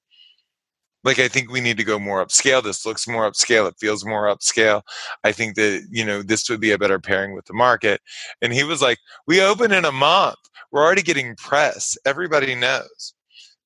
Like 1.04 1.20
I 1.20 1.28
think 1.28 1.52
we 1.52 1.62
need 1.62 1.78
to 1.78 1.84
go 1.84 2.00
more 2.00 2.26
upscale. 2.26 2.64
This 2.64 2.86
looks 2.86 3.08
more 3.08 3.30
upscale. 3.30 3.68
It 3.70 3.76
feels 3.80 4.04
more 4.06 4.24
upscale. 4.26 4.82
I 5.24 5.32
think 5.32 5.56
that 5.56 5.88
you 5.92 6.04
know 6.04 6.24
this 6.24 6.50
would 6.50 6.60
be 6.60 6.72
a 6.72 6.80
better 6.80 7.00
pairing 7.00 7.34
with 7.36 7.46
the 7.46 7.54
market. 7.54 8.02
And 8.42 8.52
he 8.54 8.64
was 8.64 8.82
like, 8.82 8.98
"We 9.28 9.42
open 9.42 9.72
in 9.72 9.86
a 9.86 9.92
month. 9.92 10.38
We're 10.72 10.84
already 10.84 11.04
getting 11.04 11.36
press. 11.36 11.98
Everybody 12.06 12.56
knows." 12.56 13.14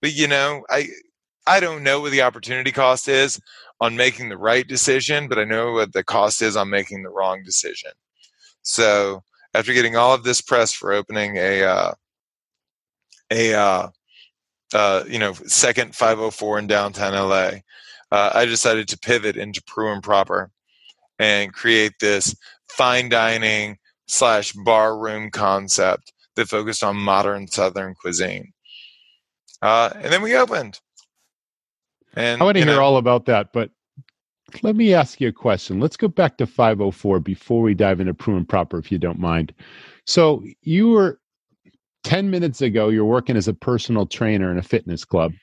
But 0.01 0.13
you 0.13 0.27
know, 0.27 0.63
I 0.69 0.89
I 1.47 1.59
don't 1.59 1.83
know 1.83 1.99
what 1.99 2.11
the 2.11 2.21
opportunity 2.21 2.71
cost 2.71 3.07
is 3.07 3.39
on 3.81 3.95
making 3.95 4.29
the 4.29 4.37
right 4.37 4.67
decision, 4.67 5.27
but 5.27 5.39
I 5.39 5.45
know 5.45 5.71
what 5.71 5.93
the 5.93 6.03
cost 6.03 6.41
is 6.41 6.55
on 6.55 6.69
making 6.69 7.03
the 7.03 7.09
wrong 7.09 7.43
decision. 7.43 7.91
So 8.61 9.23
after 9.53 9.73
getting 9.73 9.95
all 9.95 10.13
of 10.13 10.23
this 10.23 10.41
press 10.41 10.73
for 10.73 10.91
opening 10.91 11.37
a 11.37 11.63
uh, 11.63 11.93
a 13.31 13.53
uh, 13.53 13.87
uh, 14.73 15.03
you 15.07 15.19
know 15.19 15.33
second 15.33 15.95
504 15.95 16.59
in 16.59 16.67
downtown 16.67 17.13
LA, 17.13 17.59
uh, 18.11 18.31
I 18.33 18.45
decided 18.45 18.87
to 18.89 18.99
pivot 18.99 19.37
into 19.37 19.63
Preux 19.63 19.93
and 19.93 20.03
Proper 20.03 20.51
and 21.17 21.53
create 21.53 21.93
this 21.99 22.35
fine 22.69 23.09
dining 23.09 23.77
slash 24.07 24.53
bar 24.53 24.97
room 24.97 25.29
concept 25.31 26.13
that 26.35 26.47
focused 26.47 26.83
on 26.83 26.95
modern 26.95 27.47
Southern 27.47 27.95
cuisine. 27.95 28.53
Uh, 29.61 29.91
and 29.95 30.11
then 30.11 30.21
we 30.21 30.35
opened. 30.35 30.79
And 32.15 32.41
I 32.41 32.45
want 32.45 32.57
to 32.57 32.63
hear 32.63 32.75
know, 32.75 32.83
all 32.83 32.97
about 32.97 33.25
that, 33.25 33.53
but 33.53 33.69
let 34.63 34.75
me 34.75 34.93
ask 34.93 35.21
you 35.21 35.27
a 35.27 35.31
question. 35.31 35.79
Let's 35.79 35.97
go 35.97 36.07
back 36.07 36.37
to 36.37 36.47
504 36.47 37.19
before 37.19 37.61
we 37.61 37.73
dive 37.75 37.99
into 37.99 38.13
Preux 38.13 38.35
and 38.35 38.49
Proper, 38.49 38.79
if 38.79 38.91
you 38.91 38.97
don't 38.97 39.19
mind. 39.19 39.53
So 40.05 40.43
you 40.63 40.89
were 40.89 41.19
10 42.03 42.31
minutes 42.31 42.61
ago, 42.61 42.89
you're 42.89 43.05
working 43.05 43.37
as 43.37 43.47
a 43.47 43.53
personal 43.53 44.05
trainer 44.07 44.51
in 44.51 44.57
a 44.57 44.63
fitness 44.63 45.05
club. 45.05 45.33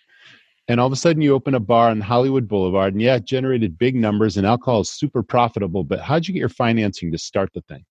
and 0.69 0.81
all 0.81 0.87
of 0.87 0.93
a 0.93 0.97
sudden 0.97 1.23
you 1.23 1.33
open 1.33 1.55
a 1.55 1.61
bar 1.61 1.91
on 1.91 2.01
Hollywood 2.01 2.49
Boulevard, 2.49 2.93
and 2.93 3.01
yeah, 3.01 3.17
it 3.17 3.25
generated 3.25 3.79
big 3.79 3.95
numbers, 3.95 4.37
and 4.37 4.47
alcohol 4.47 4.81
is 4.81 4.91
super 4.91 5.23
profitable. 5.23 5.85
But 5.85 6.01
how'd 6.01 6.27
you 6.27 6.35
get 6.35 6.41
your 6.41 6.49
financing 6.49 7.13
to 7.13 7.19
start 7.19 7.51
the 7.55 7.61
thing? 7.63 7.85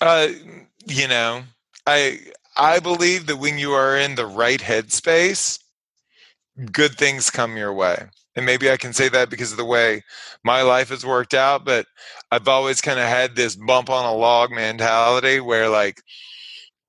Uh, 0.00 0.28
you 0.86 1.08
know, 1.08 1.42
I 1.86 2.20
I 2.56 2.80
believe 2.80 3.26
that 3.26 3.36
when 3.36 3.58
you 3.58 3.72
are 3.72 3.96
in 3.96 4.16
the 4.16 4.26
right 4.26 4.60
headspace, 4.60 5.58
good 6.72 6.96
things 6.96 7.30
come 7.30 7.56
your 7.56 7.72
way. 7.72 8.06
And 8.34 8.44
maybe 8.44 8.70
I 8.70 8.76
can 8.76 8.92
say 8.92 9.08
that 9.08 9.30
because 9.30 9.50
of 9.50 9.58
the 9.58 9.64
way 9.64 10.02
my 10.44 10.62
life 10.62 10.90
has 10.90 11.06
worked 11.06 11.34
out, 11.34 11.64
but 11.64 11.86
I've 12.30 12.48
always 12.48 12.80
kind 12.80 12.98
of 12.98 13.06
had 13.06 13.34
this 13.34 13.56
bump 13.56 13.88
on 13.88 14.04
a 14.04 14.14
log 14.14 14.50
mentality 14.50 15.40
where 15.40 15.68
like 15.68 16.02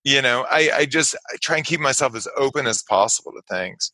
you 0.03 0.22
know 0.22 0.45
I, 0.49 0.72
I 0.76 0.86
just 0.86 1.15
I 1.34 1.38
try 1.41 1.57
and 1.57 1.65
keep 1.65 1.80
myself 1.80 2.15
as 2.15 2.28
open 2.38 2.68
as 2.68 2.84
possible 2.84 3.32
to 3.34 3.41
things 3.49 3.91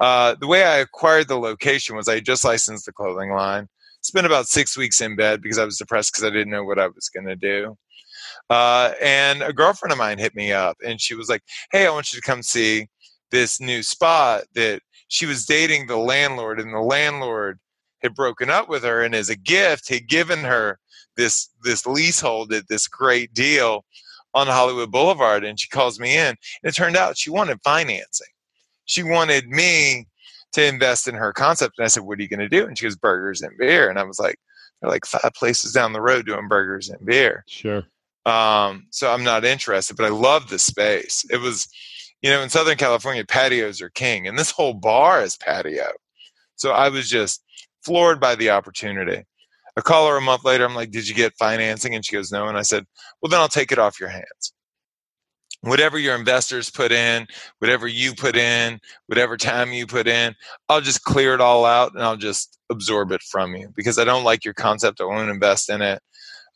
uh, 0.00 0.34
the 0.40 0.46
way 0.46 0.64
I 0.64 0.78
acquired 0.78 1.28
the 1.28 1.38
location 1.38 1.96
was 1.96 2.08
I 2.08 2.20
just 2.20 2.44
licensed 2.44 2.86
the 2.86 2.92
clothing 2.92 3.32
line. 3.32 3.68
Spent 4.02 4.26
about 4.26 4.46
six 4.46 4.76
weeks 4.76 5.00
in 5.00 5.16
bed 5.16 5.42
because 5.42 5.58
I 5.58 5.64
was 5.64 5.78
depressed 5.78 6.12
because 6.12 6.24
I 6.24 6.30
didn't 6.30 6.50
know 6.50 6.64
what 6.64 6.78
I 6.78 6.86
was 6.86 7.08
going 7.08 7.26
to 7.26 7.36
do. 7.36 7.76
Uh, 8.50 8.92
and 9.02 9.42
a 9.42 9.52
girlfriend 9.52 9.92
of 9.92 9.98
mine 9.98 10.18
hit 10.18 10.34
me 10.34 10.52
up 10.52 10.76
and 10.84 11.00
she 11.00 11.14
was 11.14 11.28
like, 11.28 11.42
Hey, 11.72 11.86
I 11.86 11.90
want 11.90 12.12
you 12.12 12.20
to 12.20 12.26
come 12.26 12.42
see 12.42 12.86
this 13.30 13.60
new 13.60 13.82
spot 13.82 14.44
that 14.54 14.82
she 15.08 15.26
was 15.26 15.46
dating 15.46 15.86
the 15.86 15.96
landlord, 15.96 16.60
and 16.60 16.72
the 16.72 16.80
landlord 16.80 17.58
had 18.02 18.14
broken 18.14 18.50
up 18.50 18.68
with 18.68 18.84
her 18.84 19.02
and 19.02 19.14
as 19.14 19.30
a 19.30 19.36
gift 19.36 19.88
had 19.88 20.08
given 20.08 20.40
her 20.40 20.78
this 21.16 21.48
this 21.64 21.86
leasehold 21.86 22.52
at 22.52 22.68
this 22.68 22.86
great 22.86 23.32
deal 23.32 23.84
on 24.34 24.46
Hollywood 24.46 24.92
Boulevard. 24.92 25.44
And 25.44 25.58
she 25.58 25.68
calls 25.68 25.98
me 25.98 26.16
in. 26.16 26.28
And 26.28 26.36
it 26.64 26.74
turned 26.74 26.96
out 26.96 27.16
she 27.16 27.30
wanted 27.30 27.58
financing 27.64 28.26
she 28.86 29.02
wanted 29.02 29.48
me 29.48 30.06
to 30.52 30.64
invest 30.64 31.06
in 31.06 31.14
her 31.14 31.32
concept. 31.32 31.74
And 31.78 31.84
I 31.84 31.88
said, 31.88 32.04
What 32.04 32.18
are 32.18 32.22
you 32.22 32.28
going 32.28 32.40
to 32.40 32.48
do? 32.48 32.66
And 32.66 32.78
she 32.78 32.86
goes, 32.86 32.96
Burgers 32.96 33.42
and 33.42 33.56
beer. 33.58 33.90
And 33.90 33.98
I 33.98 34.04
was 34.04 34.18
like, 34.18 34.36
They're 34.80 34.90
like 34.90 35.04
five 35.04 35.32
places 35.34 35.72
down 35.72 35.92
the 35.92 36.00
road 36.00 36.24
doing 36.24 36.48
burgers 36.48 36.88
and 36.88 37.04
beer. 37.04 37.44
Sure. 37.46 37.82
Um, 38.24 38.86
so 38.90 39.12
I'm 39.12 39.22
not 39.22 39.44
interested, 39.44 39.96
but 39.96 40.06
I 40.06 40.08
love 40.08 40.48
the 40.48 40.58
space. 40.58 41.24
It 41.30 41.40
was, 41.40 41.68
you 42.26 42.32
know, 42.32 42.42
in 42.42 42.50
Southern 42.50 42.76
California, 42.76 43.24
patios 43.24 43.80
are 43.80 43.90
king, 43.90 44.26
and 44.26 44.36
this 44.36 44.50
whole 44.50 44.74
bar 44.74 45.22
is 45.22 45.36
patio. 45.36 45.92
So 46.56 46.72
I 46.72 46.88
was 46.88 47.08
just 47.08 47.40
floored 47.84 48.18
by 48.18 48.34
the 48.34 48.50
opportunity. 48.50 49.22
I 49.76 49.80
call 49.80 50.08
her 50.08 50.16
a 50.16 50.20
month 50.20 50.44
later. 50.44 50.64
I'm 50.64 50.74
like, 50.74 50.90
Did 50.90 51.06
you 51.06 51.14
get 51.14 51.38
financing? 51.38 51.94
And 51.94 52.04
she 52.04 52.16
goes, 52.16 52.32
No. 52.32 52.48
And 52.48 52.58
I 52.58 52.62
said, 52.62 52.84
Well, 53.22 53.30
then 53.30 53.38
I'll 53.38 53.46
take 53.46 53.70
it 53.70 53.78
off 53.78 54.00
your 54.00 54.08
hands 54.08 54.52
whatever 55.66 55.98
your 55.98 56.14
investors 56.14 56.70
put 56.70 56.92
in, 56.92 57.26
whatever 57.58 57.86
you 57.86 58.14
put 58.14 58.36
in, 58.36 58.78
whatever 59.06 59.36
time 59.36 59.72
you 59.72 59.86
put 59.86 60.06
in, 60.06 60.34
I'll 60.68 60.80
just 60.80 61.02
clear 61.02 61.34
it 61.34 61.40
all 61.40 61.64
out 61.64 61.92
and 61.94 62.02
I'll 62.02 62.16
just 62.16 62.58
absorb 62.70 63.12
it 63.12 63.22
from 63.22 63.54
you 63.54 63.72
because 63.74 63.98
I 63.98 64.04
don't 64.04 64.24
like 64.24 64.44
your 64.44 64.54
concept. 64.54 65.00
I 65.00 65.04
won't 65.04 65.30
invest 65.30 65.68
in 65.70 65.82
it. 65.82 66.00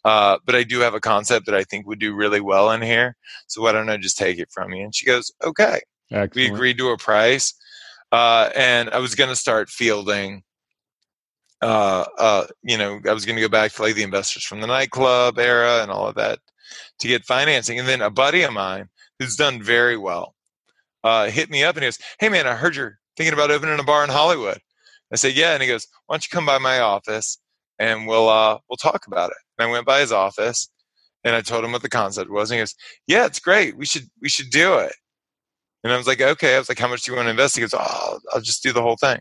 Uh, 0.05 0.39
but 0.45 0.55
I 0.55 0.63
do 0.63 0.81
have 0.81 0.95
a 0.95 1.01
concept 1.01 1.47
that 1.47 1.55
I 1.55 1.65
think 1.65 1.87
would 1.87 1.99
do 1.99 2.15
really 2.15 2.41
well 2.41 2.71
in 2.71 2.83
here. 2.83 3.17
So 3.47 3.63
why 3.63 3.73
don't 3.73 3.91
I 3.91 3.97
just 3.97 4.17
take 4.17 4.39
it 4.39 4.51
from 4.51 4.73
you? 4.73 4.85
And 4.85 4.95
she 4.95 5.07
goes, 5.07 5.33
okay. 5.45 5.81
Excellent. 6.11 6.35
We 6.35 6.47
agreed 6.47 6.79
to 6.79 6.89
a 6.89 6.99
price. 6.99 7.55
Uh, 8.11 8.51
and 8.57 8.91
I 8.91 8.99
was 8.99 9.15
going 9.15 9.31
to 9.31 9.37
start 9.37 9.69
fielding. 9.69 10.43
Uh, 11.63 12.07
uh, 12.19 12.47
you 12.63 12.79
know, 12.79 13.01
I 13.07 13.13
was 13.13 13.27
going 13.27 13.37
to 13.37 13.43
go 13.43 13.49
back 13.49 13.73
to 13.73 13.83
like 13.83 13.95
the 13.95 14.03
investors 14.03 14.45
from 14.45 14.61
the 14.61 14.67
nightclub 14.67 15.39
era 15.39 15.83
and 15.83 15.91
all 15.91 16.09
of 16.09 16.15
that 16.15 16.39
to 17.01 17.09
get 17.09 17.25
financing. 17.25 17.79
And 17.79 17.87
then 17.87 18.01
a 18.01 18.11
buddy 18.11 18.43
of 18.43 18.53
mine 18.53 18.89
who's 19.19 19.37
done 19.37 19.63
very 19.63 19.99
well, 19.99 20.35
uh, 21.05 21.29
hit 21.29 21.51
me 21.51 21.63
up 21.63 21.77
and 21.77 21.85
he 21.85 21.89
goes, 21.89 21.99
Hey 22.19 22.31
man, 22.31 22.47
I 22.47 22.55
heard 22.55 22.77
you're 22.77 22.99
thinking 23.17 23.35
about 23.35 23.51
opening 23.51 23.79
a 23.79 23.85
bar 23.85 24.03
in 24.03 24.11
Hollywood. 24.11 24.59
I 25.13 25.17
said, 25.17 25.35
Yeah. 25.35 25.53
And 25.53 25.63
he 25.63 25.69
goes, 25.69 25.87
Why 26.07 26.15
don't 26.15 26.25
you 26.25 26.35
come 26.35 26.47
by 26.47 26.59
my 26.59 26.81
office 26.81 27.39
and 27.81 28.07
we'll 28.07 28.29
uh, 28.29 28.59
we'll 28.69 28.77
talk 28.77 29.07
about 29.07 29.31
it. 29.31 29.37
And 29.61 29.69
I 29.69 29.71
went 29.71 29.85
by 29.85 30.01
his 30.01 30.11
office 30.11 30.71
and 31.23 31.37
I 31.37 31.43
told 31.43 31.65
him 31.65 31.73
what 31.73 31.83
the 31.83 31.91
concept 31.91 32.31
was. 32.31 32.51
And 32.51 32.57
he 32.57 32.63
goes, 32.63 32.75
Yeah, 33.07 33.27
it's 33.27 33.39
great. 33.39 33.77
We 33.77 33.85
should 33.85 34.05
we 34.23 34.31
should 34.31 34.49
do 34.49 34.79
it. 34.79 34.95
And 35.85 35.93
I 35.93 35.99
was 35.99 36.07
like, 36.07 36.23
Okay. 36.23 36.57
I 36.57 36.59
was 36.59 36.71
like, 36.71 36.79
How 36.79 36.89
much 36.89 37.03
do 37.03 37.13
you 37.13 37.17
want 37.17 37.27
to 37.27 37.31
invest? 37.31 37.57
He 37.57 37.61
goes, 37.61 37.75
Oh, 37.75 38.19
I'll, 38.33 38.41
just 38.41 38.63
do 38.63 38.73
the 38.73 38.81
whole 38.81 38.97
thing. 38.97 39.19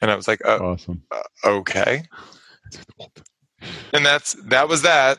And 0.00 0.08
I 0.08 0.14
was 0.14 0.28
like, 0.28 0.40
Oh, 0.44 0.58
awesome. 0.58 1.02
Uh, 1.10 1.22
okay. 1.44 2.04
And 3.92 4.06
that's 4.06 4.34
that 4.44 4.68
was 4.68 4.82
that. 4.82 5.18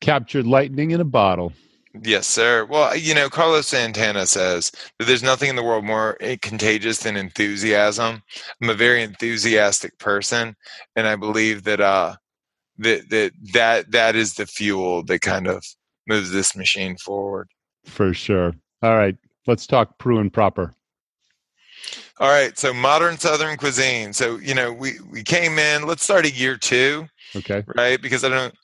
Captured 0.00 0.48
lightning 0.48 0.90
in 0.90 1.00
a 1.00 1.04
bottle. 1.04 1.52
Yes, 2.02 2.26
sir. 2.26 2.64
Well, 2.64 2.96
you 2.96 3.14
know, 3.14 3.28
Carlos 3.28 3.66
Santana 3.66 4.26
says 4.26 4.72
that 4.98 5.06
there's 5.06 5.22
nothing 5.22 5.50
in 5.50 5.56
the 5.56 5.62
world 5.62 5.84
more 5.84 6.16
eh, 6.20 6.36
contagious 6.40 6.98
than 6.98 7.16
enthusiasm. 7.16 8.22
I'm 8.60 8.70
a 8.70 8.74
very 8.74 9.02
enthusiastic 9.02 9.98
person, 9.98 10.56
and 10.96 11.06
I 11.06 11.16
believe 11.16 11.64
that 11.64 11.80
uh, 11.80 12.16
that 12.78 13.08
that 13.10 13.32
that 13.52 13.90
that 13.92 14.16
is 14.16 14.34
the 14.34 14.46
fuel 14.46 15.02
that 15.04 15.20
kind 15.20 15.46
of 15.46 15.64
moves 16.06 16.30
this 16.30 16.56
machine 16.56 16.96
forward. 16.96 17.48
For 17.84 18.12
sure. 18.12 18.52
All 18.82 18.96
right, 18.96 19.16
let's 19.46 19.66
talk 19.66 19.98
Preux 19.98 20.18
and 20.18 20.32
proper. 20.32 20.74
All 22.18 22.30
right, 22.30 22.58
so 22.58 22.72
modern 22.72 23.18
Southern 23.18 23.56
cuisine. 23.56 24.12
So 24.12 24.36
you 24.36 24.54
know, 24.54 24.72
we 24.72 24.94
we 25.10 25.22
came 25.22 25.58
in. 25.58 25.86
Let's 25.86 26.02
start 26.02 26.26
at 26.26 26.34
year 26.34 26.56
two. 26.56 27.06
Okay. 27.34 27.64
Right, 27.76 28.00
because 28.00 28.24
I 28.24 28.28
don't 28.28 28.54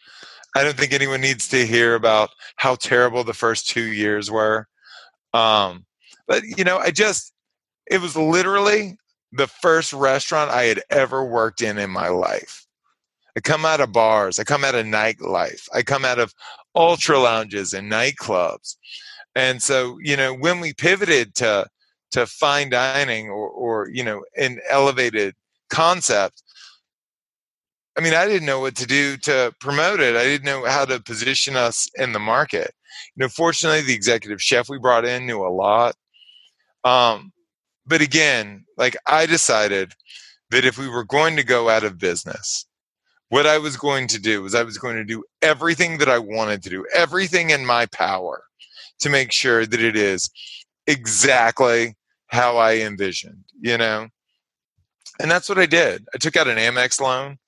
I 0.55 0.65
don't 0.65 0.77
think 0.77 0.93
anyone 0.93 1.21
needs 1.21 1.49
to 1.49 1.67
hear 1.67 1.95
about 1.95 2.31
how 2.57 2.75
terrible 2.75 3.25
the 3.25 3.35
first 3.35 3.69
two 3.69 3.93
years 3.93 4.31
were. 4.31 4.69
Um, 5.33 5.87
but 6.27 6.43
you 6.45 6.65
know, 6.65 6.79
I 6.79 6.91
just 6.91 7.33
it 7.87 8.01
was 8.01 8.17
literally 8.17 8.97
the 9.33 9.47
first 9.47 9.93
restaurant 9.93 10.51
I 10.51 10.65
had 10.65 10.83
ever 10.91 11.25
worked 11.25 11.63
in 11.63 11.79
in 11.79 11.91
my 11.91 12.09
life. 12.09 12.67
I 13.37 13.41
come 13.41 13.65
out 13.65 13.81
of 13.81 13.93
bars, 13.93 14.39
I 14.39 14.45
come 14.45 14.63
out 14.63 14.75
of 14.75 14.85
nightlife, 14.85 15.69
I 15.75 15.83
come 15.83 16.05
out 16.05 16.19
of 16.19 16.35
ultra 16.75 17.19
lounges 17.19 17.73
and 17.73 17.91
nightclubs. 17.91 18.77
And 19.35 19.63
so, 19.63 19.99
you 20.03 20.17
know, 20.17 20.35
when 20.35 20.61
we 20.61 20.75
pivoted 20.75 21.35
to 21.37 21.67
to 22.13 22.27
fine 22.27 22.69
dining 22.69 23.31
or, 23.31 23.49
or 23.49 23.89
you 23.89 24.05
know, 24.05 24.23
an 24.37 24.61
elevated 24.69 25.35
concept, 25.71 26.43
I 27.97 28.01
mean, 28.01 28.15
I 28.15 28.27
didn't 28.27 28.47
know 28.47 28.61
what 28.61 28.77
to 28.77 28.87
do 28.87 29.17
to 29.19 29.55
promote 29.61 30.01
it. 30.01 30.17
I 30.17 30.25
didn't 30.25 30.47
know 30.47 30.65
how 30.65 30.85
to 30.87 31.01
position 31.01 31.57
us 31.57 31.91
in 31.97 32.13
the 32.13 32.19
market. 32.19 32.73
You 33.15 33.23
know, 33.23 33.29
fortunately, 33.29 33.83
the 33.83 33.95
executive 33.95 34.43
chef 34.43 34.69
we 34.69 34.79
brought 34.79 35.05
in 35.05 35.27
knew 35.27 35.45
a 35.45 35.49
lot. 35.49 35.95
Um, 36.85 37.33
but 37.87 38.01
again, 38.01 38.65
like 38.77 38.97
I 39.07 39.27
decided 39.27 39.93
that 40.51 40.65
if 40.65 40.79
we 40.79 40.89
were 40.89 41.05
going 41.05 41.37
to 41.37 41.45
go 41.45 41.69
out 41.69 41.85
of 41.85 41.99
business, 41.99 42.67
what 43.29 43.47
I 43.47 43.59
was 43.59 43.77
going 43.77 44.09
to 44.09 44.21
do 44.21 44.43
was 44.43 44.55
I 44.55 44.63
was 44.63 44.79
going 44.79 44.97
to 44.97 45.05
do 45.05 45.25
everything 45.41 45.99
that 45.99 46.09
I 46.09 46.19
wanted 46.19 46.63
to 46.63 46.71
do, 46.71 46.87
everything 46.95 47.51
in 47.51 47.65
my 47.65 47.87
power 47.87 48.45
to 49.01 49.11
make 49.11 49.33
sure 49.33 49.67
that 49.67 49.83
it 49.83 49.97
is 49.97 50.31
exactly 50.87 51.95
how 52.27 52.57
I 52.57 52.77
envisioned, 52.77 53.45
you 53.61 53.77
know? 53.77 54.09
And 55.21 55.31
that's 55.31 55.49
what 55.49 55.59
I 55.59 55.67
did. 55.67 56.07
I 56.15 56.19
took 56.19 56.37
out 56.37 56.49
an 56.49 56.59
Amex 56.59 57.01
loan 57.01 57.39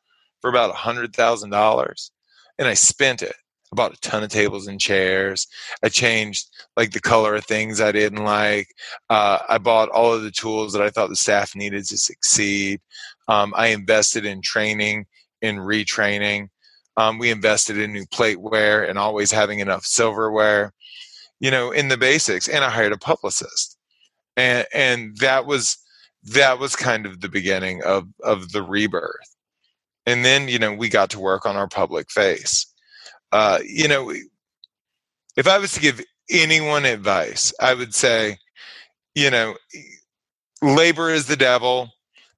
for 0.45 0.51
about 0.51 0.69
a 0.69 0.75
hundred 0.75 1.17
thousand 1.17 1.49
dollars, 1.49 2.11
and 2.59 2.69
I 2.69 2.75
spent 2.75 3.23
it. 3.23 3.35
I 3.73 3.77
bought 3.77 3.95
a 3.95 4.01
ton 4.03 4.23
of 4.23 4.29
tables 4.29 4.67
and 4.67 4.79
chairs. 4.79 5.47
I 5.83 5.89
changed 5.89 6.51
like 6.77 6.91
the 6.91 7.01
color 7.01 7.35
of 7.35 7.47
things 7.47 7.81
I 7.81 7.93
didn't 7.93 8.25
like. 8.25 8.69
Uh, 9.09 9.39
I 9.49 9.57
bought 9.57 9.89
all 9.89 10.13
of 10.13 10.23
the 10.23 10.31
tools 10.31 10.75
that 10.75 10.83
I 10.83 10.91
thought 10.91 11.09
the 11.09 11.17
staff 11.17 11.57
needed 11.57 11.87
to 11.87 11.97
succeed. 11.97 12.83
Um, 13.27 13.55
I 13.57 13.69
invested 13.69 14.27
in 14.27 14.43
training, 14.43 15.07
in 15.41 15.57
retraining. 15.57 16.49
Um, 16.99 17.19
we 17.19 17.31
invested 17.31 17.79
in 17.79 17.95
new 17.95 18.05
plateware 18.05 18.87
and 18.87 18.99
always 18.99 19.33
having 19.33 19.61
enough 19.61 19.87
silverware, 19.87 20.75
you 21.41 21.51
know, 21.51 21.71
in 21.71 21.89
the 21.89 21.97
basics. 21.97 22.49
And 22.49 22.63
I 22.63 22.69
hired 22.69 22.93
a 22.93 22.99
publicist, 22.99 23.79
and 24.37 24.67
and 24.75 25.17
that 25.21 25.47
was 25.47 25.79
that 26.23 26.59
was 26.59 26.77
kind 26.77 27.07
of 27.07 27.23
the 27.23 27.31
beginning 27.31 27.83
of 27.83 28.09
of 28.23 28.53
the 28.53 28.63
rebirth 28.63 29.34
and 30.07 30.25
then 30.25 30.49
you 30.49 30.59
know 30.59 30.73
we 30.73 30.89
got 30.89 31.11
to 31.11 31.21
work 31.21 31.47
on 31.47 31.57
our 31.57 31.69
public 31.69 32.11
face 32.11 32.67
uh, 33.33 33.59
you 33.67 33.89
know 33.89 34.13
if 35.37 35.47
i 35.49 35.59
was 35.59 35.73
to 35.73 35.81
give 35.81 36.01
anyone 36.31 36.85
advice 36.85 37.53
i 37.61 37.75
would 37.75 37.95
say 37.95 38.37
you 39.15 39.31
know 39.31 39.55
labor 40.63 41.11
is 41.11 41.27
the 41.27 41.37
devil 41.37 41.91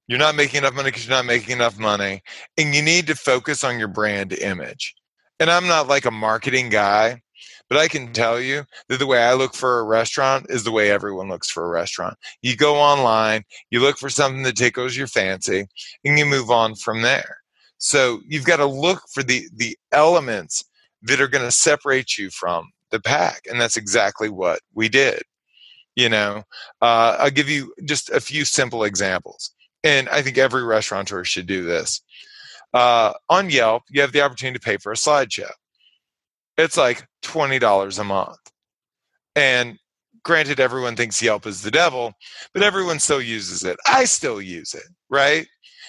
you're 0.09 0.19
not 0.19 0.35
making 0.37 0.59
enough 0.59 0.75
money 0.75 0.89
because 0.89 1.07
you're 1.07 1.17
not 1.17 1.25
making 1.25 1.55
enough 1.55 1.79
money 1.79 2.23
and 2.57 2.75
you 2.75 2.83
need 2.83 3.07
to 3.07 3.15
focus 3.15 3.63
on 3.63 3.79
your 3.79 3.89
brand 3.89 4.33
image 4.33 4.95
and 5.39 5.51
i'm 5.51 5.67
not 5.67 5.89
like 5.89 6.05
a 6.05 6.11
marketing 6.11 6.69
guy 6.69 7.21
but 7.69 7.79
I 7.79 7.89
can 7.89 8.13
tell 8.13 8.41
you 8.41 8.65
that 8.89 8.99
the 8.99 9.07
way 9.07 9.23
I 9.23 9.35
look 9.35 9.55
for 9.55 9.81
a 9.81 9.85
restaurant 9.85 10.47
is 10.49 10.65
the 10.65 10.71
way 10.71 10.91
everyone 10.91 11.29
looks 11.29 11.51
for 11.51 11.65
a 11.65 11.69
restaurant. 11.69 12.17
You 12.43 12.57
go 12.57 12.77
online, 12.77 13.45
you 13.71 13.81
look 13.81 13.99
for 13.99 14.09
something 14.09 14.45
that 14.45 14.57
tickles 14.57 14.97
your 14.97 15.09
fancy, 15.09 15.67
and 16.05 16.19
you 16.19 16.27
move 16.27 16.51
on 16.51 16.77
from 16.77 17.03
there. 17.03 17.39
So 17.79 18.21
you've 18.27 18.45
got 18.45 18.57
to 18.57 18.67
look 18.67 19.03
for 19.13 19.23
the 19.23 19.49
the 19.55 19.77
elements 19.93 20.65
that 21.03 21.21
are 21.21 21.29
going 21.29 21.45
to 21.45 21.51
separate 21.51 22.19
you 22.19 22.31
from 22.31 22.71
the 22.91 23.01
pack, 23.01 23.43
and 23.51 23.61
that's 23.61 23.77
exactly 23.77 24.29
what 24.29 24.61
we 24.75 24.89
did. 24.89 25.23
You 25.95 26.09
know, 26.09 26.43
uh, 26.83 27.17
I'll 27.19 27.31
give 27.31 27.49
you 27.49 27.73
just 27.85 28.11
a 28.11 28.21
few 28.21 28.45
simple 28.45 28.85
examples, 28.85 29.53
and 29.85 30.09
I 30.09 30.23
think 30.23 30.39
every 30.39 30.65
restaurateur 30.65 31.25
should 31.25 31.47
do 31.47 31.65
this. 31.65 32.03
Uh, 32.75 33.13
on 33.29 33.51
Yelp, 33.51 33.85
you 33.91 34.01
have 34.03 34.13
the 34.13 34.21
opportunity 34.23 34.59
to 34.59 34.65
pay 34.65 34.77
for 34.77 34.93
a 34.93 34.97
slideshow. 34.97 35.51
It's 36.59 36.77
like 36.77 37.07
twenty 37.23 37.59
dollars 37.59 37.99
a 37.99 38.05
month, 38.05 38.39
and 39.35 39.79
granted, 40.27 40.59
everyone 40.61 40.97
thinks 40.97 41.23
Yelp 41.23 41.47
is 41.47 41.63
the 41.63 41.71
devil, 41.71 42.13
but 42.53 42.63
everyone 42.63 42.99
still 42.99 43.23
uses 43.23 43.63
it. 43.63 43.77
I 43.87 44.05
still 44.07 44.43
use 44.43 44.75
it, 44.75 44.83
right? 45.09 45.47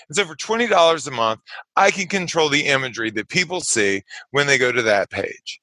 And 0.09 0.15
so 0.15 0.25
for 0.25 0.35
$20 0.35 1.07
a 1.07 1.11
month, 1.11 1.41
I 1.75 1.91
can 1.91 2.07
control 2.07 2.49
the 2.49 2.65
imagery 2.65 3.11
that 3.11 3.29
people 3.29 3.61
see 3.61 4.03
when 4.31 4.47
they 4.47 4.57
go 4.57 4.71
to 4.71 4.81
that 4.83 5.09
page. 5.09 5.61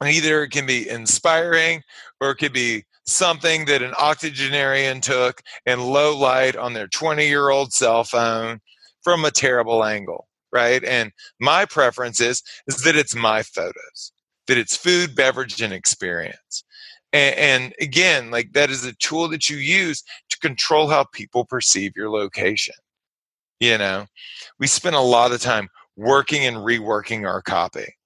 And 0.00 0.10
either 0.10 0.42
it 0.42 0.50
can 0.50 0.66
be 0.66 0.88
inspiring 0.88 1.82
or 2.20 2.30
it 2.30 2.36
could 2.36 2.52
be 2.52 2.84
something 3.06 3.66
that 3.66 3.82
an 3.82 3.94
octogenarian 3.94 5.00
took 5.00 5.42
in 5.66 5.80
low 5.80 6.16
light 6.16 6.56
on 6.56 6.72
their 6.72 6.88
20 6.88 7.26
year 7.26 7.50
old 7.50 7.72
cell 7.72 8.04
phone 8.04 8.60
from 9.02 9.24
a 9.24 9.30
terrible 9.30 9.84
angle, 9.84 10.28
right? 10.52 10.82
And 10.84 11.12
my 11.38 11.64
preference 11.64 12.20
is, 12.20 12.42
is 12.66 12.82
that 12.82 12.96
it's 12.96 13.14
my 13.14 13.42
photos, 13.42 14.12
that 14.46 14.58
it's 14.58 14.76
food, 14.76 15.14
beverage, 15.14 15.60
and 15.60 15.72
experience. 15.72 16.64
And, 17.12 17.34
and 17.36 17.74
again, 17.80 18.30
like 18.30 18.52
that 18.54 18.70
is 18.70 18.84
a 18.84 18.94
tool 18.94 19.28
that 19.28 19.48
you 19.48 19.56
use 19.58 20.02
to 20.30 20.38
control 20.38 20.88
how 20.88 21.04
people 21.04 21.44
perceive 21.44 21.92
your 21.94 22.10
location. 22.10 22.74
You 23.60 23.78
know, 23.78 24.06
we 24.58 24.66
spend 24.66 24.96
a 24.96 25.00
lot 25.00 25.32
of 25.32 25.40
time 25.40 25.68
working 25.96 26.44
and 26.44 26.56
reworking 26.56 27.26
our 27.26 27.42
copy. 27.42 27.96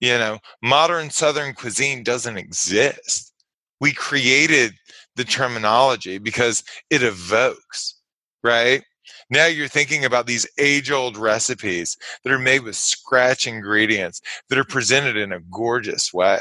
You 0.00 0.18
know, 0.18 0.38
modern 0.62 1.10
Southern 1.10 1.54
cuisine 1.54 2.02
doesn't 2.02 2.36
exist. 2.36 3.32
We 3.80 3.92
created 3.92 4.74
the 5.16 5.24
terminology 5.24 6.18
because 6.18 6.62
it 6.90 7.02
evokes, 7.02 7.96
right? 8.44 8.82
Now 9.30 9.46
you're 9.46 9.68
thinking 9.68 10.04
about 10.04 10.26
these 10.26 10.46
age 10.58 10.90
old 10.90 11.16
recipes 11.16 11.96
that 12.22 12.32
are 12.32 12.38
made 12.38 12.62
with 12.62 12.76
scratch 12.76 13.46
ingredients 13.46 14.20
that 14.48 14.58
are 14.58 14.64
presented 14.64 15.16
in 15.16 15.32
a 15.32 15.40
gorgeous 15.40 16.12
way. 16.12 16.40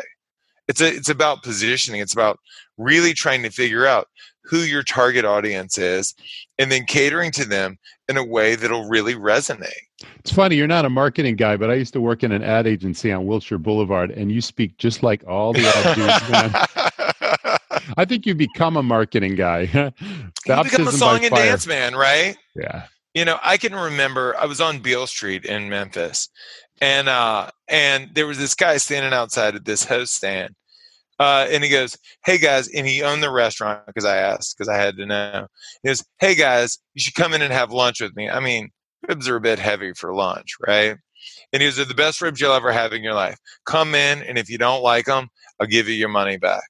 It's 0.68 0.82
a, 0.82 0.88
it's 0.88 1.10
about 1.10 1.43
positioning. 1.43 2.02
It's 2.02 2.14
about 2.14 2.39
really 2.78 3.14
trying 3.14 3.43
to 3.43 3.50
figure 3.50 3.86
out 3.86 4.08
who 4.43 4.60
your 4.60 4.84
target 4.84 5.26
audience 5.26 5.78
is 5.78 6.14
and 6.58 6.72
then 6.72 6.86
catering 6.86 7.32
to 7.32 7.45
them 7.45 7.78
in 8.08 8.18
a 8.18 8.24
way 8.24 8.56
that'll 8.56 8.88
really 8.88 9.16
resonate. 9.16 9.72
It's 10.20 10.32
funny, 10.32 10.56
you're 10.56 10.68
not 10.68 10.86
a 10.86 10.89
marketing 10.89 11.36
guy, 11.36 11.58
but 11.58 11.70
I 11.70 11.76
used 11.76 11.93
to 11.93 12.01
work 12.01 12.24
in 12.24 12.32
an 12.32 12.43
ad 12.43 12.68
agency 12.68 13.12
on 13.12 13.26
Wilshire 13.26 13.58
Boulevard, 13.58 14.12
and 14.12 14.32
you 14.32 14.41
speak 14.41 14.78
just 14.78 15.03
like 15.03 15.26
all 15.28 15.53
the 15.53 15.66
ad 15.68 15.95
dudes. 15.95 16.95
I 17.97 18.06
think 18.06 18.26
you 18.26 18.36
become 18.36 18.78
a 18.78 18.84
marketing 18.84 19.36
guy. 19.36 19.62
you 20.45 20.64
become 20.64 20.88
a 20.88 20.91
song 20.91 21.24
and 21.24 21.34
dance 21.34 21.68
man, 21.68 21.95
right? 21.95 22.36
Yeah. 22.56 22.88
You 23.14 23.24
know, 23.24 23.39
I 23.41 23.58
can 23.58 23.74
remember 23.74 24.36
I 24.38 24.45
was 24.45 24.60
on 24.60 24.80
Beale 24.80 25.08
Street 25.08 25.45
in 25.45 25.70
Memphis, 25.70 26.30
and 26.82 27.08
uh, 27.08 27.49
and 27.70 28.10
there 28.14 28.28
was 28.28 28.38
this 28.38 28.56
guy 28.56 28.78
standing 28.78 29.14
outside 29.14 29.56
of 29.56 29.64
this 29.64 29.86
host 29.86 30.14
stand, 30.14 30.53
uh, 31.20 31.47
and 31.49 31.63
he 31.63 31.70
goes, 31.70 31.97
"Hey 32.26 32.38
guys," 32.38 32.68
and 32.70 32.86
he 32.86 33.01
owned 33.03 33.24
the 33.24 33.32
restaurant 33.32 33.86
because 33.86 34.05
I 34.05 34.18
asked 34.18 34.57
because 34.57 34.70
I 34.70 34.78
had 34.78 34.97
to 34.97 35.05
know. 35.05 35.47
He 35.84 35.89
goes, 35.89 36.03
"Hey 36.20 36.36
guys, 36.36 36.80
you 36.93 37.01
should 37.01 37.16
come 37.16 37.34
in 37.34 37.41
and 37.41 37.53
have 37.53 37.72
lunch 37.72 38.01
with 38.01 38.16
me." 38.16 38.30
I 38.30 38.39
mean, 38.39 38.70
ribs 39.07 39.28
are 39.30 39.38
a 39.38 39.41
bit 39.41 39.59
heavy 39.59 39.93
for 39.93 40.13
lunch, 40.13 40.55
right? 40.68 40.97
And 41.53 41.61
he 41.61 41.68
goes, 41.68 41.78
"They're 41.78 41.86
the 41.86 41.93
best 41.93 42.22
ribs 42.22 42.41
you'll 42.41 42.53
ever 42.53 42.72
have 42.72 42.93
in 42.93 43.03
your 43.03 43.13
life. 43.13 43.38
Come 43.66 43.95
in, 43.95 44.24
and 44.24 44.38
if 44.38 44.49
you 44.49 44.57
don't 44.57 44.84
like 44.84 45.05
them, 45.05 45.30
I'll 45.59 45.68
give 45.68 45.88
you 45.88 45.95
your 45.95 46.09
money 46.09 46.38
back." 46.38 46.63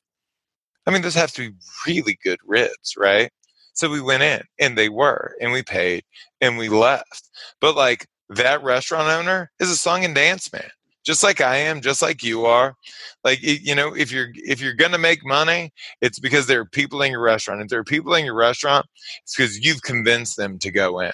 I 0.86 0.92
mean, 0.92 1.02
those 1.02 1.16
have 1.16 1.32
to 1.34 1.50
be 1.50 1.56
really 1.88 2.18
good 2.24 2.40
ribs, 2.46 2.96
right? 2.98 3.32
So 3.74 3.90
we 3.90 4.02
went 4.02 4.24
in, 4.24 4.44
and 4.60 4.78
they 4.78 4.90
were, 4.90 5.36
and 5.42 5.52
we 5.52 5.64
paid, 5.64 6.04
and 6.40 6.58
we 6.58 6.70
left. 6.70 7.30
But 7.60 7.76
like 7.76 8.08
that 8.30 8.64
restaurant 8.64 9.10
owner 9.10 9.52
is 9.60 9.70
a 9.70 9.76
song 9.76 10.06
and 10.06 10.16
dance 10.16 10.52
man 10.54 10.70
just 11.06 11.24
like 11.24 11.40
I 11.40 11.58
am, 11.58 11.82
just 11.82 12.02
like 12.02 12.24
you 12.24 12.46
are. 12.46 12.76
Like 13.24 13.40
you 13.42 13.76
know, 13.76 13.96
if 13.96 14.12
you're 14.12 14.30
if 14.34 14.60
you're 14.62 14.74
gonna 14.74 14.98
make 14.98 15.26
money, 15.26 15.72
it's 16.02 16.20
because 16.20 16.48
there 16.48 16.60
are 16.60 16.66
people 16.66 17.02
in 17.02 17.12
your 17.12 17.22
restaurant. 17.22 17.62
If 17.62 17.70
there 17.70 17.80
are 17.80 17.86
people 17.86 18.16
in 18.16 18.26
your 18.26 18.36
restaurant, 18.36 18.86
it's 19.24 19.36
because 19.36 19.60
you've 19.60 19.84
convinced 19.84 20.36
them 20.36 20.60
to 20.60 20.72
go 20.72 21.00
in. 21.00 21.14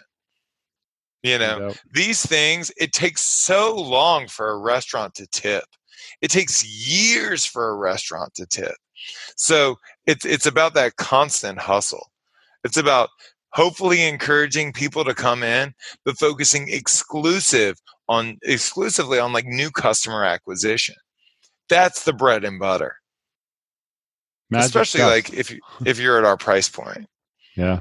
You 1.24 1.38
know, 1.38 1.68
yep. 1.68 1.78
these 1.94 2.26
things. 2.26 2.72
It 2.78 2.94
takes 2.94 3.22
so 3.22 3.76
long 3.76 4.28
for 4.28 4.50
a 4.50 4.58
restaurant 4.58 5.14
to 5.16 5.28
tip. 5.28 5.66
It 6.22 6.32
takes 6.32 6.66
years 6.66 7.46
for 7.46 7.70
a 7.70 7.76
restaurant 7.76 8.34
to 8.36 8.46
tip. 8.46 8.76
So 9.36 9.76
it's 10.08 10.26
it's 10.26 10.46
about 10.46 10.74
that 10.76 10.96
constant 10.96 11.60
hustle. 11.60 12.12
It's 12.64 12.78
about 12.78 13.10
hopefully 13.54 14.08
encouraging 14.08 14.72
people 14.72 15.04
to 15.04 15.14
come 15.14 15.44
in, 15.44 15.74
but 16.06 16.18
focusing 16.18 16.70
exclusive 16.70 17.78
on 18.12 18.38
exclusively 18.44 19.20
on 19.20 19.32
like 19.32 19.46
new 19.46 19.72
customer 19.72 20.26
acquisition. 20.26 20.96
That's 21.70 22.04
the 22.04 22.12
bread 22.12 22.44
and 22.44 22.60
butter. 22.60 22.96
Magic 24.50 24.66
Especially 24.66 25.00
stuff. 25.00 25.12
like 25.12 25.34
if 25.34 25.50
you 25.50 25.60
if 25.86 25.98
you're 25.98 26.18
at 26.18 26.26
our 26.26 26.36
price 26.36 26.68
point. 26.68 27.08
Yeah. 27.56 27.80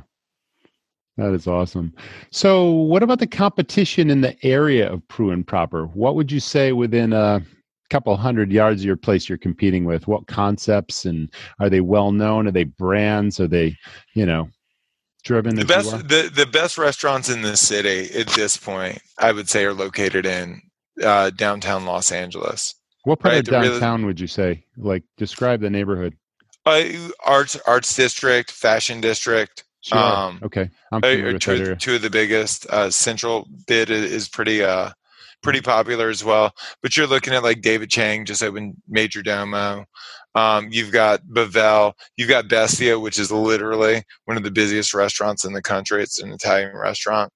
That 1.17 1.35
is 1.35 1.49
awesome. 1.49 1.93
So, 2.31 2.71
what 2.71 3.03
about 3.03 3.19
the 3.19 3.27
competition 3.27 4.09
in 4.09 4.21
the 4.21 4.37
area 4.47 4.91
of 4.91 5.07
Preux 5.09 5.33
and 5.33 5.47
proper? 5.47 5.87
What 5.87 6.15
would 6.15 6.31
you 6.31 6.41
say 6.41 6.73
within 6.73 7.13
a 7.13 7.43
couple 7.91 8.17
hundred 8.17 8.53
yards 8.53 8.83
of 8.83 8.87
your 8.87 8.97
place 8.97 9.29
you're 9.29 9.37
competing 9.37 9.85
with? 9.85 10.07
What 10.07 10.29
concepts 10.29 11.05
and 11.05 11.29
are 11.59 11.69
they 11.69 11.81
well 11.81 12.13
known? 12.13 12.47
Are 12.47 12.53
they 12.53 12.65
brands? 12.65 13.41
Are 13.41 13.49
they, 13.49 13.77
you 14.15 14.25
know, 14.25 14.49
driven 15.21 15.55
the 15.57 15.65
best 15.65 15.91
the, 16.09 16.31
the 16.35 16.47
best 16.47 16.79
restaurants 16.79 17.29
in 17.29 17.43
the 17.43 17.57
city 17.57 18.09
at 18.19 18.27
this 18.29 18.57
point 18.57 19.01
i 19.19 19.33
would 19.33 19.49
say 19.49 19.65
are 19.65 19.75
located 19.75 20.25
in 20.27 20.61
uh, 21.03 21.31
downtown 21.31 21.85
los 21.85 22.13
angeles 22.13 22.75
what 23.05 23.21
part 23.21 23.33
right? 23.33 23.39
of 23.39 23.45
downtown 23.47 24.01
really, 24.01 24.07
would 24.07 24.21
you 24.21 24.27
say? 24.27 24.65
Like 24.77 25.05
describe 25.17 25.61
the 25.61 25.71
neighborhood. 25.71 26.17
Uh, 26.67 26.85
arts 27.25 27.57
arts 27.67 27.95
district 27.97 28.51
fashion 28.51 29.01
district 29.01 29.65
sure. 29.81 29.99
um, 29.99 30.41
okay. 30.43 30.69
I'm 30.93 31.03
uh, 31.03 31.39
two, 31.39 31.77
two, 31.77 31.95
of 31.95 32.03
the 32.03 32.11
biggest 32.11 32.67
uh, 32.69 32.91
central 32.91 33.49
bid 33.67 33.91
is 33.91 34.29
pretty 34.29 34.63
uh 34.63 34.91
pretty 35.43 35.63
popular 35.63 36.11
as 36.11 36.23
well. 36.23 36.53
But 36.83 36.97
you're 36.97 37.07
looking 37.07 37.33
at 37.33 37.43
like 37.43 37.63
david 37.63 37.91
chang 37.91 38.27
just 38.27 38.43
opened 38.43 38.75
Majordomo 38.95 39.87
um, 40.35 40.69
you've 40.71 40.93
got 40.93 41.23
Bavel, 41.25 41.93
you've 42.17 42.29
got 42.29 42.49
Bestia, 42.49 42.99
which 42.99 43.19
is 43.19 43.33
literally 43.33 44.05
one 44.27 44.37
of 44.37 44.43
the 44.43 44.51
busiest 44.51 44.95
restaurants 44.95 45.45
in 45.45 45.53
the 45.53 45.63
country. 45.63 46.03
It's 46.03 46.21
an 46.21 46.33
Italian 46.33 46.77
restaurant. 46.77 47.33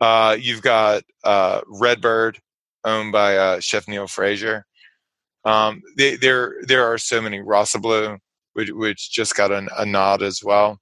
Uh, 0.00 0.36
you've 0.38 0.62
got 0.62 1.02
uh, 1.24 1.60
Redbird, 1.66 2.38
owned 2.84 3.12
by 3.12 3.36
uh, 3.36 3.60
Chef 3.60 3.88
Neil 3.88 4.06
Fraser. 4.06 4.64
Um, 5.44 5.82
they, 5.96 6.16
there, 6.16 6.56
there 6.62 6.84
are 6.84 6.98
so 6.98 7.20
many. 7.20 7.40
Rossoblu, 7.40 8.18
which, 8.54 8.70
which 8.70 9.10
just 9.10 9.34
got 9.36 9.52
an, 9.52 9.68
a 9.76 9.86
nod 9.86 10.22
as 10.22 10.42
well. 10.42 10.80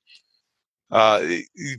Uh, 0.90 1.26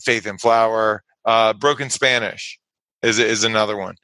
Faith 0.03 0.26
and 0.26 0.39
Flower, 0.39 1.03
uh, 1.26 1.53
Broken 1.53 1.89
Spanish 1.89 2.60
is 3.01 3.20
is 3.20 3.43
another 3.43 3.78
one. 3.78 3.95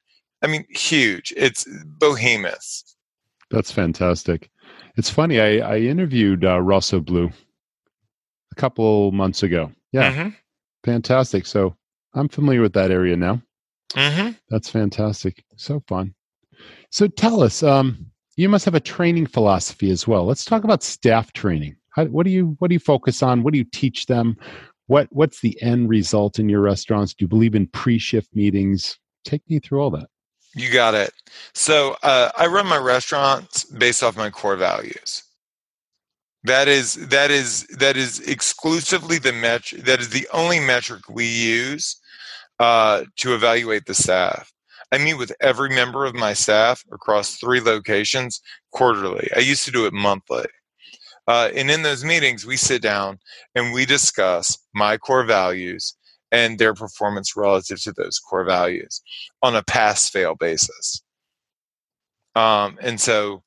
I 0.41 0.47
mean, 0.47 0.65
huge. 0.69 1.33
It's 1.35 1.65
behemoths. 1.99 2.95
That's 3.49 3.71
fantastic. 3.71 4.49
It's 4.95 5.09
funny. 5.09 5.39
I, 5.39 5.57
I 5.57 5.77
interviewed 5.79 6.45
uh, 6.45 6.57
Rossoblu 6.57 7.31
a 8.51 8.55
couple 8.55 9.11
months 9.11 9.43
ago. 9.43 9.71
Yeah, 9.91 10.11
mm-hmm. 10.11 10.29
fantastic. 10.83 11.45
So 11.45 11.75
I'm 12.13 12.29
familiar 12.29 12.61
with 12.61 12.73
that 12.73 12.91
area 12.91 13.15
now. 13.15 13.41
Mm-hmm. 13.93 14.31
That's 14.49 14.69
fantastic. 14.69 15.43
So 15.55 15.81
fun. 15.87 16.13
So 16.91 17.07
tell 17.07 17.41
us, 17.41 17.63
um, 17.63 18.05
you 18.35 18.49
must 18.49 18.65
have 18.65 18.75
a 18.75 18.79
training 18.79 19.27
philosophy 19.27 19.89
as 19.91 20.07
well. 20.07 20.25
Let's 20.25 20.45
talk 20.45 20.63
about 20.63 20.83
staff 20.83 21.33
training. 21.33 21.75
How, 21.89 22.05
what 22.05 22.25
do 22.25 22.31
you 22.31 22.55
what 22.59 22.69
do 22.69 22.73
you 22.73 22.79
focus 22.79 23.21
on? 23.21 23.43
What 23.43 23.53
do 23.53 23.59
you 23.59 23.65
teach 23.65 24.07
them? 24.07 24.35
What 24.87 25.07
what's 25.11 25.41
the 25.41 25.59
end 25.61 25.89
result 25.89 26.39
in 26.39 26.49
your 26.49 26.61
restaurants? 26.61 27.13
Do 27.13 27.23
you 27.23 27.27
believe 27.27 27.55
in 27.55 27.67
pre-shift 27.67 28.35
meetings? 28.35 28.97
Take 29.25 29.43
me 29.49 29.59
through 29.59 29.81
all 29.81 29.91
that. 29.91 30.07
You 30.55 30.71
got 30.71 30.93
it. 30.93 31.11
So 31.53 31.95
uh, 32.03 32.31
I 32.37 32.47
run 32.47 32.67
my 32.67 32.77
restaurants 32.77 33.63
based 33.65 34.03
off 34.03 34.17
my 34.17 34.29
core 34.29 34.55
values. 34.55 35.23
That 36.43 36.67
is 36.67 36.95
that 37.07 37.31
is 37.31 37.65
that 37.79 37.95
is 37.95 38.19
exclusively 38.19 39.17
the 39.17 39.31
metric. 39.31 39.83
That 39.85 40.01
is 40.01 40.09
the 40.09 40.27
only 40.33 40.59
metric 40.59 41.01
we 41.09 41.25
use 41.25 41.97
uh, 42.59 43.05
to 43.17 43.33
evaluate 43.33 43.85
the 43.85 43.93
staff. 43.93 44.51
I 44.91 44.97
meet 44.97 45.15
with 45.15 45.31
every 45.41 45.69
member 45.69 46.05
of 46.05 46.13
my 46.13 46.33
staff 46.33 46.83
across 46.91 47.37
three 47.37 47.61
locations 47.61 48.41
quarterly. 48.71 49.29
I 49.35 49.39
used 49.39 49.65
to 49.65 49.71
do 49.71 49.85
it 49.85 49.93
monthly. 49.93 50.45
Uh, 51.27 51.49
and 51.55 51.71
in 51.71 51.81
those 51.81 52.03
meetings, 52.03 52.45
we 52.45 52.57
sit 52.57 52.81
down 52.81 53.17
and 53.55 53.73
we 53.73 53.85
discuss 53.85 54.57
my 54.75 54.97
core 54.97 55.23
values 55.23 55.95
and 56.33 56.57
their 56.57 56.73
performance 56.73 57.37
relative 57.37 57.79
to 57.83 57.93
those 57.93 58.19
core 58.19 58.43
values 58.43 59.01
on 59.43 59.55
a 59.55 59.63
pass 59.63 60.09
fail 60.09 60.35
basis. 60.35 61.03
Um, 62.35 62.79
and 62.81 62.99
so 62.99 63.43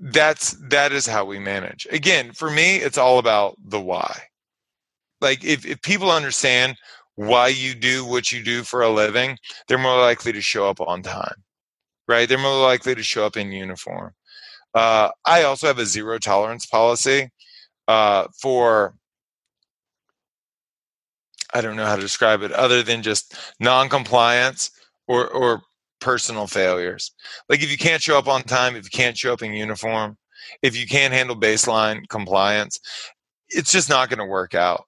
that's 0.00 0.52
that 0.68 0.92
is 0.92 1.06
how 1.06 1.24
we 1.24 1.38
manage. 1.38 1.86
Again, 1.90 2.32
for 2.32 2.50
me, 2.50 2.76
it's 2.76 2.98
all 2.98 3.18
about 3.18 3.56
the 3.64 3.80
why. 3.80 4.20
Like 5.20 5.44
if, 5.44 5.64
if 5.64 5.80
people 5.82 6.10
understand 6.10 6.76
why 7.14 7.48
you 7.48 7.74
do 7.74 8.04
what 8.04 8.32
you 8.32 8.42
do 8.42 8.64
for 8.64 8.82
a 8.82 8.90
living, 8.90 9.38
they're 9.66 9.78
more 9.78 9.98
likely 9.98 10.32
to 10.32 10.40
show 10.40 10.68
up 10.68 10.80
on 10.80 11.02
time. 11.02 11.44
Right? 12.08 12.28
They're 12.28 12.38
more 12.38 12.62
likely 12.62 12.94
to 12.96 13.02
show 13.02 13.24
up 13.24 13.36
in 13.36 13.52
uniform. 13.52 14.12
Uh, 14.74 15.10
I 15.24 15.44
also 15.44 15.68
have 15.68 15.78
a 15.78 15.86
zero 15.86 16.18
tolerance 16.18 16.66
policy 16.66 17.30
uh, 17.88 18.26
for 18.38 18.94
I 21.54 21.60
don't 21.60 21.76
know 21.76 21.86
how 21.86 21.96
to 21.96 22.02
describe 22.02 22.42
it 22.42 22.52
other 22.52 22.82
than 22.82 23.02
just 23.02 23.34
non-compliance 23.60 24.70
or 25.06 25.28
or 25.28 25.62
personal 26.00 26.46
failures. 26.46 27.12
Like 27.48 27.62
if 27.62 27.70
you 27.70 27.78
can't 27.78 28.02
show 28.02 28.18
up 28.18 28.28
on 28.28 28.42
time, 28.42 28.76
if 28.76 28.84
you 28.84 28.90
can't 28.90 29.16
show 29.16 29.32
up 29.32 29.42
in 29.42 29.52
uniform, 29.52 30.16
if 30.62 30.76
you 30.76 30.86
can't 30.86 31.14
handle 31.14 31.36
baseline 31.36 32.08
compliance, 32.08 32.78
it's 33.48 33.72
just 33.72 33.88
not 33.88 34.08
going 34.08 34.18
to 34.18 34.24
work 34.24 34.54
out. 34.54 34.84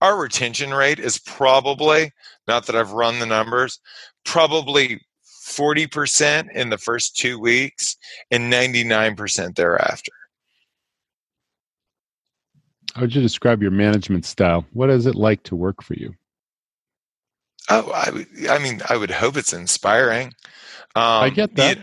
Our 0.00 0.18
retention 0.18 0.72
rate 0.72 0.98
is 0.98 1.18
probably, 1.18 2.12
not 2.46 2.66
that 2.66 2.76
I've 2.76 2.92
run 2.92 3.18
the 3.18 3.26
numbers, 3.26 3.80
probably 4.24 5.00
40% 5.48 6.50
in 6.52 6.70
the 6.70 6.78
first 6.78 7.16
two 7.16 7.38
weeks 7.38 7.96
and 8.30 8.52
99% 8.52 9.56
thereafter. 9.56 10.12
How 12.98 13.02
would 13.02 13.14
you 13.14 13.22
describe 13.22 13.62
your 13.62 13.70
management 13.70 14.24
style? 14.24 14.66
What 14.72 14.90
is 14.90 15.06
it 15.06 15.14
like 15.14 15.44
to 15.44 15.54
work 15.54 15.84
for 15.84 15.94
you? 15.94 16.16
Oh, 17.70 17.92
I, 17.94 18.26
I 18.50 18.58
mean, 18.58 18.82
I 18.90 18.96
would 18.96 19.12
hope 19.12 19.36
it's 19.36 19.52
inspiring. 19.52 20.32
Um, 20.96 21.22
I 21.22 21.30
get 21.30 21.54
that. 21.54 21.78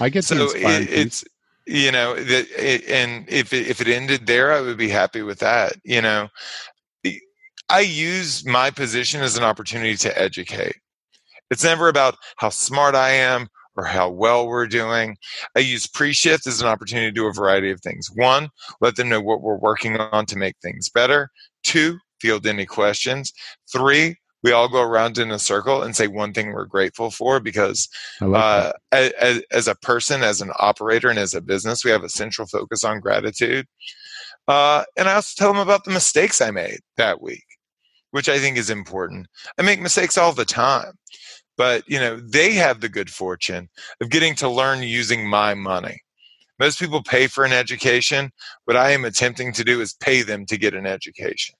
I 0.00 0.08
get 0.08 0.24
so 0.24 0.50
it, 0.56 0.90
it's 0.90 1.24
you 1.68 1.92
know 1.92 2.16
that, 2.16 2.48
it, 2.58 2.84
and 2.88 3.28
if 3.28 3.52
it, 3.52 3.68
if 3.68 3.80
it 3.80 3.86
ended 3.86 4.26
there, 4.26 4.52
I 4.52 4.60
would 4.60 4.76
be 4.76 4.88
happy 4.88 5.22
with 5.22 5.38
that. 5.38 5.74
You 5.84 6.02
know, 6.02 6.28
I 7.68 7.80
use 7.80 8.44
my 8.44 8.72
position 8.72 9.20
as 9.20 9.36
an 9.36 9.44
opportunity 9.44 9.94
to 9.98 10.20
educate. 10.20 10.74
It's 11.48 11.62
never 11.62 11.88
about 11.88 12.16
how 12.38 12.48
smart 12.48 12.96
I 12.96 13.10
am 13.10 13.46
or 13.76 13.84
how 13.84 14.08
well 14.08 14.46
we're 14.46 14.66
doing. 14.66 15.16
I 15.54 15.60
use 15.60 15.86
pre 15.86 16.12
shift 16.12 16.46
as 16.46 16.60
an 16.60 16.68
opportunity 16.68 17.08
to 17.08 17.12
do 17.12 17.26
a 17.26 17.32
variety 17.32 17.70
of 17.70 17.80
things. 17.80 18.10
One, 18.14 18.48
let 18.80 18.96
them 18.96 19.08
know 19.08 19.20
what 19.20 19.42
we're 19.42 19.56
working 19.56 19.96
on 19.96 20.26
to 20.26 20.38
make 20.38 20.56
things 20.62 20.88
better. 20.88 21.30
Two, 21.62 21.98
field 22.20 22.46
any 22.46 22.66
questions. 22.66 23.32
Three, 23.70 24.16
we 24.42 24.52
all 24.52 24.68
go 24.68 24.82
around 24.82 25.18
in 25.18 25.30
a 25.30 25.38
circle 25.38 25.82
and 25.82 25.96
say 25.96 26.06
one 26.06 26.32
thing 26.32 26.52
we're 26.52 26.66
grateful 26.66 27.10
for 27.10 27.40
because 27.40 27.88
uh, 28.22 28.72
as, 28.92 29.42
as, 29.50 29.66
a 29.66 29.74
person, 29.74 30.22
as 30.22 30.40
an 30.40 30.52
operator, 30.58 31.08
and 31.08 31.18
as 31.18 31.34
a 31.34 31.40
business, 31.40 31.84
we 31.84 31.90
have 31.90 32.04
a 32.04 32.08
central 32.08 32.46
focus 32.46 32.84
on 32.84 33.00
gratitude. 33.00 33.66
Uh, 34.46 34.84
and 34.96 35.08
I 35.08 35.14
also 35.14 35.34
tell 35.36 35.52
them 35.52 35.60
about 35.60 35.84
the 35.84 35.90
mistakes 35.90 36.40
I 36.40 36.52
made 36.52 36.78
that 36.96 37.20
week, 37.20 37.44
which 38.12 38.28
I 38.28 38.38
think 38.38 38.56
is 38.56 38.70
important. 38.70 39.26
I 39.58 39.62
make 39.62 39.80
mistakes 39.80 40.16
all 40.16 40.32
the 40.32 40.44
time 40.44 40.92
but 41.56 41.82
you 41.88 41.98
know 41.98 42.16
they 42.20 42.52
have 42.52 42.80
the 42.80 42.88
good 42.88 43.10
fortune 43.10 43.68
of 44.00 44.10
getting 44.10 44.34
to 44.36 44.48
learn 44.48 44.82
using 44.82 45.28
my 45.28 45.54
money. 45.54 46.00
Most 46.58 46.78
people 46.78 47.02
pay 47.02 47.26
for 47.26 47.44
an 47.44 47.52
education. 47.52 48.30
What 48.64 48.76
i 48.76 48.90
am 48.90 49.04
attempting 49.04 49.52
to 49.54 49.64
do 49.64 49.80
is 49.80 49.94
pay 49.94 50.22
them 50.22 50.46
to 50.46 50.56
get 50.56 50.74
an 50.74 50.86
education. 50.86 51.54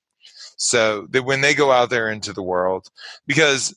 So 0.57 1.07
that 1.11 1.25
when 1.25 1.43
they 1.43 1.55
go 1.55 1.71
out 1.71 1.91
there 1.91 2.11
into 2.11 2.33
the 2.33 2.43
world 2.43 2.89
because 3.27 3.75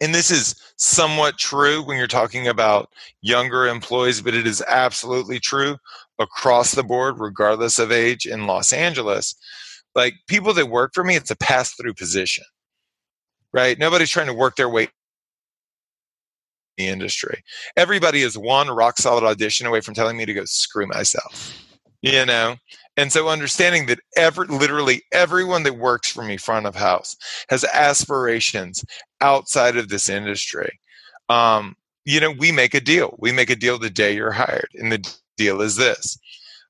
and 0.00 0.14
this 0.14 0.30
is 0.30 0.54
somewhat 0.76 1.36
true 1.36 1.84
when 1.84 1.98
you're 1.98 2.06
talking 2.06 2.48
about 2.48 2.88
younger 3.22 3.66
employees 3.66 4.22
but 4.22 4.34
it 4.34 4.46
is 4.46 4.62
absolutely 4.68 5.38
true 5.40 5.76
across 6.18 6.74
the 6.74 6.84
board 6.84 7.18
regardless 7.18 7.78
of 7.78 7.92
age 7.92 8.24
in 8.24 8.46
los 8.46 8.72
angeles 8.72 9.34
like 9.94 10.14
people 10.28 10.54
that 10.54 10.66
work 10.66 10.92
for 10.94 11.04
me 11.04 11.16
it's 11.16 11.30
a 11.30 11.36
pass 11.36 11.74
through 11.74 11.92
position 11.92 12.44
right? 13.52 13.78
Nobody's 13.78 14.10
trying 14.10 14.26
to 14.26 14.34
work 14.34 14.56
their 14.56 14.68
way 14.68 14.88
the 16.80 16.88
industry. 16.88 17.42
Everybody 17.76 18.22
is 18.22 18.38
one 18.38 18.68
rock 18.70 18.98
solid 18.98 19.24
audition 19.24 19.66
away 19.66 19.80
from 19.80 19.94
telling 19.94 20.16
me 20.16 20.26
to 20.26 20.34
go 20.34 20.44
screw 20.46 20.86
myself. 20.86 21.54
You 22.02 22.24
know? 22.24 22.56
And 22.96 23.12
so 23.12 23.28
understanding 23.28 23.86
that 23.86 24.00
every 24.16 24.46
literally 24.46 25.02
everyone 25.12 25.62
that 25.64 25.78
works 25.78 26.10
for 26.10 26.24
me 26.24 26.36
front 26.36 26.66
of 26.66 26.74
house 26.74 27.16
has 27.48 27.64
aspirations 27.64 28.84
outside 29.20 29.76
of 29.76 29.88
this 29.88 30.08
industry. 30.08 30.80
Um, 31.28 31.76
you 32.04 32.20
know, 32.20 32.30
we 32.32 32.52
make 32.52 32.74
a 32.74 32.80
deal. 32.80 33.16
We 33.18 33.32
make 33.32 33.50
a 33.50 33.56
deal 33.56 33.78
the 33.78 33.90
day 33.90 34.14
you're 34.14 34.32
hired. 34.32 34.68
And 34.74 34.90
the 34.90 35.14
deal 35.36 35.60
is 35.60 35.76
this. 35.76 36.18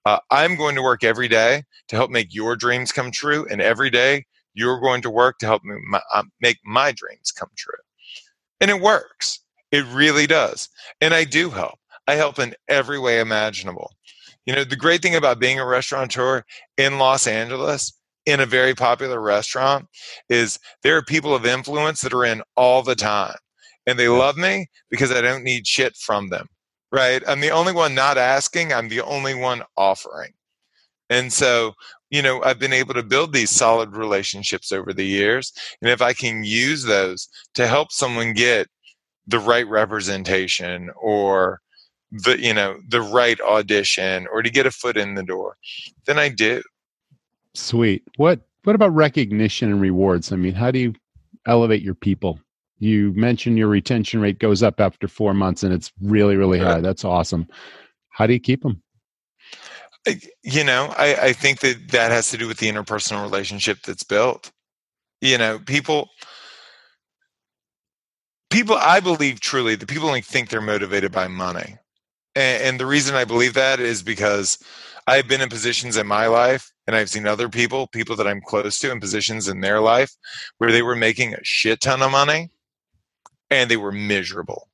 Uh, 0.05 0.19
I'm 0.31 0.57
going 0.57 0.75
to 0.75 0.83
work 0.83 1.05
every 1.05 1.29
day 1.29 1.63
to 1.89 1.97
help 1.97 2.11
make 2.11 2.35
your 2.35 2.57
dreams 2.57 2.93
come 2.93 3.11
true. 3.11 3.47
And 3.51 3.61
every 3.61 3.91
day 3.91 4.27
you're 4.55 4.81
going 4.81 5.03
to 5.03 5.11
work 5.11 5.39
to 5.39 5.47
help 5.47 5.63
me, 5.65 5.77
my, 5.89 6.01
uh, 6.13 6.25
make 6.41 6.59
my 6.65 6.93
dreams 6.93 7.33
come 7.33 7.51
true. 7.57 7.75
And 8.61 8.71
it 8.71 8.81
works. 8.81 9.41
It 9.73 9.85
really 9.87 10.27
does. 10.27 10.69
And 11.01 11.15
I 11.15 11.25
do 11.25 11.51
help. 11.51 11.79
I 12.07 12.15
help 12.15 12.39
in 12.39 12.55
every 12.69 12.99
way 12.99 13.21
imaginable. 13.21 13.93
You 14.47 14.55
know, 14.55 14.65
the 14.65 14.77
great 14.77 15.03
thing 15.03 15.15
about 15.15 15.39
being 15.39 15.61
a 15.61 15.67
restaurateur 15.67 16.43
in 16.77 16.99
Los 16.99 17.27
Angeles, 17.27 17.93
in 18.27 18.41
a 18.41 18.47
very 18.47 18.75
popular 18.75 19.21
restaurant, 19.21 19.87
is 20.29 20.59
there 20.83 20.97
are 20.97 21.03
people 21.03 21.35
of 21.35 21.47
influence 21.47 22.01
that 22.01 22.15
are 22.15 22.25
in 22.25 22.43
all 22.57 22.83
the 22.83 22.95
time. 22.95 23.37
And 23.87 23.99
they 23.99 24.09
love 24.09 24.37
me 24.37 24.69
because 24.91 25.11
I 25.13 25.21
don't 25.21 25.45
need 25.45 25.67
shit 25.67 25.97
from 25.97 26.29
them, 26.29 26.47
right? 26.93 27.23
I'm 27.27 27.41
the 27.41 27.51
only 27.51 27.73
one 27.73 27.95
not 27.95 28.19
asking, 28.19 28.73
I'm 28.73 28.89
the 28.89 29.01
only 29.03 29.35
one 29.35 29.63
offering. 29.77 30.33
And 31.09 31.33
so, 31.33 31.73
you 32.11 32.23
know, 32.23 32.43
I've 32.43 32.59
been 32.59 32.73
able 32.73 32.95
to 32.95 33.03
build 33.03 33.33
these 33.33 33.51
solid 33.51 33.97
relationships 33.97 34.71
over 34.71 34.93
the 34.93 35.07
years. 35.07 35.53
And 35.81 35.91
if 35.91 36.03
I 36.03 36.13
can 36.13 36.45
use 36.45 36.85
those 36.85 37.29
to 37.55 37.67
help 37.67 37.91
someone 37.91 38.33
get 38.33 38.69
the 39.31 39.39
right 39.39 39.69
representation 39.69 40.91
or 41.01 41.61
the 42.11 42.39
you 42.41 42.53
know 42.53 42.77
the 42.89 43.01
right 43.01 43.41
audition 43.41 44.27
or 44.33 44.43
to 44.43 44.51
get 44.51 44.67
a 44.67 44.71
foot 44.71 44.97
in 44.97 45.15
the 45.15 45.23
door 45.23 45.57
then 46.07 46.19
i 46.19 46.29
do 46.29 46.61
sweet. 47.55 48.03
What 48.17 48.41
what 48.65 48.77
about 48.77 48.95
recognition 48.95 49.71
and 49.71 49.81
rewards? 49.81 50.33
I 50.33 50.37
mean 50.37 50.55
how 50.55 50.71
do 50.71 50.79
you 50.79 50.95
elevate 51.47 51.83
your 51.83 51.95
people? 51.95 52.39
You 52.79 53.13
mentioned 53.15 53.59
your 53.59 53.69
retention 53.69 54.21
rate 54.21 54.39
goes 54.39 54.63
up 54.63 54.81
after 54.81 55.07
four 55.09 55.35
months 55.35 55.63
and 55.63 55.73
it's 55.73 55.93
really 56.01 56.37
really 56.37 56.59
high. 56.59 56.81
That's 56.81 57.05
awesome. 57.05 57.47
How 58.11 58.27
do 58.27 58.33
you 58.33 58.41
keep 58.41 58.63
them 58.63 58.83
you 60.43 60.65
know 60.65 60.95
I, 60.97 61.15
I 61.15 61.33
think 61.35 61.61
that 61.61 61.89
that 61.91 62.11
has 62.11 62.31
to 62.31 62.39
do 62.39 62.49
with 62.49 62.57
the 62.59 62.71
interpersonal 62.71 63.23
relationship 63.23 63.83
that's 63.83 64.03
built. 64.03 64.51
You 65.21 65.37
know 65.39 65.59
people 65.59 66.09
people 68.51 68.77
i 68.77 69.01
believe 69.01 69.41
truly 69.41 69.75
the 69.75 69.87
people 69.87 70.09
only 70.09 70.21
think 70.21 70.49
they're 70.49 70.61
motivated 70.61 71.13
by 71.13 71.29
money. 71.29 71.79
And, 72.37 72.63
and, 72.63 72.81
the 72.81 72.87
reason 72.87 73.15
i 73.15 73.25
believe 73.25 73.55
that 73.55 73.81
is 73.81 74.03
because 74.03 74.59
i've 75.07 75.29
been 75.29 75.41
in 75.41 75.49
positions 75.49 75.97
in 75.97 76.07
my 76.07 76.27
life 76.27 76.71
and 76.87 76.95
i've 76.95 77.11
seen 77.11 77.27
other 77.27 77.49
people 77.49 77.87
people 77.89 78.17
that 78.17 78.27
i'm 78.27 78.41
close 78.41 78.79
to 78.81 78.93
in 78.93 79.01
positions 79.01 79.49
in 79.49 79.61
their 79.61 79.81
life 79.81 80.13
where 80.59 80.73
they 80.73 80.83
were 80.83 80.97
making 80.97 81.35
a 81.35 81.45
shit 81.45 81.81
ton 81.81 82.03
of 82.03 82.11
money 82.11 82.51
and 83.51 83.71
they 83.71 83.77
were 83.77 83.93
miserable 83.93 84.69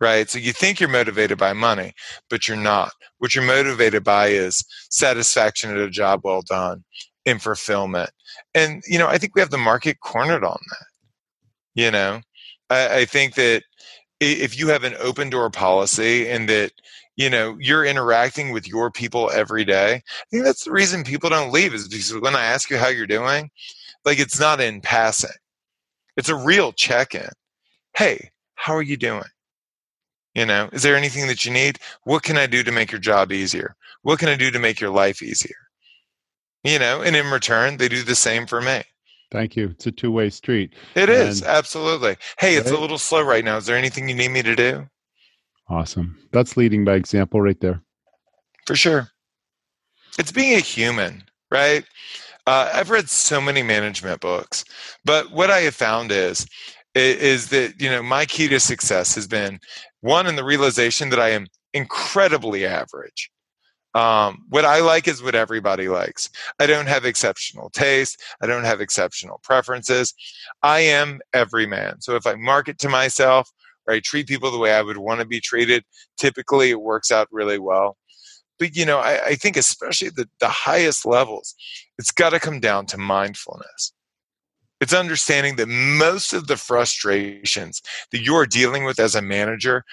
right? 0.00 0.30
So 0.30 0.38
you 0.38 0.54
think 0.54 0.80
you're 0.80 0.88
motivated 0.88 1.38
by 1.38 1.52
money 1.52 1.92
but 2.30 2.48
you're 2.48 2.56
not. 2.56 2.92
What 3.18 3.34
you're 3.34 3.44
motivated 3.44 4.02
by 4.02 4.28
is 4.28 4.64
satisfaction 4.88 5.70
at 5.70 5.76
a 5.76 5.90
job 5.90 6.22
well 6.24 6.42
done 6.42 6.84
and 7.26 7.42
fulfillment. 7.42 8.10
And 8.54 8.82
you 8.86 8.98
know 8.98 9.08
i 9.08 9.18
think 9.18 9.34
we 9.34 9.40
have 9.40 9.50
the 9.50 9.58
market 9.58 10.00
cornered 10.00 10.44
on 10.44 10.58
that 10.70 10.86
you 11.74 11.90
know 11.90 12.20
I, 12.70 13.00
I 13.00 13.04
think 13.04 13.34
that 13.34 13.64
if 14.20 14.58
you 14.58 14.68
have 14.68 14.84
an 14.84 14.96
open 15.00 15.30
door 15.30 15.50
policy 15.50 16.28
and 16.28 16.48
that 16.48 16.72
you 17.16 17.28
know 17.28 17.56
you're 17.60 17.84
interacting 17.84 18.52
with 18.52 18.68
your 18.68 18.90
people 18.90 19.30
every 19.32 19.64
day 19.64 19.94
i 19.94 20.24
think 20.30 20.44
that's 20.44 20.64
the 20.64 20.72
reason 20.72 21.04
people 21.04 21.30
don't 21.30 21.52
leave 21.52 21.74
is 21.74 21.88
because 21.88 22.14
when 22.20 22.36
i 22.36 22.44
ask 22.44 22.70
you 22.70 22.78
how 22.78 22.88
you're 22.88 23.06
doing 23.06 23.50
like 24.04 24.18
it's 24.18 24.40
not 24.40 24.60
in 24.60 24.80
passing. 24.80 25.30
It's 26.16 26.28
a 26.28 26.34
real 26.34 26.72
check-in. 26.72 27.28
Hey 27.96 28.30
how 28.54 28.74
are 28.74 28.82
you 28.82 28.96
doing? 28.96 29.24
You 30.34 30.46
know 30.46 30.68
is 30.72 30.82
there 30.82 30.96
anything 30.96 31.26
that 31.28 31.44
you 31.44 31.52
need? 31.52 31.78
What 32.04 32.22
can 32.22 32.38
i 32.38 32.46
do 32.46 32.62
to 32.62 32.72
make 32.72 32.92
your 32.92 33.00
job 33.00 33.32
easier? 33.32 33.74
What 34.02 34.18
can 34.18 34.28
i 34.28 34.36
do 34.36 34.50
to 34.50 34.58
make 34.58 34.80
your 34.80 34.90
life 34.90 35.22
easier? 35.22 35.56
You 36.64 36.78
know 36.78 37.02
and 37.02 37.16
in 37.16 37.30
return 37.30 37.78
they 37.78 37.88
do 37.88 38.02
the 38.02 38.14
same 38.14 38.46
for 38.46 38.60
me 38.60 38.82
Thank 39.30 39.56
you. 39.56 39.68
It's 39.70 39.86
a 39.86 39.92
two 39.92 40.10
way 40.10 40.30
street. 40.30 40.74
It 40.94 41.08
and, 41.08 41.28
is 41.28 41.42
absolutely. 41.42 42.16
Hey, 42.38 42.56
it's 42.56 42.70
right? 42.70 42.78
a 42.78 42.80
little 42.80 42.98
slow 42.98 43.22
right 43.22 43.44
now. 43.44 43.56
Is 43.56 43.66
there 43.66 43.76
anything 43.76 44.08
you 44.08 44.14
need 44.14 44.30
me 44.30 44.42
to 44.42 44.56
do? 44.56 44.88
Awesome. 45.68 46.18
That's 46.32 46.56
leading 46.56 46.84
by 46.84 46.94
example 46.94 47.40
right 47.40 47.60
there. 47.60 47.80
For 48.66 48.74
sure. 48.74 49.08
It's 50.18 50.32
being 50.32 50.56
a 50.56 50.60
human, 50.60 51.22
right? 51.50 51.84
Uh, 52.46 52.70
I've 52.74 52.90
read 52.90 53.08
so 53.08 53.40
many 53.40 53.62
management 53.62 54.20
books, 54.20 54.64
but 55.04 55.30
what 55.30 55.50
I 55.50 55.60
have 55.60 55.74
found 55.74 56.10
is 56.10 56.46
is 56.96 57.50
that 57.50 57.80
you 57.80 57.88
know 57.88 58.02
my 58.02 58.26
key 58.26 58.48
to 58.48 58.58
success 58.58 59.14
has 59.14 59.28
been 59.28 59.60
one 60.00 60.26
in 60.26 60.34
the 60.34 60.44
realization 60.44 61.10
that 61.10 61.20
I 61.20 61.28
am 61.28 61.46
incredibly 61.72 62.66
average. 62.66 63.30
Um, 63.94 64.44
what 64.48 64.64
I 64.64 64.80
like 64.80 65.08
is 65.08 65.22
what 65.22 65.34
everybody 65.34 65.88
likes. 65.88 66.30
I 66.60 66.66
don't 66.66 66.86
have 66.86 67.04
exceptional 67.04 67.70
taste. 67.70 68.22
I 68.40 68.46
don't 68.46 68.64
have 68.64 68.80
exceptional 68.80 69.40
preferences. 69.42 70.14
I 70.62 70.80
am 70.80 71.20
every 71.32 71.66
man. 71.66 72.00
So 72.00 72.14
if 72.14 72.26
I 72.26 72.34
market 72.34 72.78
to 72.80 72.88
myself 72.88 73.50
or 73.86 73.94
I 73.94 74.00
treat 74.00 74.28
people 74.28 74.50
the 74.50 74.58
way 74.58 74.74
I 74.74 74.82
would 74.82 74.98
want 74.98 75.20
to 75.20 75.26
be 75.26 75.40
treated, 75.40 75.84
typically 76.18 76.70
it 76.70 76.80
works 76.80 77.10
out 77.10 77.26
really 77.32 77.58
well. 77.58 77.96
But 78.60 78.76
you 78.76 78.84
know, 78.84 78.98
I, 78.98 79.24
I 79.24 79.34
think 79.34 79.56
especially 79.56 80.10
the, 80.10 80.28
the 80.38 80.48
highest 80.48 81.04
levels, 81.04 81.54
it's 81.98 82.12
got 82.12 82.30
to 82.30 82.38
come 82.38 82.60
down 82.60 82.86
to 82.86 82.98
mindfulness. 82.98 83.92
It's 84.80 84.94
understanding 84.94 85.56
that 85.56 85.68
most 85.68 86.32
of 86.32 86.46
the 86.46 86.56
frustrations 86.56 87.82
that 88.12 88.22
you're 88.22 88.46
dealing 88.46 88.84
with 88.84 88.98
as 88.98 89.14
a 89.14 89.22
manager 89.22 89.84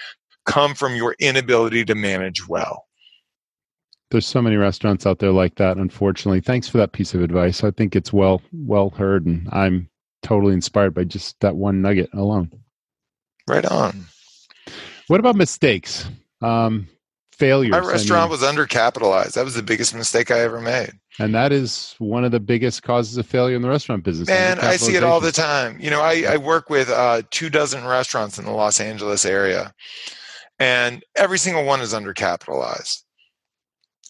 come 0.46 0.74
from 0.74 0.94
your 0.94 1.14
inability 1.18 1.84
to 1.86 1.94
manage 1.94 2.46
well 2.48 2.87
there's 4.10 4.26
so 4.26 4.40
many 4.40 4.56
restaurants 4.56 5.06
out 5.06 5.18
there 5.18 5.32
like 5.32 5.56
that 5.56 5.76
unfortunately. 5.76 6.40
Thanks 6.40 6.68
for 6.68 6.78
that 6.78 6.92
piece 6.92 7.14
of 7.14 7.22
advice. 7.22 7.62
I 7.62 7.70
think 7.70 7.94
it's 7.94 8.12
well 8.12 8.42
well 8.52 8.90
heard 8.90 9.26
and 9.26 9.48
i'm 9.52 9.88
totally 10.22 10.52
inspired 10.52 10.94
by 10.94 11.04
just 11.04 11.38
that 11.40 11.56
one 11.56 11.80
nugget 11.80 12.10
alone. 12.12 12.50
Right 13.46 13.64
on. 13.64 14.06
What 15.08 15.20
about 15.20 15.36
mistakes? 15.36 16.08
Um 16.42 16.88
failures 17.32 17.70
my 17.70 17.78
restaurant 17.78 18.22
I 18.22 18.24
mean, 18.24 18.30
was 18.30 18.40
undercapitalized. 18.40 19.34
That 19.34 19.44
was 19.44 19.54
the 19.54 19.62
biggest 19.62 19.94
mistake 19.94 20.32
i 20.32 20.40
ever 20.40 20.60
made. 20.60 20.90
And 21.20 21.34
that 21.34 21.52
is 21.52 21.94
one 21.98 22.24
of 22.24 22.32
the 22.32 22.40
biggest 22.40 22.82
causes 22.82 23.16
of 23.16 23.26
failure 23.26 23.54
in 23.54 23.62
the 23.62 23.68
restaurant 23.68 24.04
business. 24.04 24.28
Man 24.28 24.58
i 24.60 24.76
see 24.76 24.96
it 24.96 25.04
all 25.04 25.20
the 25.20 25.32
time. 25.32 25.78
You 25.80 25.90
know 25.90 26.00
i, 26.00 26.24
I 26.28 26.36
work 26.36 26.70
with 26.70 26.90
uh, 26.90 27.22
two 27.30 27.50
dozen 27.50 27.84
restaurants 27.84 28.38
in 28.38 28.44
the 28.44 28.52
los 28.52 28.80
angeles 28.80 29.24
area 29.24 29.72
and 30.58 31.04
every 31.14 31.38
single 31.38 31.64
one 31.64 31.80
is 31.80 31.94
undercapitalized 31.94 33.02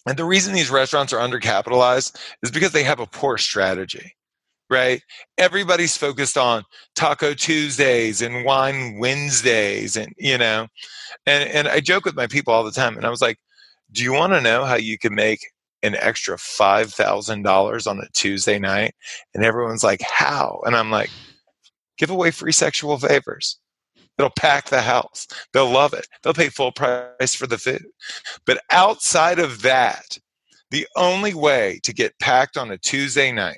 and 0.07 0.17
the 0.17 0.25
reason 0.25 0.53
these 0.53 0.69
restaurants 0.69 1.13
are 1.13 1.19
undercapitalized 1.27 2.17
is 2.41 2.51
because 2.51 2.71
they 2.71 2.83
have 2.83 2.99
a 2.99 3.05
poor 3.05 3.37
strategy, 3.37 4.15
right? 4.69 5.01
Everybody's 5.37 5.97
focused 5.97 6.37
on 6.37 6.63
Taco 6.95 7.33
Tuesdays 7.33 8.21
and 8.21 8.45
Wine 8.45 8.97
Wednesdays, 8.99 9.97
and 9.97 10.13
you 10.17 10.37
know, 10.37 10.67
and 11.25 11.49
and 11.49 11.67
I 11.67 11.79
joke 11.79 12.05
with 12.05 12.15
my 12.15 12.27
people 12.27 12.53
all 12.53 12.63
the 12.63 12.71
time, 12.71 12.97
and 12.97 13.05
I 13.05 13.09
was 13.09 13.21
like, 13.21 13.37
"Do 13.91 14.03
you 14.03 14.13
want 14.13 14.33
to 14.33 14.41
know 14.41 14.65
how 14.65 14.75
you 14.75 14.97
can 14.97 15.15
make 15.15 15.39
an 15.83 15.95
extra 15.95 16.37
five 16.37 16.93
thousand 16.93 17.43
dollars 17.43 17.87
on 17.87 17.99
a 17.99 18.07
Tuesday 18.13 18.59
night?" 18.59 18.95
And 19.33 19.43
everyone's 19.43 19.83
like, 19.83 20.01
"How?" 20.01 20.61
And 20.65 20.75
I'm 20.75 20.91
like, 20.91 21.09
"Give 21.97 22.09
away 22.09 22.31
free 22.31 22.53
sexual 22.53 22.97
favors." 22.97 23.59
It'll 24.19 24.29
pack 24.29 24.65
the 24.65 24.81
house. 24.81 25.27
They'll 25.53 25.71
love 25.71 25.93
it. 25.93 26.05
They'll 26.21 26.33
pay 26.33 26.49
full 26.49 26.73
price 26.73 27.33
for 27.33 27.47
the 27.47 27.57
food. 27.57 27.85
But 28.45 28.61
outside 28.69 29.39
of 29.39 29.61
that, 29.61 30.19
the 30.71 30.85
only 30.97 31.33
way 31.33 31.79
to 31.83 31.93
get 31.93 32.19
packed 32.19 32.57
on 32.57 32.69
a 32.69 32.77
Tuesday 32.77 33.31
night 33.31 33.57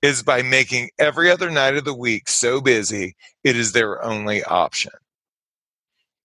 is 0.00 0.22
by 0.22 0.40
making 0.40 0.88
every 0.98 1.30
other 1.30 1.50
night 1.50 1.76
of 1.76 1.84
the 1.84 1.94
week 1.94 2.28
so 2.28 2.62
busy 2.62 3.14
it 3.44 3.56
is 3.56 3.72
their 3.72 4.02
only 4.02 4.42
option. 4.44 4.92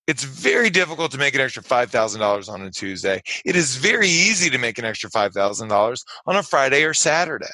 It's 0.07 0.23
very 0.23 0.69
difficult 0.69 1.11
to 1.11 1.17
make 1.17 1.35
an 1.35 1.41
extra 1.41 1.63
$5,000 1.63 2.49
on 2.49 2.61
a 2.61 2.71
Tuesday. 2.71 3.21
It 3.45 3.55
is 3.57 3.75
very 3.75 4.07
easy 4.07 4.49
to 4.49 4.57
make 4.57 4.77
an 4.77 4.85
extra 4.85 5.09
$5,000 5.09 6.03
on 6.25 6.35
a 6.35 6.43
Friday 6.43 6.83
or 6.83 6.93
Saturday. 6.93 7.45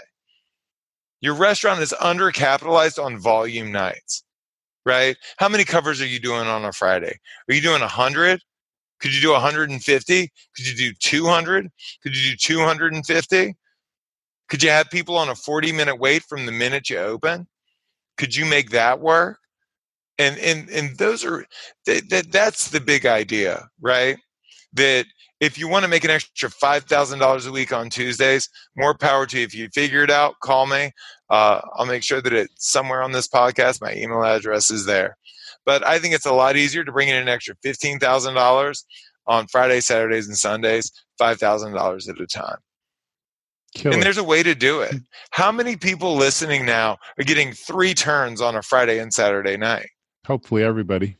Your 1.21 1.35
restaurant 1.35 1.81
is 1.81 1.93
undercapitalized 1.99 3.03
on 3.03 3.19
volume 3.19 3.71
nights 3.71 4.23
right? 4.89 5.15
How 5.37 5.47
many 5.47 5.63
covers 5.63 6.01
are 6.01 6.07
you 6.07 6.19
doing 6.19 6.47
on 6.47 6.65
a 6.65 6.71
Friday? 6.71 7.15
Are 7.47 7.53
you 7.53 7.61
doing 7.61 7.81
100? 7.81 8.41
Could 8.99 9.13
you 9.13 9.21
do 9.21 9.31
150? 9.31 10.31
Could 10.55 10.67
you 10.67 10.75
do 10.75 10.93
200? 10.99 11.69
Could 12.01 12.17
you 12.17 12.31
do 12.31 12.35
250? 12.35 13.55
Could 14.49 14.63
you 14.63 14.69
have 14.71 14.89
people 14.89 15.15
on 15.15 15.29
a 15.29 15.35
40 15.35 15.71
minute 15.71 15.99
wait 15.99 16.23
from 16.23 16.47
the 16.47 16.51
minute 16.51 16.89
you 16.89 16.97
open? 16.97 17.47
Could 18.17 18.35
you 18.35 18.45
make 18.45 18.71
that 18.71 18.99
work? 18.99 19.37
And 20.17 20.37
and 20.39 20.69
and 20.69 20.97
those 20.97 21.23
are 21.23 21.45
that, 21.85 22.09
that 22.09 22.31
that's 22.31 22.71
the 22.71 22.81
big 22.81 23.05
idea, 23.05 23.69
right? 23.79 24.17
That 24.73 25.05
if 25.39 25.57
you 25.57 25.67
want 25.67 25.83
to 25.83 25.89
make 25.89 26.03
an 26.03 26.11
extra 26.11 26.49
$5,000 26.49 27.47
a 27.47 27.51
week 27.51 27.73
on 27.73 27.89
Tuesdays, 27.89 28.49
more 28.75 28.93
power 28.93 29.25
to 29.25 29.39
you. 29.39 29.45
If 29.45 29.55
you 29.55 29.69
figure 29.73 30.03
it 30.03 30.11
out, 30.11 30.39
call 30.41 30.67
me. 30.67 30.91
Uh, 31.29 31.61
I'll 31.75 31.85
make 31.85 32.03
sure 32.03 32.21
that 32.21 32.33
it's 32.33 32.69
somewhere 32.69 33.01
on 33.01 33.11
this 33.11 33.27
podcast. 33.27 33.81
My 33.81 33.93
email 33.95 34.23
address 34.23 34.69
is 34.69 34.85
there. 34.85 35.17
But 35.65 35.85
I 35.85 35.99
think 35.99 36.13
it's 36.13 36.25
a 36.25 36.33
lot 36.33 36.57
easier 36.57 36.83
to 36.83 36.91
bring 36.91 37.09
in 37.09 37.15
an 37.15 37.29
extra 37.29 37.55
$15,000 37.65 38.83
on 39.27 39.47
Fridays, 39.47 39.85
Saturdays, 39.85 40.27
and 40.27 40.37
Sundays, 40.37 40.91
$5,000 41.21 42.09
at 42.09 42.19
a 42.19 42.27
time. 42.27 42.57
And 43.93 44.01
there's 44.01 44.17
a 44.17 44.23
way 44.23 44.41
to 44.41 44.55
do 44.55 44.81
it. 44.81 44.95
How 45.29 45.51
many 45.51 45.75
people 45.75 46.15
listening 46.15 46.65
now 46.65 46.97
are 47.19 47.23
getting 47.23 47.53
three 47.53 47.93
turns 47.93 48.41
on 48.41 48.55
a 48.55 48.63
Friday 48.63 48.99
and 48.99 49.13
Saturday 49.13 49.57
night? 49.57 49.89
Hopefully, 50.25 50.63
everybody. 50.63 51.17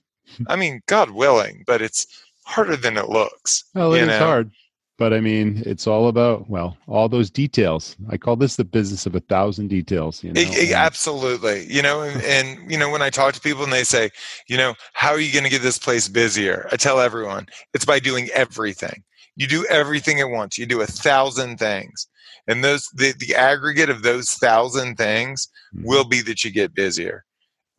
I 0.47 0.55
mean, 0.55 0.81
God 0.87 1.11
willing, 1.11 1.63
but 1.67 1.81
it's 1.81 2.07
harder 2.49 2.75
than 2.75 2.97
it 2.97 3.09
looks. 3.09 3.63
Well, 3.75 3.93
it 3.93 4.07
is 4.07 4.17
hard. 4.17 4.51
But 4.97 5.13
I 5.13 5.21
mean, 5.21 5.63
it's 5.65 5.87
all 5.87 6.09
about 6.09 6.49
well, 6.49 6.77
all 6.85 7.07
those 7.07 7.29
details. 7.29 7.95
I 8.09 8.17
call 8.17 8.35
this 8.35 8.57
the 8.57 8.65
business 8.65 9.05
of 9.05 9.15
a 9.15 9.21
thousand 9.21 9.69
details. 9.69 10.21
You 10.21 10.33
know, 10.33 10.41
it, 10.41 10.49
it, 10.49 10.73
absolutely. 10.73 11.65
You 11.73 11.81
know, 11.81 12.01
and, 12.01 12.21
and, 12.23 12.69
you 12.69 12.77
know, 12.77 12.89
when 12.89 13.01
I 13.01 13.09
talk 13.09 13.33
to 13.35 13.39
people 13.39 13.63
and 13.63 13.71
they 13.71 13.85
say, 13.85 14.09
you 14.49 14.57
know, 14.57 14.73
how 14.91 15.11
are 15.11 15.19
you 15.19 15.31
going 15.31 15.45
to 15.45 15.49
get 15.49 15.61
this 15.61 15.79
place 15.79 16.09
busier? 16.09 16.67
I 16.73 16.75
tell 16.75 16.99
everyone, 16.99 17.47
it's 17.73 17.85
by 17.85 17.99
doing 17.99 18.27
everything. 18.33 19.03
You 19.37 19.47
do 19.47 19.65
everything 19.69 20.19
at 20.19 20.29
once. 20.29 20.57
You 20.57 20.65
do 20.65 20.81
a 20.81 20.85
thousand 20.85 21.59
things, 21.59 22.07
and 22.45 22.61
those 22.61 22.89
the 22.93 23.13
the 23.19 23.35
aggregate 23.35 23.89
of 23.89 24.03
those 24.03 24.33
thousand 24.33 24.97
things 24.97 25.47
mm-hmm. 25.73 25.87
will 25.87 26.03
be 26.03 26.21
that 26.23 26.43
you 26.43 26.51
get 26.51 26.75
busier 26.75 27.23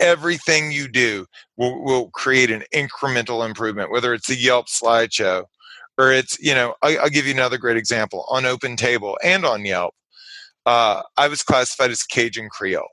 everything 0.00 0.72
you 0.72 0.88
do 0.88 1.26
will, 1.56 1.82
will 1.82 2.10
create 2.10 2.50
an 2.50 2.64
incremental 2.74 3.46
improvement, 3.46 3.90
whether 3.90 4.12
it's 4.14 4.28
the 4.28 4.36
Yelp 4.36 4.66
slideshow 4.66 5.44
or 5.98 6.10
it's, 6.10 6.38
you 6.40 6.54
know, 6.54 6.74
I, 6.82 6.96
will 7.02 7.10
give 7.10 7.26
you 7.26 7.34
another 7.34 7.58
great 7.58 7.76
example 7.76 8.24
on 8.28 8.46
Open 8.46 8.76
Table 8.76 9.18
and 9.22 9.44
on 9.44 9.64
Yelp. 9.64 9.94
Uh, 10.64 11.02
I 11.16 11.28
was 11.28 11.42
classified 11.42 11.90
as 11.90 12.02
Cajun 12.02 12.48
Creole. 12.48 12.88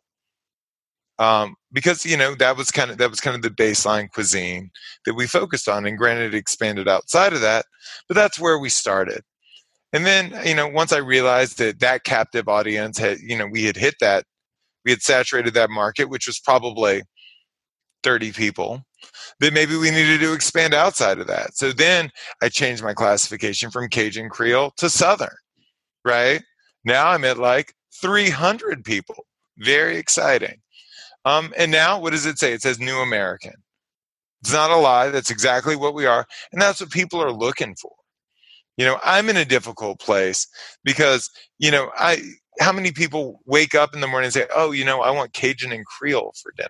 Um, 1.20 1.56
because 1.72 2.06
you 2.06 2.16
know 2.16 2.36
that 2.36 2.58
was 2.58 2.70
kind 2.70 2.92
of 2.92 3.00
that 3.00 3.10
was 3.10 3.20
kind 3.20 3.36
of 3.36 3.42
the 3.42 3.50
baseline 3.50 4.08
cuisine 4.12 4.70
that 5.06 5.16
we 5.16 5.26
focused 5.26 5.68
on, 5.68 5.88
and 5.88 5.98
granted, 5.98 6.36
it 6.36 6.38
expanded 6.38 6.88
outside 6.88 7.34
of 7.34 7.42
that, 7.42 7.66
but 8.08 8.14
that's 8.14 8.40
where 8.40 8.60
we 8.60 8.70
started. 8.70 9.24
And 9.94 10.06
then 10.06 10.40
you 10.46 10.54
know 10.54 10.68
once 10.68 10.94
I 10.94 10.98
realized 10.98 11.58
that 11.58 11.80
that 11.80 12.04
captive 12.04 12.48
audience 12.48 13.00
had 13.00 13.18
you 13.20 13.36
know 13.36 13.48
we 13.48 13.64
had 13.64 13.78
hit 13.78 13.96
that 14.00 14.26
we 14.88 14.92
had 14.92 15.02
saturated 15.02 15.54
that 15.54 15.70
market, 15.70 16.06
which 16.06 16.28
was 16.28 16.40
probably 16.40 17.04
30 18.04 18.32
people, 18.32 18.86
then 19.42 19.54
maybe 19.54 19.76
we 19.76 19.92
needed 19.92 20.22
to 20.22 20.32
expand 20.32 20.74
outside 20.74 21.20
of 21.20 21.28
that. 21.28 21.58
So 21.58 21.74
then 21.74 22.10
I 22.42 22.48
changed 22.48 22.82
my 22.82 22.94
classification 22.94 23.70
from 23.70 23.90
Cajun 23.90 24.30
Creole 24.30 24.72
to 24.78 24.90
Southern, 24.90 25.36
right? 26.06 26.42
Now 26.86 27.10
I'm 27.10 27.26
at 27.26 27.38
like 27.38 27.74
300 28.02 28.86
people. 28.86 29.26
Very 29.58 29.98
exciting. 29.98 30.62
Um, 31.26 31.54
and 31.58 31.70
now 31.70 32.00
what 32.00 32.12
does 32.12 32.26
it 32.26 32.40
say? 32.40 32.54
It 32.54 32.62
says 32.62 32.80
New 32.80 33.00
American. 33.00 33.56
It's 34.40 34.54
not 34.54 34.72
a 34.72 34.78
lie. 34.78 35.10
That's 35.10 35.32
exactly 35.32 35.76
what 35.76 35.96
we 35.96 36.06
are. 36.06 36.26
And 36.54 36.62
that's 36.62 36.80
what 36.80 36.92
people 36.92 37.22
are 37.22 37.34
looking 37.34 37.76
for. 37.76 37.92
You 38.78 38.86
know, 38.86 39.00
I'm 39.04 39.28
in 39.28 39.36
a 39.36 39.44
difficult 39.44 40.00
place 40.00 40.48
because, 40.86 41.30
you 41.60 41.72
know, 41.72 41.92
I 41.98 42.22
how 42.60 42.72
many 42.72 42.92
people 42.92 43.42
wake 43.46 43.76
up 43.76 43.94
in 43.94 44.02
the 44.02 44.08
morning 44.08 44.26
and 44.28 44.34
say, 44.34 44.48
"Oh, 44.56 44.72
you 44.72 44.86
know, 44.86 45.02
I 45.02 45.12
want 45.12 45.34
Cajun 45.34 45.72
and 45.72 45.86
Creole 45.86 46.34
for 46.42 46.52
dinner." 46.58 46.70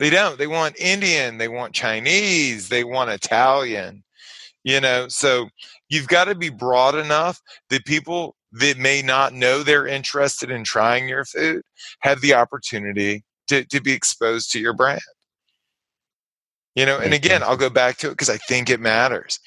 They 0.00 0.08
don't. 0.08 0.38
They 0.38 0.46
want 0.46 0.80
Indian, 0.80 1.36
they 1.36 1.48
want 1.48 1.74
Chinese, 1.74 2.70
they 2.70 2.84
want 2.84 3.10
Italian. 3.10 4.02
You 4.64 4.80
know, 4.80 5.08
so 5.08 5.48
you've 5.88 6.08
got 6.08 6.24
to 6.24 6.34
be 6.34 6.48
broad 6.48 6.94
enough 6.94 7.40
that 7.68 7.84
people 7.84 8.34
that 8.52 8.78
may 8.78 9.02
not 9.02 9.32
know 9.32 9.62
they're 9.62 9.86
interested 9.86 10.50
in 10.50 10.64
trying 10.64 11.08
your 11.08 11.24
food 11.24 11.62
have 12.00 12.20
the 12.20 12.34
opportunity 12.34 13.24
to, 13.48 13.64
to 13.66 13.80
be 13.80 13.92
exposed 13.92 14.50
to 14.52 14.58
your 14.58 14.72
brand. 14.72 15.00
You 16.74 16.86
know, 16.86 16.98
and 16.98 17.12
again, 17.12 17.42
I'll 17.42 17.56
go 17.56 17.68
back 17.68 17.98
to 17.98 18.06
it 18.06 18.10
because 18.10 18.30
I 18.30 18.36
think 18.38 18.70
it 18.70 18.80
matters. 18.80 19.38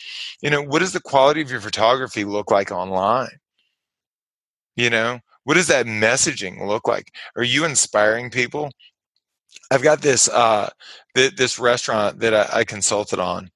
You 0.42 0.50
know, 0.50 0.62
what 0.62 0.80
does 0.80 0.94
the 0.94 1.00
quality 1.00 1.42
of 1.42 1.50
your 1.50 1.62
photography 1.62 2.26
look 2.26 2.52
like 2.52 2.72
online? 2.72 3.40
You 4.76 4.90
know, 4.90 5.20
what 5.44 5.56
does 5.56 5.68
that 5.68 5.86
messaging 5.86 6.66
look 6.66 6.88
like? 6.88 7.14
Are 7.36 7.44
you 7.44 7.66
inspiring 7.66 8.30
people? 8.30 8.72
I've 9.72 9.84
got 9.84 10.02
this 10.02 10.30
uh, 10.30 10.70
th- 11.16 11.36
this 11.36 11.60
restaurant 11.60 12.20
that 12.20 12.34
I, 12.34 12.60
I 12.60 12.64
consulted 12.64 13.20
on, 13.20 13.50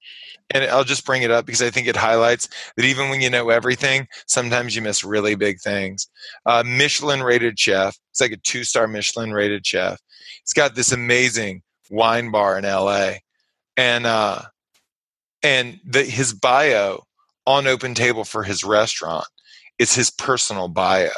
and 0.52 0.64
I'll 0.66 0.84
just 0.84 1.06
bring 1.06 1.24
it 1.24 1.32
up 1.32 1.46
because 1.46 1.62
I 1.62 1.70
think 1.70 1.88
it 1.88 1.96
highlights 1.96 2.50
that 2.76 2.86
even 2.86 3.10
when 3.10 3.22
you 3.22 3.30
know 3.30 3.50
everything, 3.50 4.08
sometimes 4.28 4.76
you 4.76 4.82
miss 4.82 5.04
really 5.04 5.36
big 5.36 5.60
things. 5.60 6.08
Uh, 6.46 6.64
Michelin 6.66 7.24
rated 7.24 7.58
chef. 7.58 7.98
It's 8.12 8.22
like 8.22 8.32
a 8.32 8.38
two 8.38 8.64
star 8.64 8.88
Michelin 8.88 9.34
rated 9.34 9.66
chef. 9.66 10.00
It's 10.42 10.54
got 10.54 10.76
this 10.76 10.92
amazing 10.92 11.62
wine 11.90 12.32
bar 12.32 12.58
in 12.58 12.64
LA, 12.64 13.14
and 13.76 14.06
uh, 14.06 14.42
and 15.42 15.80
the, 15.86 16.04
his 16.04 16.34
bio 16.34 17.04
on 17.46 17.66
Open 17.66 17.94
Table 17.94 18.24
for 18.24 18.44
his 18.44 18.64
restaurant 18.64 19.26
is 19.80 19.96
his 19.96 20.10
personal 20.10 20.68
bio. 20.68 21.10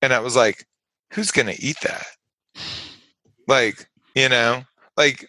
And 0.00 0.12
I 0.12 0.20
was 0.20 0.36
like, 0.36 0.66
who's 1.12 1.30
going 1.30 1.46
to 1.46 1.62
eat 1.62 1.76
that? 1.82 2.06
Like, 3.46 3.88
you 4.14 4.28
know, 4.28 4.64
like 4.96 5.28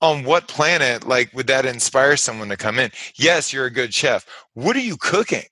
on 0.00 0.24
what 0.24 0.48
planet 0.48 1.06
like 1.06 1.32
would 1.34 1.46
that 1.46 1.66
inspire 1.66 2.16
someone 2.16 2.48
to 2.48 2.56
come 2.56 2.78
in? 2.78 2.90
Yes, 3.16 3.52
you're 3.52 3.66
a 3.66 3.70
good 3.70 3.94
chef. 3.94 4.26
What 4.54 4.76
are 4.76 4.80
you 4.80 4.96
cooking? 4.96 5.44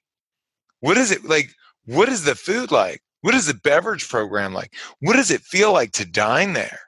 What 0.81 0.97
is 0.97 1.11
it 1.11 1.25
like? 1.25 1.53
What 1.87 2.09
is 2.09 2.25
the 2.25 2.35
food 2.35 2.71
like? 2.71 3.03
What 3.21 3.35
is 3.35 3.47
the 3.47 3.55
beverage 3.55 4.09
program 4.09 4.53
like? 4.53 4.75
What 5.01 5.15
does 5.15 5.31
it 5.31 5.43
feel 5.43 5.73
like 5.73 5.93
to 5.93 6.05
dine 6.05 6.55
there? 6.55 6.81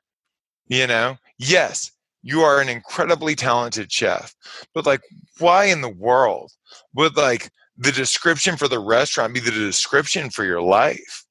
You 0.66 0.86
know, 0.86 1.16
yes, 1.38 1.92
you 2.22 2.40
are 2.40 2.60
an 2.60 2.68
incredibly 2.68 3.34
talented 3.34 3.92
chef, 3.92 4.34
but 4.74 4.86
like, 4.86 5.02
why 5.38 5.66
in 5.66 5.80
the 5.80 5.88
world 5.88 6.52
would 6.94 7.16
like 7.16 7.50
the 7.76 7.92
description 7.92 8.56
for 8.56 8.68
the 8.68 8.78
restaurant 8.78 9.34
be 9.34 9.40
the 9.40 9.50
description 9.50 10.30
for 10.30 10.44
your 10.44 10.62
life? 10.62 11.24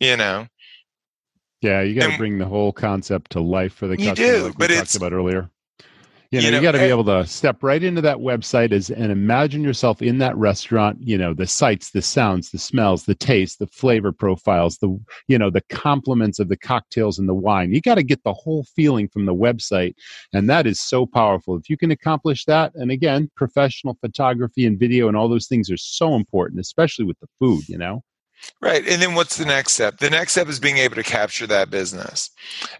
You 0.00 0.16
know? 0.16 0.46
Yeah, 1.60 1.82
you 1.82 1.98
got 2.00 2.12
to 2.12 2.18
bring 2.18 2.38
the 2.38 2.46
whole 2.46 2.72
concept 2.72 3.32
to 3.32 3.40
life 3.40 3.72
for 3.74 3.88
the 3.88 3.98
you 3.98 4.10
customer, 4.10 4.28
do, 4.28 4.42
like 4.44 4.58
we 4.58 4.58
but 4.58 4.68
talked 4.68 4.82
it's 4.82 4.94
about 4.94 5.12
earlier. 5.12 5.50
You 6.30 6.42
know, 6.42 6.48
you 6.48 6.54
you, 6.56 6.62
got 6.62 6.72
to 6.72 6.78
be 6.78 6.84
eh 6.84 6.90
able 6.90 7.04
to 7.04 7.26
step 7.26 7.62
right 7.62 7.82
into 7.82 8.02
that 8.02 8.18
website 8.18 8.70
as, 8.70 8.90
and 8.90 9.10
imagine 9.10 9.62
yourself 9.62 10.02
in 10.02 10.18
that 10.18 10.36
restaurant. 10.36 10.98
You 11.00 11.16
know, 11.16 11.32
the 11.32 11.46
sights, 11.46 11.90
the 11.90 12.02
sounds, 12.02 12.50
the 12.50 12.58
smells, 12.58 13.04
the 13.04 13.14
taste, 13.14 13.60
the 13.60 13.66
flavor 13.66 14.12
profiles, 14.12 14.76
the 14.76 15.00
you 15.26 15.38
know, 15.38 15.48
the 15.48 15.62
compliments 15.70 16.38
of 16.38 16.50
the 16.50 16.58
cocktails 16.58 17.18
and 17.18 17.30
the 17.30 17.34
wine. 17.34 17.72
You 17.72 17.80
got 17.80 17.94
to 17.94 18.02
get 18.02 18.22
the 18.24 18.34
whole 18.34 18.64
feeling 18.76 19.08
from 19.08 19.24
the 19.24 19.34
website, 19.34 19.94
and 20.34 20.50
that 20.50 20.66
is 20.66 20.80
so 20.80 21.06
powerful. 21.06 21.56
If 21.56 21.70
you 21.70 21.78
can 21.78 21.92
accomplish 21.92 22.44
that, 22.44 22.72
and 22.74 22.90
again, 22.90 23.30
professional 23.34 23.96
photography 23.98 24.66
and 24.66 24.78
video 24.78 25.08
and 25.08 25.16
all 25.16 25.30
those 25.30 25.46
things 25.46 25.70
are 25.70 25.78
so 25.78 26.14
important, 26.14 26.60
especially 26.60 27.06
with 27.06 27.18
the 27.20 27.28
food. 27.38 27.66
You 27.70 27.78
know. 27.78 28.02
Right. 28.60 28.86
And 28.86 29.02
then 29.02 29.14
what's 29.14 29.36
the 29.36 29.44
next 29.44 29.72
step? 29.72 29.98
The 29.98 30.10
next 30.10 30.32
step 30.32 30.48
is 30.48 30.60
being 30.60 30.78
able 30.78 30.94
to 30.96 31.02
capture 31.02 31.46
that 31.48 31.70
business. 31.70 32.30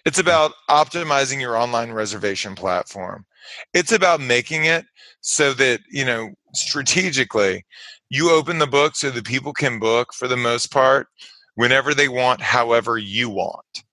It's 0.04 0.18
about 0.18 0.52
optimizing 0.70 1.40
your 1.40 1.56
online 1.56 1.92
reservation 1.92 2.54
platform. 2.54 3.26
It's 3.74 3.92
about 3.92 4.20
making 4.20 4.64
it 4.64 4.84
so 5.20 5.52
that, 5.54 5.80
you 5.90 6.04
know, 6.04 6.30
strategically, 6.54 7.64
you 8.10 8.30
open 8.30 8.58
the 8.58 8.66
book 8.66 8.96
so 8.96 9.10
that 9.10 9.24
people 9.24 9.52
can 9.52 9.78
book 9.78 10.12
for 10.14 10.28
the 10.28 10.36
most 10.36 10.72
part 10.72 11.08
whenever 11.54 11.94
they 11.94 12.08
want, 12.08 12.40
however 12.40 12.98
you 12.98 13.28
want. 13.28 13.84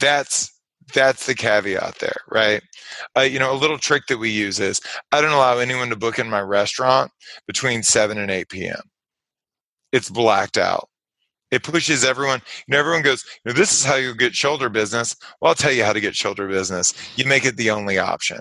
That's 0.00 0.52
that's 0.94 1.26
the 1.26 1.34
caveat 1.34 1.98
there, 1.98 2.16
right? 2.30 2.62
Uh, 3.14 3.20
you 3.20 3.38
know, 3.38 3.52
a 3.52 3.58
little 3.58 3.76
trick 3.76 4.04
that 4.08 4.18
we 4.18 4.30
use 4.30 4.58
is 4.58 4.80
I 5.12 5.20
don't 5.20 5.32
allow 5.32 5.58
anyone 5.58 5.90
to 5.90 5.96
book 5.96 6.18
in 6.18 6.30
my 6.30 6.40
restaurant 6.40 7.10
between 7.46 7.82
7 7.82 8.16
and 8.16 8.30
8 8.30 8.48
p.m 8.48 8.80
it's 9.92 10.10
blacked 10.10 10.58
out. 10.58 10.88
It 11.50 11.62
pushes 11.62 12.04
everyone. 12.04 12.42
You 12.66 12.72
know, 12.72 12.78
everyone 12.78 13.02
goes, 13.02 13.24
you 13.44 13.52
know, 13.52 13.58
this 13.58 13.72
is 13.72 13.84
how 13.84 13.96
you 13.96 14.14
get 14.14 14.34
shoulder 14.34 14.68
business. 14.68 15.16
Well, 15.40 15.50
I'll 15.50 15.54
tell 15.54 15.72
you 15.72 15.84
how 15.84 15.92
to 15.92 16.00
get 16.00 16.14
shoulder 16.14 16.46
business. 16.48 16.94
You 17.16 17.24
make 17.24 17.44
it 17.44 17.56
the 17.56 17.70
only 17.70 17.98
option. 17.98 18.38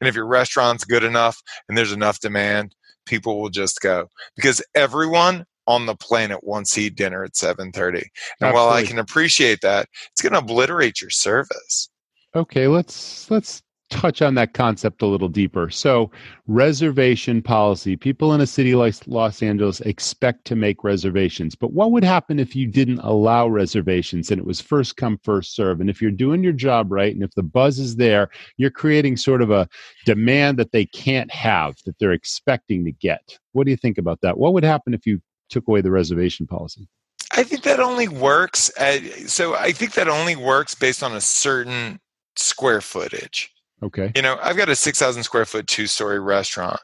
And 0.00 0.08
if 0.08 0.14
your 0.14 0.26
restaurant's 0.26 0.84
good 0.84 1.04
enough 1.04 1.40
and 1.68 1.76
there's 1.76 1.92
enough 1.92 2.20
demand, 2.20 2.74
people 3.06 3.40
will 3.40 3.50
just 3.50 3.80
go 3.80 4.08
because 4.36 4.62
everyone 4.74 5.44
on 5.66 5.86
the 5.86 5.94
planet 5.94 6.42
wants 6.42 6.74
to 6.74 6.82
eat 6.82 6.96
dinner 6.96 7.22
at 7.22 7.34
7:30. 7.34 8.04
And 8.40 8.52
while 8.52 8.70
I 8.70 8.82
can 8.82 8.98
appreciate 8.98 9.60
that, 9.60 9.88
it's 10.10 10.22
going 10.22 10.32
to 10.32 10.38
obliterate 10.40 11.00
your 11.00 11.10
service. 11.10 11.90
Okay, 12.34 12.66
let's 12.66 13.30
let's 13.30 13.62
touch 13.90 14.22
on 14.22 14.34
that 14.36 14.54
concept 14.54 15.02
a 15.02 15.06
little 15.06 15.28
deeper. 15.28 15.68
So, 15.68 16.10
reservation 16.46 17.42
policy. 17.42 17.96
People 17.96 18.32
in 18.32 18.40
a 18.40 18.46
city 18.46 18.74
like 18.74 18.94
Los 19.06 19.42
Angeles 19.42 19.80
expect 19.82 20.46
to 20.46 20.56
make 20.56 20.82
reservations. 20.82 21.54
But 21.54 21.72
what 21.72 21.92
would 21.92 22.04
happen 22.04 22.38
if 22.38 22.56
you 22.56 22.66
didn't 22.66 23.00
allow 23.00 23.48
reservations 23.48 24.30
and 24.30 24.40
it 24.40 24.46
was 24.46 24.60
first 24.60 24.96
come 24.96 25.18
first 25.22 25.54
serve? 25.54 25.80
And 25.80 25.90
if 25.90 26.00
you're 26.00 26.10
doing 26.10 26.42
your 26.42 26.52
job 26.52 26.90
right 26.90 27.14
and 27.14 27.22
if 27.22 27.34
the 27.34 27.42
buzz 27.42 27.78
is 27.78 27.96
there, 27.96 28.30
you're 28.56 28.70
creating 28.70 29.16
sort 29.16 29.42
of 29.42 29.50
a 29.50 29.68
demand 30.06 30.58
that 30.58 30.72
they 30.72 30.86
can't 30.86 31.30
have 31.30 31.76
that 31.84 31.98
they're 31.98 32.12
expecting 32.12 32.84
to 32.84 32.92
get. 32.92 33.38
What 33.52 33.64
do 33.64 33.70
you 33.70 33.76
think 33.76 33.98
about 33.98 34.20
that? 34.22 34.38
What 34.38 34.54
would 34.54 34.64
happen 34.64 34.94
if 34.94 35.06
you 35.06 35.20
took 35.50 35.68
away 35.68 35.80
the 35.80 35.90
reservation 35.90 36.46
policy? 36.46 36.88
I 37.32 37.42
think 37.42 37.62
that 37.62 37.80
only 37.80 38.08
works. 38.08 38.70
At, 38.76 39.02
so 39.28 39.54
I 39.54 39.72
think 39.72 39.94
that 39.94 40.08
only 40.08 40.36
works 40.36 40.74
based 40.74 41.02
on 41.02 41.14
a 41.14 41.20
certain 41.20 42.00
square 42.36 42.80
footage. 42.80 43.52
Okay. 43.82 44.12
You 44.14 44.22
know, 44.22 44.38
I've 44.42 44.56
got 44.56 44.68
a 44.68 44.76
6,000 44.76 45.22
square 45.22 45.44
foot 45.44 45.66
two 45.66 45.86
story 45.86 46.20
restaurant. 46.20 46.80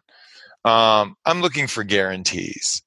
Um, 0.64 1.16
I'm 1.24 1.42
looking 1.42 1.66
for 1.66 1.84
guarantees. 1.84 2.82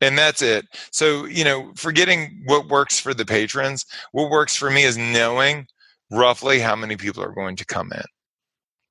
And 0.00 0.18
that's 0.18 0.42
it. 0.42 0.66
So, 0.90 1.26
you 1.26 1.44
know, 1.44 1.72
forgetting 1.76 2.42
what 2.46 2.68
works 2.68 2.98
for 2.98 3.14
the 3.14 3.24
patrons, 3.24 3.86
what 4.10 4.30
works 4.30 4.56
for 4.56 4.68
me 4.68 4.82
is 4.82 4.98
knowing 4.98 5.66
roughly 6.10 6.58
how 6.58 6.74
many 6.74 6.96
people 6.96 7.22
are 7.22 7.32
going 7.32 7.54
to 7.56 7.64
come 7.64 7.92
in. 7.92 8.02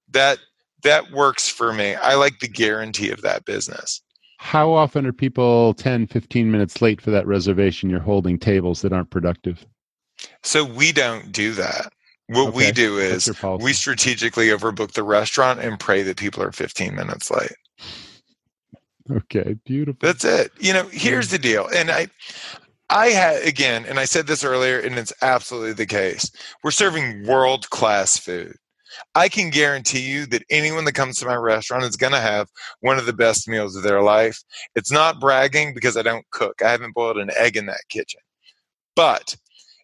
That 0.09 0.39
that 0.83 1.11
works 1.11 1.47
for 1.47 1.73
me. 1.73 1.95
I 1.95 2.15
like 2.15 2.39
the 2.39 2.47
guarantee 2.47 3.11
of 3.11 3.21
that 3.21 3.45
business. 3.45 4.01
How 4.39 4.71
often 4.71 5.05
are 5.05 5.13
people 5.13 5.75
10, 5.75 6.07
15 6.07 6.49
minutes 6.49 6.81
late 6.81 6.99
for 6.99 7.11
that 7.11 7.27
reservation? 7.27 7.89
You're 7.89 7.99
holding 7.99 8.39
tables 8.39 8.81
that 8.81 8.91
aren't 8.91 9.11
productive. 9.11 9.65
So 10.41 10.63
we 10.63 10.91
don't 10.91 11.31
do 11.31 11.53
that. 11.53 11.93
What 12.31 12.53
we 12.53 12.71
do 12.71 12.97
is 12.97 13.29
we 13.59 13.73
strategically 13.73 14.47
overbook 14.47 14.93
the 14.93 15.03
restaurant 15.03 15.59
and 15.59 15.79
pray 15.79 16.01
that 16.03 16.17
people 16.17 16.41
are 16.41 16.51
15 16.51 16.95
minutes 16.95 17.29
late. 17.29 17.51
Okay, 19.11 19.57
beautiful. 19.65 19.97
That's 19.99 20.23
it. 20.23 20.51
You 20.57 20.71
know, 20.71 20.87
here's 20.91 21.29
the 21.29 21.37
deal. 21.37 21.67
And 21.75 21.91
I 21.91 22.07
I 22.89 23.07
had 23.07 23.45
again, 23.45 23.85
and 23.85 23.99
I 23.99 24.05
said 24.05 24.27
this 24.27 24.43
earlier, 24.43 24.79
and 24.79 24.97
it's 24.97 25.13
absolutely 25.21 25.73
the 25.73 25.85
case. 25.85 26.31
We're 26.63 26.71
serving 26.71 27.25
world 27.25 27.69
class 27.69 28.17
food. 28.17 28.55
I 29.15 29.29
can 29.29 29.49
guarantee 29.49 30.01
you 30.01 30.25
that 30.27 30.43
anyone 30.49 30.85
that 30.85 30.93
comes 30.93 31.17
to 31.19 31.25
my 31.25 31.35
restaurant 31.35 31.83
is 31.83 31.95
going 31.95 32.13
to 32.13 32.19
have 32.19 32.47
one 32.81 32.97
of 32.97 33.05
the 33.05 33.13
best 33.13 33.47
meals 33.47 33.75
of 33.75 33.83
their 33.83 34.01
life. 34.01 34.41
It's 34.75 34.91
not 34.91 35.19
bragging 35.19 35.73
because 35.73 35.97
I 35.97 36.01
don't 36.01 36.29
cook. 36.31 36.61
I 36.61 36.71
haven't 36.71 36.93
boiled 36.93 37.17
an 37.17 37.31
egg 37.37 37.57
in 37.57 37.65
that 37.67 37.87
kitchen. 37.89 38.21
But 38.95 39.35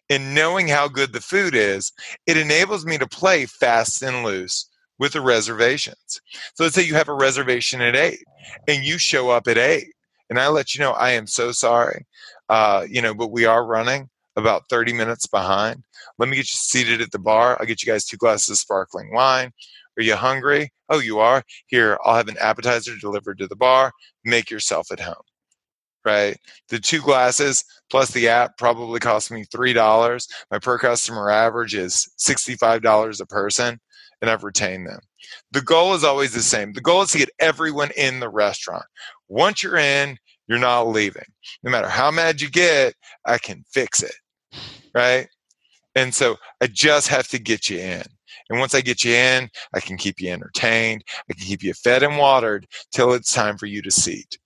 in 0.08 0.34
knowing 0.34 0.68
how 0.68 0.88
good 0.88 1.12
the 1.12 1.20
food 1.20 1.54
is, 1.54 1.92
it 2.26 2.36
enables 2.36 2.86
me 2.86 2.98
to 2.98 3.06
play 3.06 3.46
fast 3.46 4.02
and 4.02 4.24
loose 4.24 4.68
with 4.98 5.12
the 5.12 5.20
reservations. 5.20 6.20
So 6.54 6.64
let's 6.64 6.74
say 6.74 6.82
you 6.82 6.94
have 6.94 7.08
a 7.08 7.14
reservation 7.14 7.80
at 7.80 7.96
eight 7.96 8.24
and 8.66 8.84
you 8.84 8.98
show 8.98 9.30
up 9.30 9.46
at 9.46 9.58
eight 9.58 9.92
and 10.30 10.38
I 10.38 10.48
let 10.48 10.74
you 10.74 10.80
know 10.80 10.92
I 10.92 11.10
am 11.10 11.26
so 11.26 11.52
sorry, 11.52 12.06
uh, 12.48 12.86
you 12.88 13.00
know, 13.00 13.14
but 13.14 13.30
we 13.30 13.44
are 13.44 13.64
running 13.64 14.08
about 14.36 14.68
30 14.68 14.92
minutes 14.92 15.26
behind. 15.26 15.82
Let 16.18 16.28
me 16.28 16.36
get 16.36 16.50
you 16.50 16.56
seated 16.56 17.00
at 17.00 17.10
the 17.10 17.18
bar. 17.18 17.56
I'll 17.58 17.66
get 17.66 17.82
you 17.82 17.90
guys 17.92 18.04
two 18.04 18.16
glasses 18.16 18.50
of 18.50 18.58
sparkling 18.58 19.12
wine. 19.12 19.52
Are 19.98 20.02
you 20.02 20.14
hungry? 20.14 20.72
Oh, 20.88 21.00
you 21.00 21.18
are? 21.18 21.42
Here, 21.66 21.98
I'll 22.04 22.14
have 22.14 22.28
an 22.28 22.38
appetizer 22.38 22.96
delivered 22.96 23.38
to 23.38 23.48
the 23.48 23.56
bar. 23.56 23.92
Make 24.24 24.50
yourself 24.50 24.92
at 24.92 25.00
home. 25.00 25.16
Right? 26.04 26.36
The 26.68 26.78
two 26.78 27.00
glasses 27.00 27.64
plus 27.90 28.10
the 28.10 28.28
app 28.28 28.56
probably 28.56 29.00
cost 29.00 29.30
me 29.30 29.44
$3. 29.44 30.28
My 30.50 30.58
per 30.58 30.78
customer 30.78 31.30
average 31.30 31.74
is 31.74 32.08
$65 32.18 33.20
a 33.20 33.26
person, 33.26 33.78
and 34.20 34.30
I've 34.30 34.44
retained 34.44 34.86
them. 34.86 35.00
The 35.52 35.62
goal 35.62 35.94
is 35.94 36.04
always 36.04 36.32
the 36.32 36.40
same. 36.40 36.72
The 36.72 36.80
goal 36.80 37.02
is 37.02 37.12
to 37.12 37.18
get 37.18 37.30
everyone 37.38 37.90
in 37.96 38.20
the 38.20 38.28
restaurant. 38.28 38.84
Once 39.28 39.62
you're 39.62 39.76
in, 39.76 40.16
you're 40.46 40.58
not 40.58 40.88
leaving. 40.88 41.26
No 41.62 41.70
matter 41.70 41.88
how 41.88 42.10
mad 42.10 42.40
you 42.40 42.50
get, 42.50 42.94
I 43.26 43.38
can 43.38 43.64
fix 43.70 44.02
it. 44.02 44.14
Right? 44.94 45.28
And 45.94 46.14
so 46.14 46.36
I 46.60 46.68
just 46.68 47.08
have 47.08 47.28
to 47.28 47.38
get 47.38 47.68
you 47.68 47.78
in. 47.78 48.04
And 48.50 48.58
once 48.58 48.74
I 48.74 48.80
get 48.80 49.04
you 49.04 49.12
in, 49.12 49.50
I 49.74 49.80
can 49.80 49.96
keep 49.96 50.20
you 50.20 50.30
entertained. 50.30 51.04
I 51.30 51.34
can 51.34 51.46
keep 51.46 51.62
you 51.62 51.74
fed 51.74 52.02
and 52.02 52.16
watered 52.16 52.66
till 52.92 53.12
it's 53.12 53.32
time 53.32 53.58
for 53.58 53.66
you 53.66 53.82
to 53.82 53.90
seat. 53.90 54.38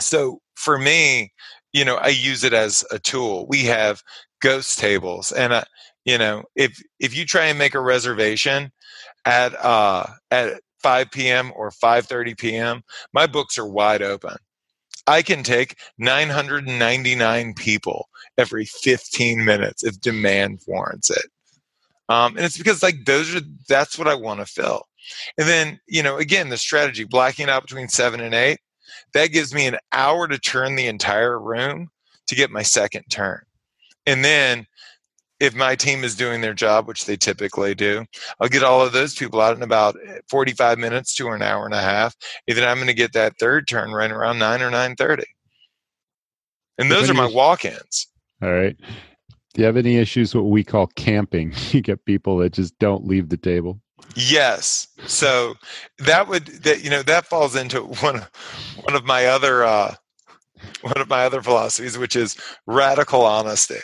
So 0.00 0.40
for 0.56 0.78
me, 0.78 1.32
you 1.72 1.84
know, 1.84 1.96
I 1.96 2.08
use 2.08 2.44
it 2.44 2.52
as 2.52 2.84
a 2.90 2.98
tool. 2.98 3.46
We 3.48 3.64
have 3.64 4.02
ghost 4.40 4.78
tables, 4.78 5.32
and 5.32 5.52
uh, 5.52 5.64
you 6.04 6.18
know, 6.18 6.44
if 6.56 6.82
if 6.98 7.16
you 7.16 7.24
try 7.24 7.46
and 7.46 7.58
make 7.58 7.74
a 7.74 7.80
reservation 7.80 8.72
at 9.24 9.54
uh 9.64 10.06
at 10.30 10.60
5 10.82 11.10
p.m. 11.10 11.52
or 11.54 11.70
5:30 11.70 12.38
p.m., 12.38 12.82
my 13.12 13.26
books 13.26 13.58
are 13.58 13.66
wide 13.66 14.02
open. 14.02 14.36
I 15.06 15.22
can 15.22 15.42
take 15.42 15.76
999 15.98 17.54
people 17.54 18.08
every 18.38 18.64
15 18.64 19.44
minutes 19.44 19.82
if 19.84 20.00
demand 20.00 20.60
warrants 20.66 21.10
it. 21.10 21.26
Um, 22.08 22.36
and 22.36 22.44
it's 22.44 22.58
because 22.58 22.82
like 22.82 23.04
those 23.04 23.34
are 23.34 23.40
that's 23.68 23.98
what 23.98 24.08
I 24.08 24.14
want 24.14 24.40
to 24.40 24.46
fill. 24.46 24.82
And 25.38 25.48
then, 25.48 25.80
you 25.86 26.02
know, 26.02 26.16
again, 26.16 26.48
the 26.48 26.56
strategy, 26.56 27.04
blacking 27.04 27.48
out 27.48 27.62
between 27.62 27.88
seven 27.88 28.20
and 28.20 28.34
eight, 28.34 28.58
that 29.14 29.28
gives 29.28 29.54
me 29.54 29.66
an 29.66 29.78
hour 29.92 30.28
to 30.28 30.38
turn 30.38 30.76
the 30.76 30.86
entire 30.86 31.38
room 31.38 31.90
to 32.26 32.34
get 32.34 32.50
my 32.50 32.62
second 32.62 33.04
turn. 33.10 33.42
And 34.06 34.24
then 34.24 34.66
if 35.40 35.54
my 35.54 35.74
team 35.74 36.04
is 36.04 36.14
doing 36.14 36.42
their 36.42 36.54
job, 36.54 36.86
which 36.86 37.06
they 37.06 37.16
typically 37.16 37.74
do, 37.74 38.04
I'll 38.38 38.48
get 38.48 38.62
all 38.62 38.84
of 38.84 38.92
those 38.92 39.14
people 39.14 39.40
out 39.40 39.56
in 39.56 39.62
about 39.62 39.96
eh, 40.06 40.18
45 40.28 40.78
minutes 40.78 41.14
to 41.16 41.28
an 41.30 41.42
hour 41.42 41.64
and 41.64 41.74
a 41.74 41.80
half. 41.80 42.14
And 42.46 42.56
then 42.56 42.68
I'm 42.68 42.76
going 42.76 42.88
to 42.88 42.94
get 42.94 43.14
that 43.14 43.38
third 43.40 43.66
turn 43.66 43.92
right 43.92 44.10
around 44.10 44.38
9 44.38 44.62
or 44.62 44.70
9.30. 44.70 45.24
And 46.78 46.90
those 46.90 47.10
are 47.10 47.14
my 47.14 47.26
walk-ins. 47.26 48.06
All 48.42 48.52
right. 48.52 48.76
Do 49.54 49.62
you 49.62 49.66
have 49.66 49.76
any 49.76 49.96
issues 49.96 50.34
what 50.34 50.46
we 50.46 50.62
call 50.62 50.86
camping? 50.88 51.52
You 51.72 51.80
get 51.80 52.04
people 52.04 52.38
that 52.38 52.52
just 52.52 52.78
don't 52.78 53.06
leave 53.06 53.28
the 53.28 53.36
table. 53.36 53.80
Yes. 54.16 54.88
So 55.06 55.54
that 55.98 56.28
would 56.28 56.46
that 56.64 56.82
you 56.84 56.90
know 56.90 57.02
that 57.02 57.26
falls 57.26 57.56
into 57.56 57.82
one 57.82 58.22
one 58.82 58.96
of 58.96 59.04
my 59.04 59.26
other 59.26 59.64
uh 59.64 59.94
one 60.82 60.98
of 61.00 61.08
my 61.08 61.24
other 61.24 61.42
philosophies 61.42 61.98
which 61.98 62.16
is 62.16 62.36
radical 62.66 63.24
honesty. 63.24 63.80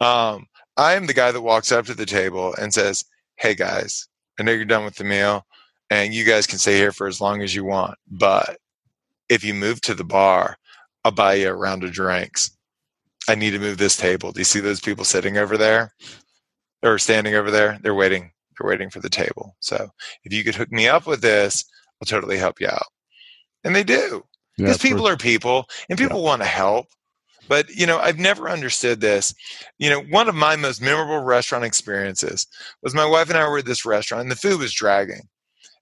Um 0.00 0.46
I 0.76 0.94
am 0.94 1.06
the 1.06 1.14
guy 1.14 1.32
that 1.32 1.42
walks 1.42 1.72
up 1.72 1.86
to 1.86 1.94
the 1.94 2.06
table 2.06 2.54
and 2.60 2.72
says, 2.72 3.04
"Hey 3.36 3.54
guys, 3.54 4.08
I 4.38 4.42
know 4.44 4.52
you're 4.52 4.64
done 4.64 4.84
with 4.84 4.96
the 4.96 5.04
meal 5.04 5.44
and 5.90 6.14
you 6.14 6.24
guys 6.24 6.46
can 6.46 6.58
stay 6.58 6.76
here 6.76 6.92
for 6.92 7.06
as 7.06 7.20
long 7.20 7.42
as 7.42 7.54
you 7.54 7.64
want, 7.64 7.96
but 8.08 8.58
if 9.28 9.44
you 9.44 9.54
move 9.54 9.80
to 9.82 9.94
the 9.94 10.04
bar, 10.04 10.56
I'll 11.04 11.12
buy 11.12 11.34
you 11.34 11.48
a 11.48 11.54
round 11.54 11.84
of 11.84 11.92
drinks. 11.92 12.50
I 13.28 13.34
need 13.34 13.50
to 13.50 13.58
move 13.58 13.78
this 13.78 13.96
table. 13.96 14.32
Do 14.32 14.40
you 14.40 14.44
see 14.44 14.60
those 14.60 14.80
people 14.80 15.04
sitting 15.04 15.36
over 15.38 15.56
there 15.56 15.92
or 16.82 16.98
standing 16.98 17.34
over 17.34 17.50
there? 17.50 17.78
They're 17.82 17.94
waiting. 17.94 18.32
Waiting 18.66 18.90
for 18.90 19.00
the 19.00 19.08
table. 19.08 19.56
So 19.60 19.90
if 20.24 20.32
you 20.32 20.44
could 20.44 20.54
hook 20.54 20.72
me 20.72 20.88
up 20.88 21.06
with 21.06 21.20
this, 21.20 21.64
I'll 22.00 22.06
totally 22.06 22.38
help 22.38 22.60
you 22.60 22.68
out. 22.68 22.86
And 23.64 23.74
they 23.74 23.84
do. 23.84 24.24
Because 24.56 24.82
yeah, 24.82 24.90
people 24.90 25.06
are 25.06 25.16
people 25.16 25.66
and 25.88 25.98
people 25.98 26.18
yeah. 26.18 26.24
want 26.24 26.42
to 26.42 26.48
help. 26.48 26.86
But, 27.48 27.70
you 27.70 27.86
know, 27.86 27.98
I've 27.98 28.18
never 28.18 28.50
understood 28.50 29.00
this. 29.00 29.34
You 29.78 29.88
know, 29.88 30.02
one 30.02 30.28
of 30.28 30.34
my 30.34 30.56
most 30.56 30.82
memorable 30.82 31.24
restaurant 31.24 31.64
experiences 31.64 32.46
was 32.82 32.94
my 32.94 33.06
wife 33.06 33.30
and 33.30 33.38
I 33.38 33.48
were 33.48 33.58
at 33.58 33.64
this 33.64 33.86
restaurant 33.86 34.22
and 34.22 34.30
the 34.30 34.36
food 34.36 34.60
was 34.60 34.74
dragging. 34.74 35.22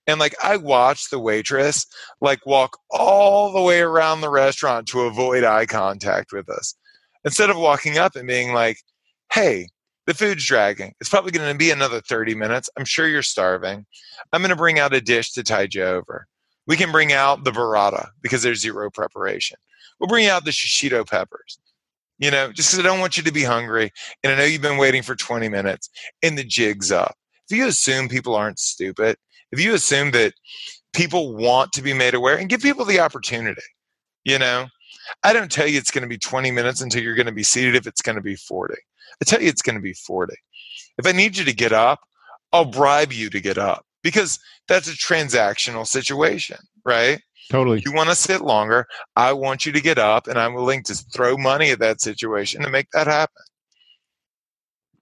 And 0.06 0.20
like 0.20 0.36
I 0.44 0.56
watched 0.56 1.10
the 1.10 1.18
waitress 1.18 1.86
like 2.20 2.46
walk 2.46 2.78
all 2.90 3.52
the 3.52 3.62
way 3.62 3.80
around 3.80 4.20
the 4.20 4.30
restaurant 4.30 4.86
to 4.88 5.00
avoid 5.00 5.42
eye 5.42 5.66
contact 5.66 6.32
with 6.32 6.48
us. 6.48 6.74
Instead 7.24 7.50
of 7.50 7.56
walking 7.56 7.98
up 7.98 8.14
and 8.14 8.28
being 8.28 8.52
like, 8.52 8.78
hey, 9.32 9.66
the 10.06 10.14
food's 10.14 10.46
dragging. 10.46 10.94
It's 11.00 11.10
probably 11.10 11.32
going 11.32 11.50
to 11.50 11.58
be 11.58 11.70
another 11.70 12.00
30 12.00 12.34
minutes. 12.34 12.70
I'm 12.78 12.84
sure 12.84 13.08
you're 13.08 13.22
starving. 13.22 13.84
I'm 14.32 14.40
going 14.40 14.50
to 14.50 14.56
bring 14.56 14.78
out 14.78 14.94
a 14.94 15.00
dish 15.00 15.32
to 15.32 15.42
tide 15.42 15.74
you 15.74 15.84
over. 15.84 16.26
We 16.66 16.76
can 16.76 16.92
bring 16.92 17.12
out 17.12 17.44
the 17.44 17.52
burrata 17.52 18.08
because 18.22 18.42
there's 18.42 18.60
zero 18.60 18.90
preparation. 18.90 19.58
We'll 19.98 20.08
bring 20.08 20.26
out 20.26 20.44
the 20.44 20.50
shishito 20.50 21.08
peppers. 21.08 21.58
You 22.18 22.30
know, 22.30 22.50
just 22.50 22.70
because 22.70 22.84
I 22.84 22.88
don't 22.88 23.00
want 23.00 23.18
you 23.18 23.22
to 23.24 23.32
be 23.32 23.42
hungry. 23.42 23.90
And 24.22 24.32
I 24.32 24.36
know 24.36 24.44
you've 24.44 24.62
been 24.62 24.78
waiting 24.78 25.02
for 25.02 25.14
20 25.14 25.48
minutes 25.48 25.90
and 26.22 26.38
the 26.38 26.44
jig's 26.44 26.90
up. 26.90 27.14
If 27.48 27.56
you 27.56 27.66
assume 27.66 28.08
people 28.08 28.34
aren't 28.34 28.58
stupid, 28.58 29.16
if 29.52 29.60
you 29.60 29.74
assume 29.74 30.12
that 30.12 30.32
people 30.94 31.36
want 31.36 31.72
to 31.72 31.82
be 31.82 31.92
made 31.92 32.14
aware 32.14 32.38
and 32.38 32.48
give 32.48 32.62
people 32.62 32.84
the 32.84 33.00
opportunity, 33.00 33.62
you 34.24 34.38
know, 34.38 34.66
I 35.22 35.32
don't 35.32 35.52
tell 35.52 35.66
you 35.66 35.78
it's 35.78 35.90
going 35.90 36.02
to 36.02 36.08
be 36.08 36.18
20 36.18 36.50
minutes 36.50 36.80
until 36.80 37.02
you're 37.02 37.14
going 37.14 37.26
to 37.26 37.32
be 37.32 37.42
seated 37.42 37.76
if 37.76 37.86
it's 37.86 38.02
going 38.02 38.16
to 38.16 38.22
be 38.22 38.34
40. 38.34 38.74
I 39.20 39.24
tell 39.24 39.40
you 39.40 39.48
it's 39.48 39.62
going 39.62 39.76
to 39.76 39.82
be 39.82 39.94
40. 39.94 40.34
If 40.98 41.06
I 41.06 41.12
need 41.12 41.36
you 41.36 41.44
to 41.44 41.52
get 41.52 41.72
up, 41.72 42.00
I'll 42.52 42.64
bribe 42.64 43.12
you 43.12 43.30
to 43.30 43.40
get 43.40 43.58
up 43.58 43.84
because 44.02 44.38
that's 44.68 44.88
a 44.88 44.92
transactional 44.92 45.86
situation, 45.86 46.58
right? 46.84 47.20
Totally. 47.50 47.82
You 47.84 47.92
want 47.92 48.08
to 48.08 48.14
sit 48.14 48.40
longer. 48.40 48.86
I 49.14 49.32
want 49.32 49.66
you 49.66 49.72
to 49.72 49.80
get 49.80 49.98
up, 49.98 50.26
and 50.26 50.38
I'm 50.38 50.54
willing 50.54 50.82
to 50.84 50.94
throw 50.94 51.36
money 51.36 51.70
at 51.70 51.78
that 51.78 52.00
situation 52.00 52.62
to 52.62 52.70
make 52.70 52.90
that 52.92 53.06
happen. 53.06 53.42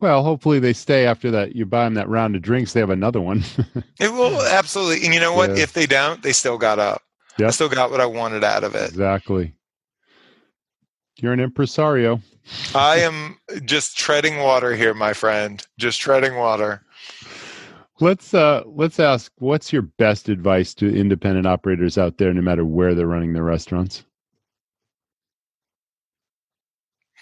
Well, 0.00 0.22
hopefully 0.22 0.58
they 0.58 0.74
stay 0.74 1.06
after 1.06 1.30
that. 1.30 1.56
You 1.56 1.64
buy 1.64 1.84
them 1.84 1.94
that 1.94 2.08
round 2.08 2.36
of 2.36 2.42
drinks, 2.42 2.72
they 2.72 2.80
have 2.80 2.90
another 2.90 3.20
one. 3.20 3.42
it 4.00 4.12
will 4.12 4.42
absolutely. 4.42 5.04
And 5.04 5.14
you 5.14 5.20
know 5.20 5.32
what? 5.32 5.50
Yeah. 5.50 5.62
If 5.62 5.72
they 5.72 5.86
don't, 5.86 6.22
they 6.22 6.32
still 6.32 6.58
got 6.58 6.78
up. 6.78 7.00
Yep. 7.38 7.48
I 7.48 7.50
still 7.50 7.68
got 7.68 7.90
what 7.90 8.00
I 8.00 8.06
wanted 8.06 8.44
out 8.44 8.64
of 8.64 8.74
it. 8.74 8.90
Exactly. 8.90 9.54
You're 11.24 11.32
an 11.32 11.40
impresario. 11.40 12.20
I 12.74 12.98
am 12.98 13.38
just 13.64 13.96
treading 13.96 14.40
water 14.40 14.76
here, 14.76 14.92
my 14.92 15.14
friend. 15.14 15.66
Just 15.78 15.98
treading 15.98 16.36
water. 16.36 16.84
Let's 17.98 18.34
uh 18.34 18.62
let's 18.66 19.00
ask 19.00 19.32
what's 19.38 19.72
your 19.72 19.80
best 19.80 20.28
advice 20.28 20.74
to 20.74 20.94
independent 20.94 21.46
operators 21.46 21.96
out 21.96 22.18
there 22.18 22.34
no 22.34 22.42
matter 22.42 22.66
where 22.66 22.94
they're 22.94 23.06
running 23.06 23.32
their 23.32 23.42
restaurants? 23.42 24.04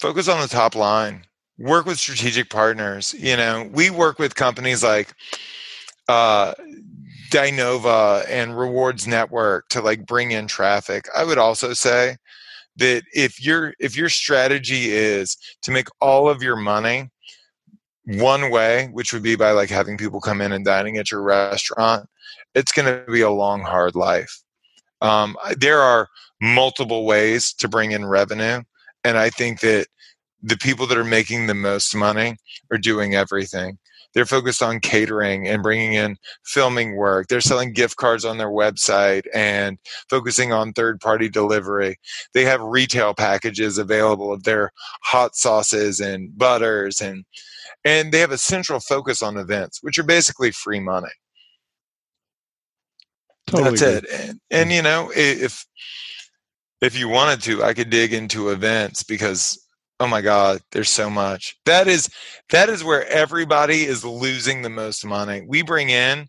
Focus 0.01 0.27
on 0.27 0.41
the 0.41 0.49
top 0.49 0.75
line 0.75 1.25
work 1.57 1.87
with 1.87 2.01
strategic 2.01 2.51
partners. 2.51 3.15
You 3.17 3.37
know, 3.37 3.71
we 3.73 3.89
work 3.89 4.19
with 4.19 4.35
companies 4.35 4.83
like 4.83 5.15
uh, 6.09 6.55
Dinova 7.31 8.29
and 8.29 8.59
Rewards 8.59 9.07
Network 9.07 9.69
to 9.69 9.81
like 9.81 10.07
bring 10.07 10.33
in 10.33 10.49
traffic. 10.49 11.07
I 11.17 11.23
would 11.23 11.39
also 11.39 11.73
say 11.73 12.17
that 12.77 13.03
if 13.13 13.45
your 13.45 13.75
if 13.79 13.97
your 13.97 14.09
strategy 14.09 14.91
is 14.93 15.37
to 15.63 15.71
make 15.71 15.89
all 16.01 16.29
of 16.29 16.43
your 16.43 16.57
money 16.57 17.11
one 18.05 18.51
way, 18.51 18.89
which 18.93 19.13
would 19.13 19.23
be 19.23 19.37
by 19.37 19.53
like 19.53 19.71
having 19.71 19.97
people 19.97 20.21
come 20.21 20.41
in 20.41 20.53
and 20.53 20.65
dining 20.65 20.97
at 20.97 21.11
your 21.11 21.23
restaurant, 21.23 22.09
it's 22.55 22.73
going 22.73 22.87
to 22.87 23.11
be 23.11 23.21
a 23.21 23.31
long, 23.31 23.61
hard 23.61 23.95
life. 23.95 24.43
Um, 25.01 25.37
there 25.57 25.81
are 25.81 26.09
multiple 26.41 27.05
ways 27.05 27.53
to 27.55 27.69
bring 27.69 27.93
in 27.93 28.07
revenue, 28.07 28.63
and 29.05 29.19
I 29.19 29.31
think 29.31 29.61
that 29.61 29.87
the 30.43 30.57
people 30.57 30.87
that 30.89 30.99
are 30.99 31.05
making 31.05 31.47
the 31.47 31.55
most 31.55 31.95
money 31.95 32.37
are 32.71 32.79
doing 32.79 33.15
everything. 33.15 33.79
They're 34.15 34.27
focused 34.27 34.63
on 34.63 34.81
catering 34.81 35.49
and 35.49 35.63
bringing 35.63 35.95
in 35.95 36.17
filming 36.45 36.97
work. 36.97 37.29
They're 37.29 37.41
selling 37.41 37.73
gift 37.73 37.97
cards 37.97 38.25
on 38.25 38.39
their 38.39 38.51
website 38.51 39.27
and 39.35 39.79
focusing 40.11 40.53
on 40.53 40.73
third 40.73 41.01
party 41.01 41.29
delivery. 41.29 41.97
They 42.35 42.45
have 42.45 42.61
retail 42.61 43.15
packages 43.15 43.79
available 43.79 44.33
of 44.33 44.43
their 44.45 44.73
hot 45.03 45.37
sauces 45.37 46.01
and 46.01 46.37
butters 46.37 47.01
and 47.01 47.25
and 47.85 48.13
they 48.13 48.21
have 48.21 48.31
a 48.31 48.39
central 48.39 48.81
focus 48.81 49.23
on 49.23 49.37
events, 49.37 49.79
which 49.83 49.99
are 49.99 50.05
basically 50.05 50.53
free 50.53 50.79
money. 50.79 51.09
Totally 53.47 53.71
That's 53.71 53.83
good. 53.83 54.05
it. 54.05 54.11
And, 54.13 54.41
and 54.51 54.71
mm. 54.71 54.75
you 54.75 54.83
know, 54.83 55.11
if 55.15 55.67
if 56.81 56.99
you 56.99 57.09
wanted 57.09 57.43
to, 57.43 57.63
I 57.63 57.75
could 57.75 57.91
dig 57.91 58.13
into 58.13 58.51
events 58.51 59.03
because 59.03 59.62
oh 60.03 60.09
my 60.09 60.21
god 60.21 60.61
there's 60.73 60.91
so 60.91 61.09
much. 61.09 61.57
That 61.65 61.87
is 61.87 62.11
that 62.51 62.69
is 62.69 62.83
where 62.83 63.07
everybody 63.09 63.85
is 63.85 64.05
losing 64.05 64.63
the 64.63 64.69
most 64.69 65.05
money. 65.05 65.45
We 65.47 65.63
bring 65.63 65.91
in 65.91 66.29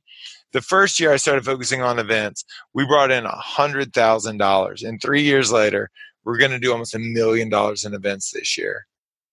the 0.52 0.62
first 0.62 1.00
year 1.00 1.12
i 1.12 1.18
started 1.18 1.44
focusing 1.44 1.82
on 1.82 1.98
events 1.98 2.46
we 2.76 2.86
brought 2.86 3.10
in 3.10 3.26
a 3.26 3.30
hundred 3.30 3.94
thousand 3.94 4.38
dollars. 4.38 4.84
And 4.84 5.02
three 5.02 5.24
years 5.24 5.52
later 5.52 5.90
we're 6.24 6.38
going 6.38 6.52
to 6.52 6.60
do 6.60 6.72
almost 6.72 6.94
a 6.94 7.00
million 7.00 7.50
dollars 7.50 7.84
in 7.84 7.94
events 7.94 8.32
this 8.32 8.58
year. 8.58 8.86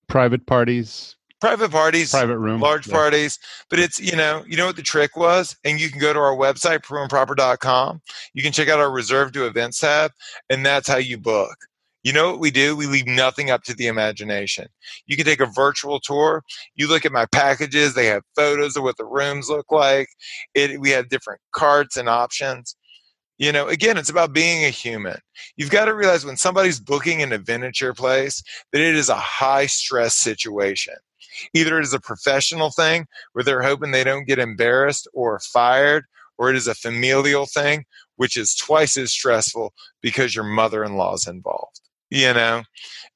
Private 0.09 0.47
parties. 0.47 1.17
Private 1.41 1.71
parties 1.71 2.11
private 2.11 2.39
room 2.39 2.61
large 2.61 2.87
yeah. 2.89 2.95
parties. 2.95 3.39
But 3.69 3.79
it's 3.79 4.01
you 4.01 4.17
know 4.17 4.43
you 4.49 4.57
know 4.57 4.67
what 4.67 4.77
the 4.77 4.83
trick 4.83 5.19
was? 5.19 5.55
And 5.65 5.79
you 5.79 5.91
can 5.91 6.01
go 6.01 6.15
to 6.15 6.19
our 6.19 6.35
website 6.35 6.81
preuxandproper.com 6.81 8.01
you 8.33 8.43
can 8.43 8.53
check 8.53 8.71
out 8.71 8.81
our 8.81 8.91
reserve 8.91 9.33
to 9.33 9.47
events 9.47 9.81
tab 9.81 10.13
and 10.49 10.65
that's 10.65 10.89
how 10.89 10.97
you 10.97 11.19
book 11.19 11.57
you 12.03 12.15
know 12.15 12.31
what 12.31 12.41
we 12.41 12.51
do? 12.51 12.75
We 12.75 12.87
leave 12.87 13.07
nothing 13.07 13.51
up 13.51 13.63
to 13.65 13.75
the 13.75 13.87
imagination. 13.87 14.69
You 15.07 15.17
can 15.17 15.27
take 15.27 15.41
a 15.41 15.47
virtual 15.47 16.01
tour. 16.01 16.43
You 16.75 16.89
look 16.89 17.05
at 17.05 17.13
my 17.13 17.27
packages, 17.27 17.93
they 17.93 18.07
have 18.07 18.23
photos 18.35 18.77
of 18.77 18.85
what 18.85 18.97
the 18.97 19.05
rooms 19.05 19.51
look 19.51 19.71
like. 19.71 20.09
It, 20.55 20.81
we 20.81 20.91
have 20.91 21.11
different 21.11 21.41
carts 21.53 21.99
and 21.99 22.09
options. 22.09 22.75
You 23.37 23.53
know, 23.53 23.69
again, 23.69 23.99
it's 23.99 24.11
about 24.11 24.33
being 24.33 24.65
a 24.65 24.71
human. 24.71 25.19
You've 25.57 25.71
got 25.71 25.87
to 25.87 25.95
realize 25.95 26.25
when 26.25 26.37
somebody's 26.37 26.81
booking 26.81 27.23
an 27.23 27.33
your 27.81 27.95
place 27.95 28.43
that 28.73 28.81
it 28.81 28.95
is 28.95 29.09
a 29.09 29.17
high 29.17 29.67
stress 29.67 30.15
situation. 30.15 30.95
Either 31.55 31.79
it 31.79 31.85
is 31.85 31.95
a 31.95 32.01
professional 32.01 32.71
thing 32.71 33.07
where 33.33 33.45
they're 33.45 33.63
hoping 33.63 33.91
they 33.91 34.05
don't 34.05 34.27
get 34.27 34.39
embarrassed 34.39 35.09
or 35.13 35.39
fired, 35.41 36.05
or 36.39 36.51
it 36.51 36.57
is 36.57 36.67
a 36.67 36.75
familial 36.75 37.47
thing, 37.47 37.85
which 38.17 38.37
is 38.37 38.55
twice 38.55 38.97
as 38.97 39.13
stressful 39.13 39.73
because 40.01 40.35
your 40.35 40.45
mother 40.45 40.83
in 40.83 40.97
law 40.97 41.15
is 41.15 41.27
involved 41.27 41.80
you 42.11 42.33
know? 42.33 42.63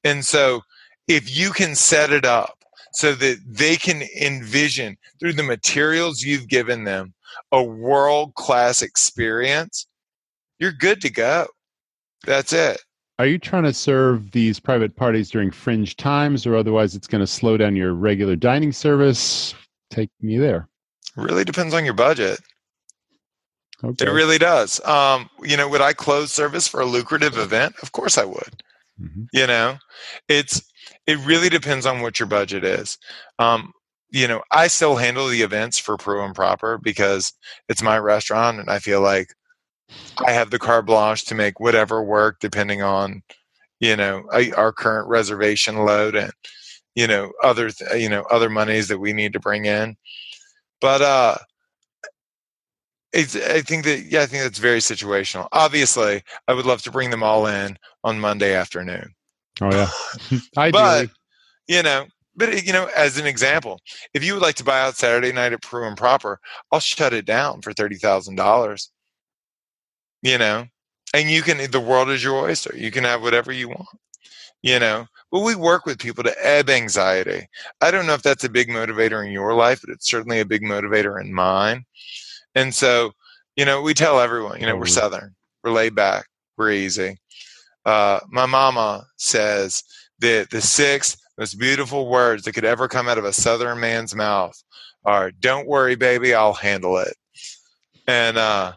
And 0.03 0.23
so 0.25 0.61
if 1.07 1.35
you 1.35 1.51
can 1.51 1.75
set 1.75 2.11
it 2.11 2.25
up 2.25 2.63
so 2.93 3.13
that 3.13 3.39
they 3.45 3.75
can 3.75 4.03
envision 4.19 4.97
through 5.19 5.33
the 5.33 5.43
materials 5.43 6.21
you've 6.21 6.47
given 6.47 6.85
them 6.85 7.13
a 7.51 7.61
world 7.61 8.33
class 8.35 8.81
experience 8.81 9.87
you're 10.59 10.71
good 10.71 11.01
to 11.01 11.09
go. 11.09 11.47
That's 12.25 12.53
it. 12.53 12.81
Are 13.19 13.25
you 13.25 13.37
trying 13.37 13.63
to 13.63 13.73
serve 13.73 14.31
these 14.31 14.59
private 14.59 14.95
parties 14.95 15.29
during 15.29 15.51
fringe 15.51 15.95
times 15.95 16.45
or 16.45 16.55
otherwise 16.55 16.95
it's 16.95 17.07
going 17.07 17.21
to 17.21 17.27
slow 17.27 17.57
down 17.57 17.75
your 17.75 17.93
regular 17.93 18.35
dining 18.35 18.71
service? 18.71 19.53
Take 19.89 20.09
me 20.21 20.37
there. 20.37 20.67
Really 21.15 21.45
depends 21.45 21.73
on 21.73 21.85
your 21.85 21.93
budget. 21.93 22.39
Okay. 23.83 24.05
it 24.05 24.09
really 24.09 24.37
does. 24.37 24.83
Um, 24.85 25.29
you 25.43 25.57
know 25.57 25.67
would 25.69 25.81
i 25.81 25.93
close 25.93 26.31
service 26.31 26.67
for 26.67 26.79
a 26.79 26.85
lucrative 26.85 27.37
event? 27.37 27.75
Of 27.81 27.91
course 27.91 28.17
i 28.17 28.25
would 28.25 28.63
Mm-hmm. 29.01 29.23
You 29.33 29.47
know, 29.47 29.77
it's 30.29 30.61
it 31.07 31.17
really 31.25 31.49
depends 31.49 31.85
on 31.85 32.01
what 32.01 32.19
your 32.19 32.27
budget 32.27 32.63
is. 32.63 32.97
Um, 33.39 33.73
you 34.09 34.27
know, 34.27 34.41
I 34.51 34.67
still 34.67 34.95
handle 34.95 35.27
the 35.27 35.41
events 35.41 35.77
for 35.77 35.97
Preux 35.97 36.23
and 36.23 36.35
Proper 36.35 36.77
because 36.77 37.33
it's 37.67 37.83
my 37.83 37.99
restaurant, 37.99 38.59
and 38.59 38.69
I 38.69 38.79
feel 38.79 39.01
like 39.01 39.33
I 40.25 40.31
have 40.31 40.51
the 40.51 40.59
carte 40.59 40.85
blanche 40.85 41.25
to 41.25 41.35
make 41.35 41.59
whatever 41.59 42.03
work 42.03 42.37
depending 42.39 42.81
on, 42.81 43.21
you 43.79 43.95
know, 43.95 44.23
our 44.55 44.71
current 44.71 45.09
reservation 45.09 45.77
load 45.85 46.15
and 46.15 46.31
you 46.95 47.07
know 47.07 47.31
other 47.43 47.69
th- 47.69 48.01
you 48.01 48.09
know 48.09 48.23
other 48.31 48.49
monies 48.49 48.87
that 48.87 48.99
we 48.99 49.13
need 49.13 49.33
to 49.33 49.39
bring 49.39 49.65
in. 49.65 49.95
But 50.81 51.01
uh, 51.01 51.35
it's, 53.13 53.35
I 53.35 53.61
think 53.61 53.85
that 53.85 54.03
yeah, 54.09 54.21
I 54.21 54.25
think 54.25 54.43
that's 54.43 54.59
very 54.59 54.79
situational. 54.79 55.47
Obviously, 55.51 56.23
I 56.47 56.53
would 56.53 56.65
love 56.65 56.81
to 56.83 56.91
bring 56.91 57.09
them 57.09 57.23
all 57.23 57.47
in 57.47 57.77
on 58.05 58.19
Monday 58.19 58.53
afternoon. 58.53 59.13
Oh 59.59 59.71
yeah, 59.71 60.39
I 60.57 60.71
but 60.71 61.09
you 61.67 61.83
know, 61.83 62.05
but 62.35 62.65
you 62.65 62.71
know, 62.71 62.89
as 62.95 63.17
an 63.17 63.25
example, 63.25 63.81
if 64.13 64.23
you 64.23 64.33
would 64.33 64.43
like 64.43 64.55
to 64.55 64.63
buy 64.63 64.79
out 64.79 64.95
Saturday 64.95 65.33
night 65.33 65.51
at 65.51 65.61
Preux 65.61 65.87
and 65.87 65.97
Proper, 65.97 66.39
I'll 66.71 66.79
shut 66.79 67.13
it 67.13 67.25
down 67.25 67.61
for 67.61 67.73
thirty 67.73 67.95
thousand 67.95 68.35
dollars. 68.35 68.91
You 70.21 70.37
know, 70.37 70.65
and 71.13 71.29
you 71.29 71.41
can. 71.41 71.69
The 71.69 71.79
world 71.79 72.09
is 72.09 72.23
your 72.23 72.35
oyster. 72.45 72.73
You 72.75 72.91
can 72.91 73.03
have 73.03 73.21
whatever 73.21 73.51
you 73.51 73.69
want. 73.69 73.87
You 74.61 74.79
know, 74.79 75.05
but 75.31 75.41
we 75.41 75.53
work 75.53 75.85
with 75.85 75.99
people 75.99 76.23
to 76.23 76.35
ebb 76.41 76.69
anxiety. 76.69 77.47
I 77.81 77.91
don't 77.91 78.07
know 78.07 78.13
if 78.13 78.23
that's 78.23 78.43
a 78.43 78.49
big 78.49 78.69
motivator 78.69 79.25
in 79.25 79.31
your 79.31 79.53
life, 79.53 79.81
but 79.81 79.91
it's 79.91 80.09
certainly 80.09 80.39
a 80.39 80.45
big 80.45 80.63
motivator 80.63 81.21
in 81.21 81.31
mine. 81.31 81.85
And 82.55 82.73
so, 82.73 83.11
you 83.55 83.63
know, 83.63 83.83
we 83.83 83.93
tell 83.93 84.19
everyone, 84.19 84.59
you 84.59 84.65
know, 84.65 84.75
we're 84.75 84.87
Southern, 84.87 85.35
we're 85.63 85.71
laid 85.71 85.93
back, 85.93 86.25
we're 86.57 86.71
easy. 86.71 87.17
Uh, 87.85 88.19
my 88.29 88.45
mama 88.45 89.05
says 89.17 89.83
that 90.19 90.49
the 90.49 90.61
six 90.61 91.17
most 91.37 91.59
beautiful 91.59 92.07
words 92.07 92.43
that 92.43 92.53
could 92.53 92.65
ever 92.65 92.87
come 92.87 93.07
out 93.07 93.17
of 93.17 93.25
a 93.25 93.33
Southern 93.33 93.79
man's 93.79 94.15
mouth 94.15 94.61
are 95.03 95.31
"Don't 95.31 95.67
worry, 95.67 95.95
baby, 95.95 96.33
I'll 96.33 96.53
handle 96.53 96.97
it." 96.97 97.15
And 98.07 98.37
uh, 98.37 98.73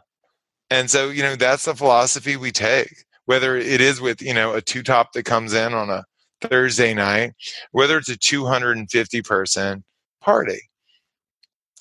and 0.70 0.90
so 0.90 1.10
you 1.10 1.22
know 1.22 1.36
that's 1.36 1.64
the 1.64 1.74
philosophy 1.74 2.36
we 2.36 2.50
take. 2.50 3.04
Whether 3.26 3.56
it 3.56 3.80
is 3.80 4.00
with 4.00 4.20
you 4.22 4.34
know 4.34 4.54
a 4.54 4.60
two 4.60 4.82
top 4.82 5.12
that 5.12 5.24
comes 5.24 5.54
in 5.54 5.72
on 5.72 5.90
a 5.90 6.04
Thursday 6.40 6.94
night, 6.94 7.34
whether 7.72 7.98
it's 7.98 8.08
a 8.08 8.16
250 8.16 9.22
person 9.22 9.84
party, 10.20 10.60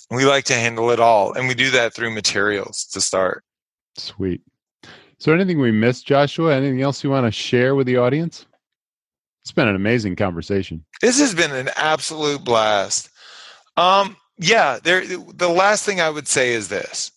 we 0.09 0.25
like 0.25 0.45
to 0.45 0.53
handle 0.53 0.91
it 0.91 0.99
all, 0.99 1.33
and 1.33 1.47
we 1.47 1.53
do 1.53 1.71
that 1.71 1.93
through 1.93 2.11
materials 2.11 2.85
to 2.85 3.01
start. 3.01 3.43
Sweet. 3.97 4.41
So, 5.19 5.33
anything 5.33 5.59
we 5.59 5.71
missed, 5.71 6.05
Joshua? 6.05 6.55
Anything 6.55 6.81
else 6.81 7.03
you 7.03 7.09
want 7.09 7.25
to 7.25 7.31
share 7.31 7.75
with 7.75 7.87
the 7.87 7.97
audience? 7.97 8.45
It's 9.43 9.51
been 9.51 9.67
an 9.67 9.75
amazing 9.75 10.15
conversation. 10.15 10.83
This 11.01 11.19
has 11.19 11.33
been 11.33 11.51
an 11.51 11.69
absolute 11.75 12.43
blast. 12.43 13.09
Um, 13.77 14.17
yeah, 14.37 14.79
there. 14.83 15.05
The 15.05 15.49
last 15.49 15.85
thing 15.85 16.01
I 16.01 16.09
would 16.09 16.27
say 16.27 16.53
is 16.53 16.67
this: 16.67 17.11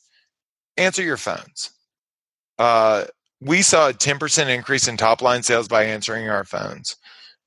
answer 0.76 1.02
your 1.02 1.16
phones. 1.16 1.70
Uh, 2.58 3.04
we 3.40 3.62
saw 3.62 3.88
a 3.88 3.92
10% 3.92 4.48
increase 4.54 4.86
in 4.86 4.96
top 4.96 5.22
line 5.22 5.42
sales 5.42 5.68
by 5.68 5.84
answering 5.84 6.28
our 6.28 6.44
phones 6.44 6.96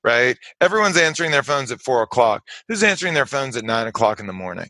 right 0.02 0.36
everyone's 0.60 0.96
answering 0.96 1.30
their 1.30 1.42
phones 1.42 1.70
at 1.72 1.80
four 1.80 2.02
o'clock 2.02 2.42
who's 2.68 2.82
answering 2.82 3.14
their 3.14 3.26
phones 3.26 3.56
at 3.56 3.64
nine 3.64 3.86
o'clock 3.86 4.20
in 4.20 4.26
the 4.26 4.32
morning 4.32 4.68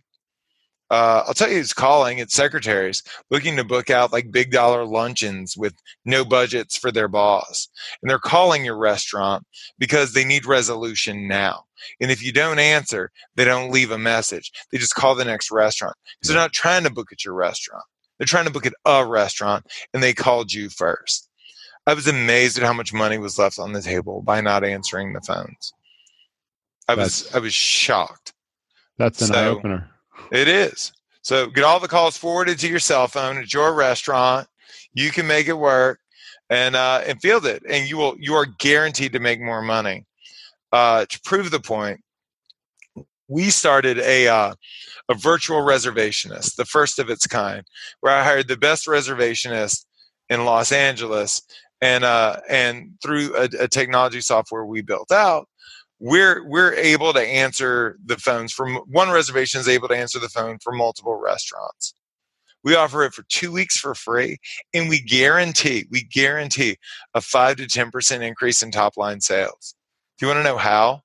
uh, 0.90 1.24
I'll 1.26 1.34
tell 1.34 1.48
you 1.48 1.56
who's 1.56 1.72
calling. 1.72 2.18
It's 2.18 2.34
secretaries 2.34 3.02
looking 3.30 3.56
to 3.56 3.64
book 3.64 3.90
out 3.90 4.12
like 4.12 4.30
big 4.30 4.50
dollar 4.50 4.84
luncheons 4.84 5.56
with 5.56 5.74
no 6.04 6.24
budgets 6.24 6.76
for 6.76 6.92
their 6.92 7.08
boss. 7.08 7.68
And 8.02 8.10
they're 8.10 8.18
calling 8.18 8.64
your 8.64 8.76
restaurant 8.76 9.46
because 9.78 10.12
they 10.12 10.24
need 10.24 10.46
resolution 10.46 11.26
now. 11.26 11.64
And 12.00 12.10
if 12.10 12.22
you 12.22 12.32
don't 12.32 12.58
answer, 12.58 13.10
they 13.34 13.44
don't 13.44 13.72
leave 13.72 13.90
a 13.90 13.98
message. 13.98 14.52
They 14.70 14.78
just 14.78 14.94
call 14.94 15.14
the 15.14 15.24
next 15.24 15.50
restaurant. 15.50 15.96
Because 16.20 16.28
they're 16.28 16.42
not 16.42 16.52
trying 16.52 16.84
to 16.84 16.92
book 16.92 17.12
at 17.12 17.24
your 17.24 17.34
restaurant. 17.34 17.84
They're 18.18 18.26
trying 18.26 18.46
to 18.46 18.52
book 18.52 18.66
at 18.66 18.74
a 18.84 19.04
restaurant 19.06 19.66
and 19.92 20.02
they 20.02 20.12
called 20.12 20.52
you 20.52 20.68
first. 20.68 21.28
I 21.86 21.94
was 21.94 22.06
amazed 22.06 22.56
at 22.56 22.64
how 22.64 22.72
much 22.72 22.92
money 22.92 23.18
was 23.18 23.38
left 23.38 23.58
on 23.58 23.72
the 23.72 23.82
table 23.82 24.22
by 24.22 24.40
not 24.40 24.64
answering 24.64 25.12
the 25.12 25.20
phones. 25.20 25.72
I 26.88 26.94
was 26.94 27.24
that's, 27.24 27.34
I 27.34 27.38
was 27.40 27.54
shocked. 27.54 28.32
That's 28.98 29.20
an 29.22 29.28
so, 29.28 29.34
eye 29.34 29.46
opener. 29.46 29.90
It 30.30 30.48
is. 30.48 30.92
So 31.22 31.46
get 31.46 31.64
all 31.64 31.80
the 31.80 31.88
calls 31.88 32.16
forwarded 32.16 32.58
to 32.58 32.68
your 32.68 32.78
cell 32.78 33.08
phone 33.08 33.38
at 33.38 33.52
your 33.52 33.74
restaurant. 33.74 34.46
You 34.92 35.10
can 35.10 35.26
make 35.26 35.48
it 35.48 35.58
work 35.58 35.98
and 36.50 36.76
uh, 36.76 37.02
and 37.06 37.20
field 37.20 37.46
it, 37.46 37.62
and 37.68 37.88
you 37.88 37.96
will 37.96 38.16
you 38.18 38.34
are 38.34 38.46
guaranteed 38.46 39.12
to 39.12 39.20
make 39.20 39.40
more 39.40 39.62
money. 39.62 40.04
Uh, 40.72 41.06
to 41.06 41.20
prove 41.24 41.50
the 41.50 41.60
point, 41.60 42.00
we 43.28 43.50
started 43.50 43.98
a 43.98 44.28
uh, 44.28 44.54
a 45.08 45.14
virtual 45.14 45.60
reservationist, 45.60 46.56
the 46.56 46.64
first 46.64 46.98
of 46.98 47.10
its 47.10 47.26
kind, 47.26 47.64
where 48.00 48.12
I 48.12 48.22
hired 48.22 48.48
the 48.48 48.56
best 48.56 48.86
reservationist 48.86 49.84
in 50.28 50.44
Los 50.44 50.72
Angeles, 50.72 51.42
and 51.80 52.04
uh, 52.04 52.40
and 52.48 52.92
through 53.02 53.34
a, 53.36 53.48
a 53.60 53.68
technology 53.68 54.20
software 54.20 54.64
we 54.64 54.82
built 54.82 55.10
out, 55.10 55.48
we're 56.00 56.46
we're 56.46 56.74
able 56.74 57.12
to 57.12 57.20
answer 57.20 57.98
the 58.04 58.16
phones 58.16 58.52
from 58.52 58.76
one 58.88 59.10
reservation 59.10 59.60
is 59.60 59.68
able 59.68 59.88
to 59.88 59.96
answer 59.96 60.18
the 60.18 60.28
phone 60.28 60.58
for 60.62 60.72
multiple 60.72 61.18
restaurants. 61.18 61.94
We 62.62 62.74
offer 62.74 63.04
it 63.04 63.12
for 63.12 63.24
two 63.28 63.52
weeks 63.52 63.76
for 63.76 63.94
free 63.94 64.38
and 64.72 64.88
we 64.88 65.00
guarantee 65.00 65.86
we 65.90 66.02
guarantee 66.02 66.76
a 67.14 67.20
5 67.20 67.56
to 67.56 67.66
10% 67.66 68.20
increase 68.22 68.62
in 68.62 68.70
top 68.70 68.96
line 68.96 69.20
sales. 69.20 69.74
Do 70.18 70.26
you 70.26 70.32
want 70.32 70.44
to 70.44 70.50
know 70.50 70.58
how 70.58 71.02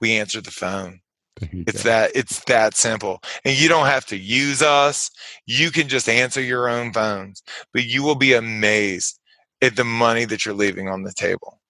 we 0.00 0.16
answer 0.16 0.40
the 0.40 0.50
phone. 0.50 1.00
It's 1.40 1.82
that 1.84 2.12
it's 2.14 2.44
that 2.44 2.76
simple. 2.76 3.22
And 3.44 3.58
you 3.58 3.68
don't 3.68 3.86
have 3.86 4.04
to 4.06 4.16
use 4.16 4.62
us. 4.62 5.10
You 5.46 5.70
can 5.70 5.88
just 5.88 6.08
answer 6.08 6.40
your 6.40 6.68
own 6.68 6.92
phones 6.92 7.42
but 7.72 7.84
you 7.84 8.02
will 8.02 8.16
be 8.16 8.32
amazed 8.32 9.18
at 9.62 9.76
the 9.76 9.84
money 9.84 10.24
that 10.24 10.44
you're 10.44 10.54
leaving 10.54 10.88
on 10.88 11.02
the 11.02 11.12
table. 11.12 11.60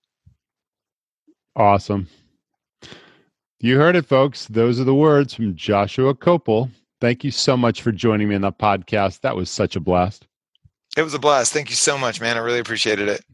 Awesome 1.54 2.08
you 3.62 3.78
heard 3.78 3.96
it, 3.96 4.06
folks. 4.06 4.46
Those 4.48 4.78
are 4.80 4.84
the 4.84 4.94
words 4.94 5.34
from 5.34 5.54
Joshua 5.54 6.14
Kopel. 6.14 6.70
Thank 7.00 7.24
you 7.24 7.30
so 7.30 7.56
much 7.56 7.80
for 7.80 7.92
joining 7.92 8.28
me 8.28 8.34
on 8.34 8.42
the 8.42 8.52
podcast. 8.52 9.20
That 9.20 9.36
was 9.36 9.50
such 9.50 9.76
a 9.76 9.80
blast. 9.80 10.26
It 10.96 11.02
was 11.02 11.14
a 11.14 11.18
blast. 11.18 11.52
Thank 11.52 11.70
you 11.70 11.76
so 11.76 11.96
much, 11.96 12.20
man. 12.20 12.36
I 12.36 12.40
really 12.40 12.58
appreciated 12.58 13.08
it. 13.08 13.24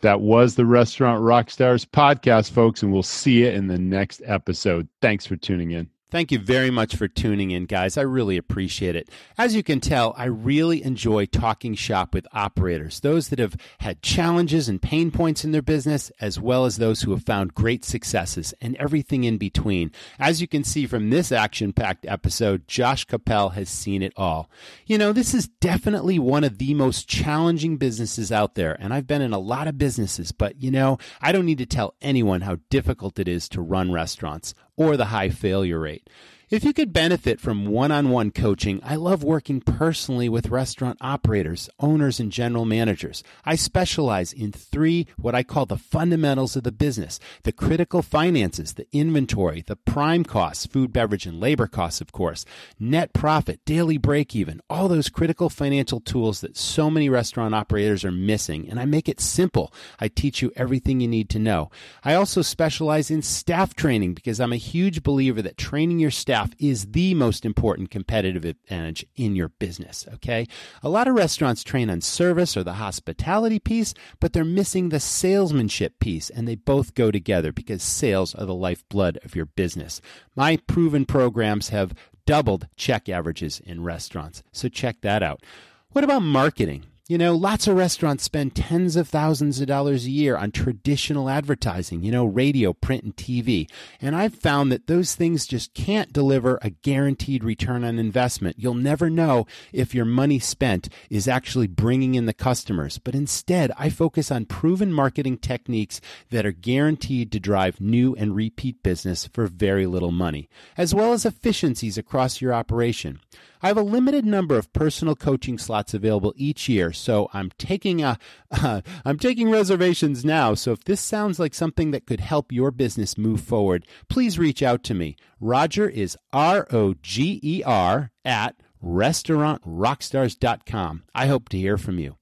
That 0.00 0.20
was 0.20 0.54
the 0.54 0.66
Restaurant 0.66 1.22
Rockstars 1.22 1.84
podcast, 1.84 2.52
folks, 2.52 2.82
and 2.82 2.92
we'll 2.92 3.02
see 3.02 3.40
you 3.40 3.48
in 3.48 3.66
the 3.66 3.78
next 3.78 4.22
episode. 4.24 4.88
Thanks 5.00 5.26
for 5.26 5.36
tuning 5.36 5.72
in. 5.72 5.88
Thank 6.10 6.32
you 6.32 6.38
very 6.38 6.70
much 6.70 6.96
for 6.96 7.06
tuning 7.06 7.50
in, 7.50 7.66
guys. 7.66 7.98
I 7.98 8.00
really 8.00 8.38
appreciate 8.38 8.96
it. 8.96 9.10
As 9.36 9.54
you 9.54 9.62
can 9.62 9.78
tell, 9.78 10.14
I 10.16 10.24
really 10.24 10.82
enjoy 10.82 11.26
talking 11.26 11.74
shop 11.74 12.14
with 12.14 12.26
operators, 12.32 13.00
those 13.00 13.28
that 13.28 13.38
have 13.38 13.56
had 13.80 14.00
challenges 14.00 14.70
and 14.70 14.80
pain 14.80 15.10
points 15.10 15.44
in 15.44 15.52
their 15.52 15.60
business, 15.60 16.10
as 16.18 16.40
well 16.40 16.64
as 16.64 16.78
those 16.78 17.02
who 17.02 17.10
have 17.10 17.24
found 17.24 17.54
great 17.54 17.84
successes 17.84 18.54
and 18.62 18.74
everything 18.76 19.24
in 19.24 19.36
between. 19.36 19.92
As 20.18 20.40
you 20.40 20.48
can 20.48 20.64
see 20.64 20.86
from 20.86 21.10
this 21.10 21.30
action 21.30 21.74
packed 21.74 22.06
episode, 22.06 22.66
Josh 22.66 23.06
Kopel 23.06 23.52
has 23.52 23.68
seen 23.68 24.02
it 24.02 24.14
all. 24.16 24.48
You 24.86 24.96
know, 24.96 25.12
this 25.12 25.34
is 25.34 25.48
definitely 25.60 26.18
one 26.18 26.42
of 26.42 26.56
the 26.56 26.72
most 26.72 27.06
challenging 27.06 27.76
businesses 27.76 28.32
out 28.32 28.54
there, 28.54 28.74
and 28.80 28.94
I've 28.94 29.06
been 29.06 29.20
in 29.20 29.34
a 29.34 29.38
lot 29.38 29.68
of 29.68 29.76
businesses, 29.76 30.32
but 30.32 30.62
you 30.62 30.70
know, 30.70 30.96
I 31.20 31.32
don't 31.32 31.44
need 31.44 31.58
to 31.58 31.66
tell 31.66 31.96
anyone 32.00 32.40
how 32.40 32.60
difficult 32.70 33.18
it 33.18 33.28
is 33.28 33.46
to 33.50 33.60
run 33.60 33.92
restaurants 33.92 34.54
or 34.78 34.96
the 34.96 35.06
high 35.06 35.28
failure 35.28 35.78
rate. 35.78 36.08
If 36.50 36.64
you 36.64 36.72
could 36.72 36.94
benefit 36.94 37.40
from 37.40 37.66
one 37.66 37.92
on 37.92 38.08
one 38.08 38.30
coaching, 38.30 38.80
I 38.82 38.94
love 38.94 39.22
working 39.22 39.60
personally 39.60 40.30
with 40.30 40.48
restaurant 40.48 40.96
operators, 40.98 41.68
owners, 41.78 42.18
and 42.18 42.32
general 42.32 42.64
managers. 42.64 43.22
I 43.44 43.54
specialize 43.54 44.32
in 44.32 44.52
three 44.52 45.06
what 45.18 45.34
I 45.34 45.42
call 45.42 45.66
the 45.66 45.76
fundamentals 45.76 46.56
of 46.56 46.62
the 46.62 46.72
business 46.72 47.20
the 47.42 47.52
critical 47.52 48.00
finances, 48.00 48.72
the 48.72 48.86
inventory, 48.92 49.62
the 49.66 49.76
prime 49.76 50.24
costs, 50.24 50.64
food, 50.64 50.90
beverage, 50.90 51.26
and 51.26 51.38
labor 51.38 51.66
costs, 51.66 52.00
of 52.00 52.12
course, 52.12 52.46
net 52.80 53.12
profit, 53.12 53.62
daily 53.66 53.98
break 53.98 54.34
even, 54.34 54.62
all 54.70 54.88
those 54.88 55.10
critical 55.10 55.50
financial 55.50 56.00
tools 56.00 56.40
that 56.40 56.56
so 56.56 56.88
many 56.88 57.10
restaurant 57.10 57.54
operators 57.54 58.06
are 58.06 58.10
missing. 58.10 58.66
And 58.70 58.80
I 58.80 58.86
make 58.86 59.06
it 59.06 59.20
simple. 59.20 59.70
I 60.00 60.08
teach 60.08 60.40
you 60.40 60.50
everything 60.56 61.00
you 61.00 61.08
need 61.08 61.28
to 61.28 61.38
know. 61.38 61.70
I 62.02 62.14
also 62.14 62.40
specialize 62.40 63.10
in 63.10 63.20
staff 63.20 63.74
training 63.74 64.14
because 64.14 64.40
I'm 64.40 64.54
a 64.54 64.56
huge 64.56 65.02
believer 65.02 65.42
that 65.42 65.58
training 65.58 65.98
your 65.98 66.10
staff 66.10 66.37
staff 66.38 66.54
is 66.60 66.92
the 66.92 67.14
most 67.14 67.44
important 67.44 67.90
competitive 67.90 68.44
advantage 68.44 69.04
in 69.16 69.34
your 69.34 69.48
business. 69.48 70.06
Okay. 70.14 70.46
A 70.84 70.88
lot 70.88 71.08
of 71.08 71.14
restaurants 71.14 71.64
train 71.64 71.90
on 71.90 72.00
service 72.00 72.56
or 72.56 72.62
the 72.62 72.74
hospitality 72.74 73.58
piece, 73.58 73.92
but 74.20 74.32
they're 74.32 74.44
missing 74.44 74.88
the 74.88 75.00
salesmanship 75.00 75.98
piece, 75.98 76.30
and 76.30 76.46
they 76.46 76.54
both 76.54 76.94
go 76.94 77.10
together 77.10 77.50
because 77.52 77.82
sales 77.82 78.36
are 78.36 78.46
the 78.46 78.54
lifeblood 78.54 79.18
of 79.24 79.34
your 79.34 79.46
business. 79.46 80.00
My 80.36 80.58
proven 80.68 81.06
programs 81.06 81.70
have 81.70 81.94
doubled 82.24 82.68
check 82.76 83.08
averages 83.08 83.60
in 83.60 83.82
restaurants. 83.82 84.44
So 84.52 84.68
check 84.68 85.00
that 85.00 85.24
out. 85.24 85.42
What 85.90 86.04
about 86.04 86.22
marketing? 86.22 86.84
You 87.08 87.16
know, 87.16 87.34
lots 87.34 87.66
of 87.66 87.74
restaurants 87.74 88.24
spend 88.24 88.54
tens 88.54 88.94
of 88.94 89.08
thousands 89.08 89.62
of 89.62 89.66
dollars 89.66 90.04
a 90.04 90.10
year 90.10 90.36
on 90.36 90.50
traditional 90.50 91.30
advertising, 91.30 92.02
you 92.02 92.12
know, 92.12 92.26
radio, 92.26 92.74
print, 92.74 93.02
and 93.02 93.16
TV. 93.16 93.66
And 93.98 94.14
I've 94.14 94.34
found 94.34 94.70
that 94.70 94.88
those 94.88 95.14
things 95.14 95.46
just 95.46 95.72
can't 95.72 96.12
deliver 96.12 96.58
a 96.60 96.68
guaranteed 96.68 97.44
return 97.44 97.82
on 97.82 97.98
investment. 97.98 98.56
You'll 98.58 98.74
never 98.74 99.08
know 99.08 99.46
if 99.72 99.94
your 99.94 100.04
money 100.04 100.38
spent 100.38 100.90
is 101.08 101.26
actually 101.26 101.66
bringing 101.66 102.14
in 102.14 102.26
the 102.26 102.34
customers. 102.34 102.98
But 102.98 103.14
instead, 103.14 103.72
I 103.78 103.88
focus 103.88 104.30
on 104.30 104.44
proven 104.44 104.92
marketing 104.92 105.38
techniques 105.38 106.02
that 106.28 106.44
are 106.44 106.52
guaranteed 106.52 107.32
to 107.32 107.40
drive 107.40 107.80
new 107.80 108.14
and 108.16 108.36
repeat 108.36 108.82
business 108.82 109.26
for 109.32 109.46
very 109.46 109.86
little 109.86 110.12
money, 110.12 110.50
as 110.76 110.94
well 110.94 111.14
as 111.14 111.24
efficiencies 111.24 111.96
across 111.96 112.42
your 112.42 112.52
operation. 112.52 113.20
I 113.62 113.68
have 113.68 113.76
a 113.76 113.82
limited 113.82 114.24
number 114.24 114.56
of 114.56 114.72
personal 114.72 115.16
coaching 115.16 115.58
slots 115.58 115.92
available 115.94 116.32
each 116.36 116.68
year, 116.68 116.92
so 116.92 117.28
I'm 117.32 117.50
taking 117.58 118.02
a 118.02 118.18
uh, 118.50 118.80
I'm 119.04 119.18
taking 119.18 119.50
reservations 119.50 120.24
now. 120.24 120.54
So 120.54 120.72
if 120.72 120.84
this 120.84 121.00
sounds 121.00 121.38
like 121.38 121.54
something 121.54 121.90
that 121.90 122.06
could 122.06 122.20
help 122.20 122.52
your 122.52 122.70
business 122.70 123.18
move 123.18 123.40
forward, 123.40 123.86
please 124.08 124.38
reach 124.38 124.62
out 124.62 124.82
to 124.84 124.94
me. 124.94 125.16
Roger 125.40 125.88
is 125.88 126.16
R 126.32 126.66
O 126.70 126.94
G 127.02 127.40
E 127.42 127.62
R 127.64 128.12
at 128.24 128.56
restaurantrockstars.com. 128.84 131.02
I 131.14 131.26
hope 131.26 131.48
to 131.50 131.58
hear 131.58 131.76
from 131.76 131.98
you. 131.98 132.16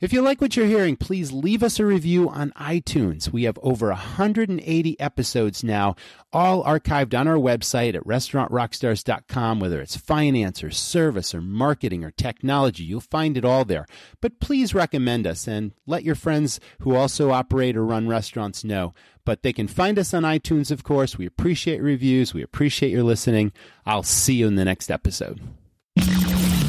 If 0.00 0.12
you 0.12 0.22
like 0.22 0.40
what 0.40 0.56
you're 0.56 0.66
hearing, 0.66 0.94
please 0.94 1.32
leave 1.32 1.60
us 1.60 1.80
a 1.80 1.84
review 1.84 2.28
on 2.28 2.52
iTunes. 2.52 3.32
We 3.32 3.42
have 3.42 3.58
over 3.64 3.88
180 3.88 5.00
episodes 5.00 5.64
now, 5.64 5.96
all 6.32 6.62
archived 6.62 7.18
on 7.18 7.26
our 7.26 7.34
website 7.34 7.96
at 7.96 8.04
restaurantrockstars.com, 8.04 9.58
whether 9.58 9.80
it's 9.80 9.96
finance 9.96 10.62
or 10.62 10.70
service 10.70 11.34
or 11.34 11.40
marketing 11.40 12.04
or 12.04 12.12
technology. 12.12 12.84
You'll 12.84 13.00
find 13.00 13.36
it 13.36 13.44
all 13.44 13.64
there. 13.64 13.86
But 14.20 14.38
please 14.38 14.72
recommend 14.72 15.26
us 15.26 15.48
and 15.48 15.72
let 15.84 16.04
your 16.04 16.14
friends 16.14 16.60
who 16.82 16.94
also 16.94 17.32
operate 17.32 17.76
or 17.76 17.84
run 17.84 18.06
restaurants 18.06 18.62
know. 18.62 18.94
But 19.24 19.42
they 19.42 19.52
can 19.52 19.66
find 19.66 19.98
us 19.98 20.14
on 20.14 20.22
iTunes, 20.22 20.70
of 20.70 20.84
course. 20.84 21.18
We 21.18 21.26
appreciate 21.26 21.82
reviews. 21.82 22.32
We 22.32 22.42
appreciate 22.44 22.92
your 22.92 23.02
listening. 23.02 23.50
I'll 23.84 24.04
see 24.04 24.34
you 24.34 24.46
in 24.46 24.54
the 24.54 24.64
next 24.64 24.92
episode. 24.92 25.40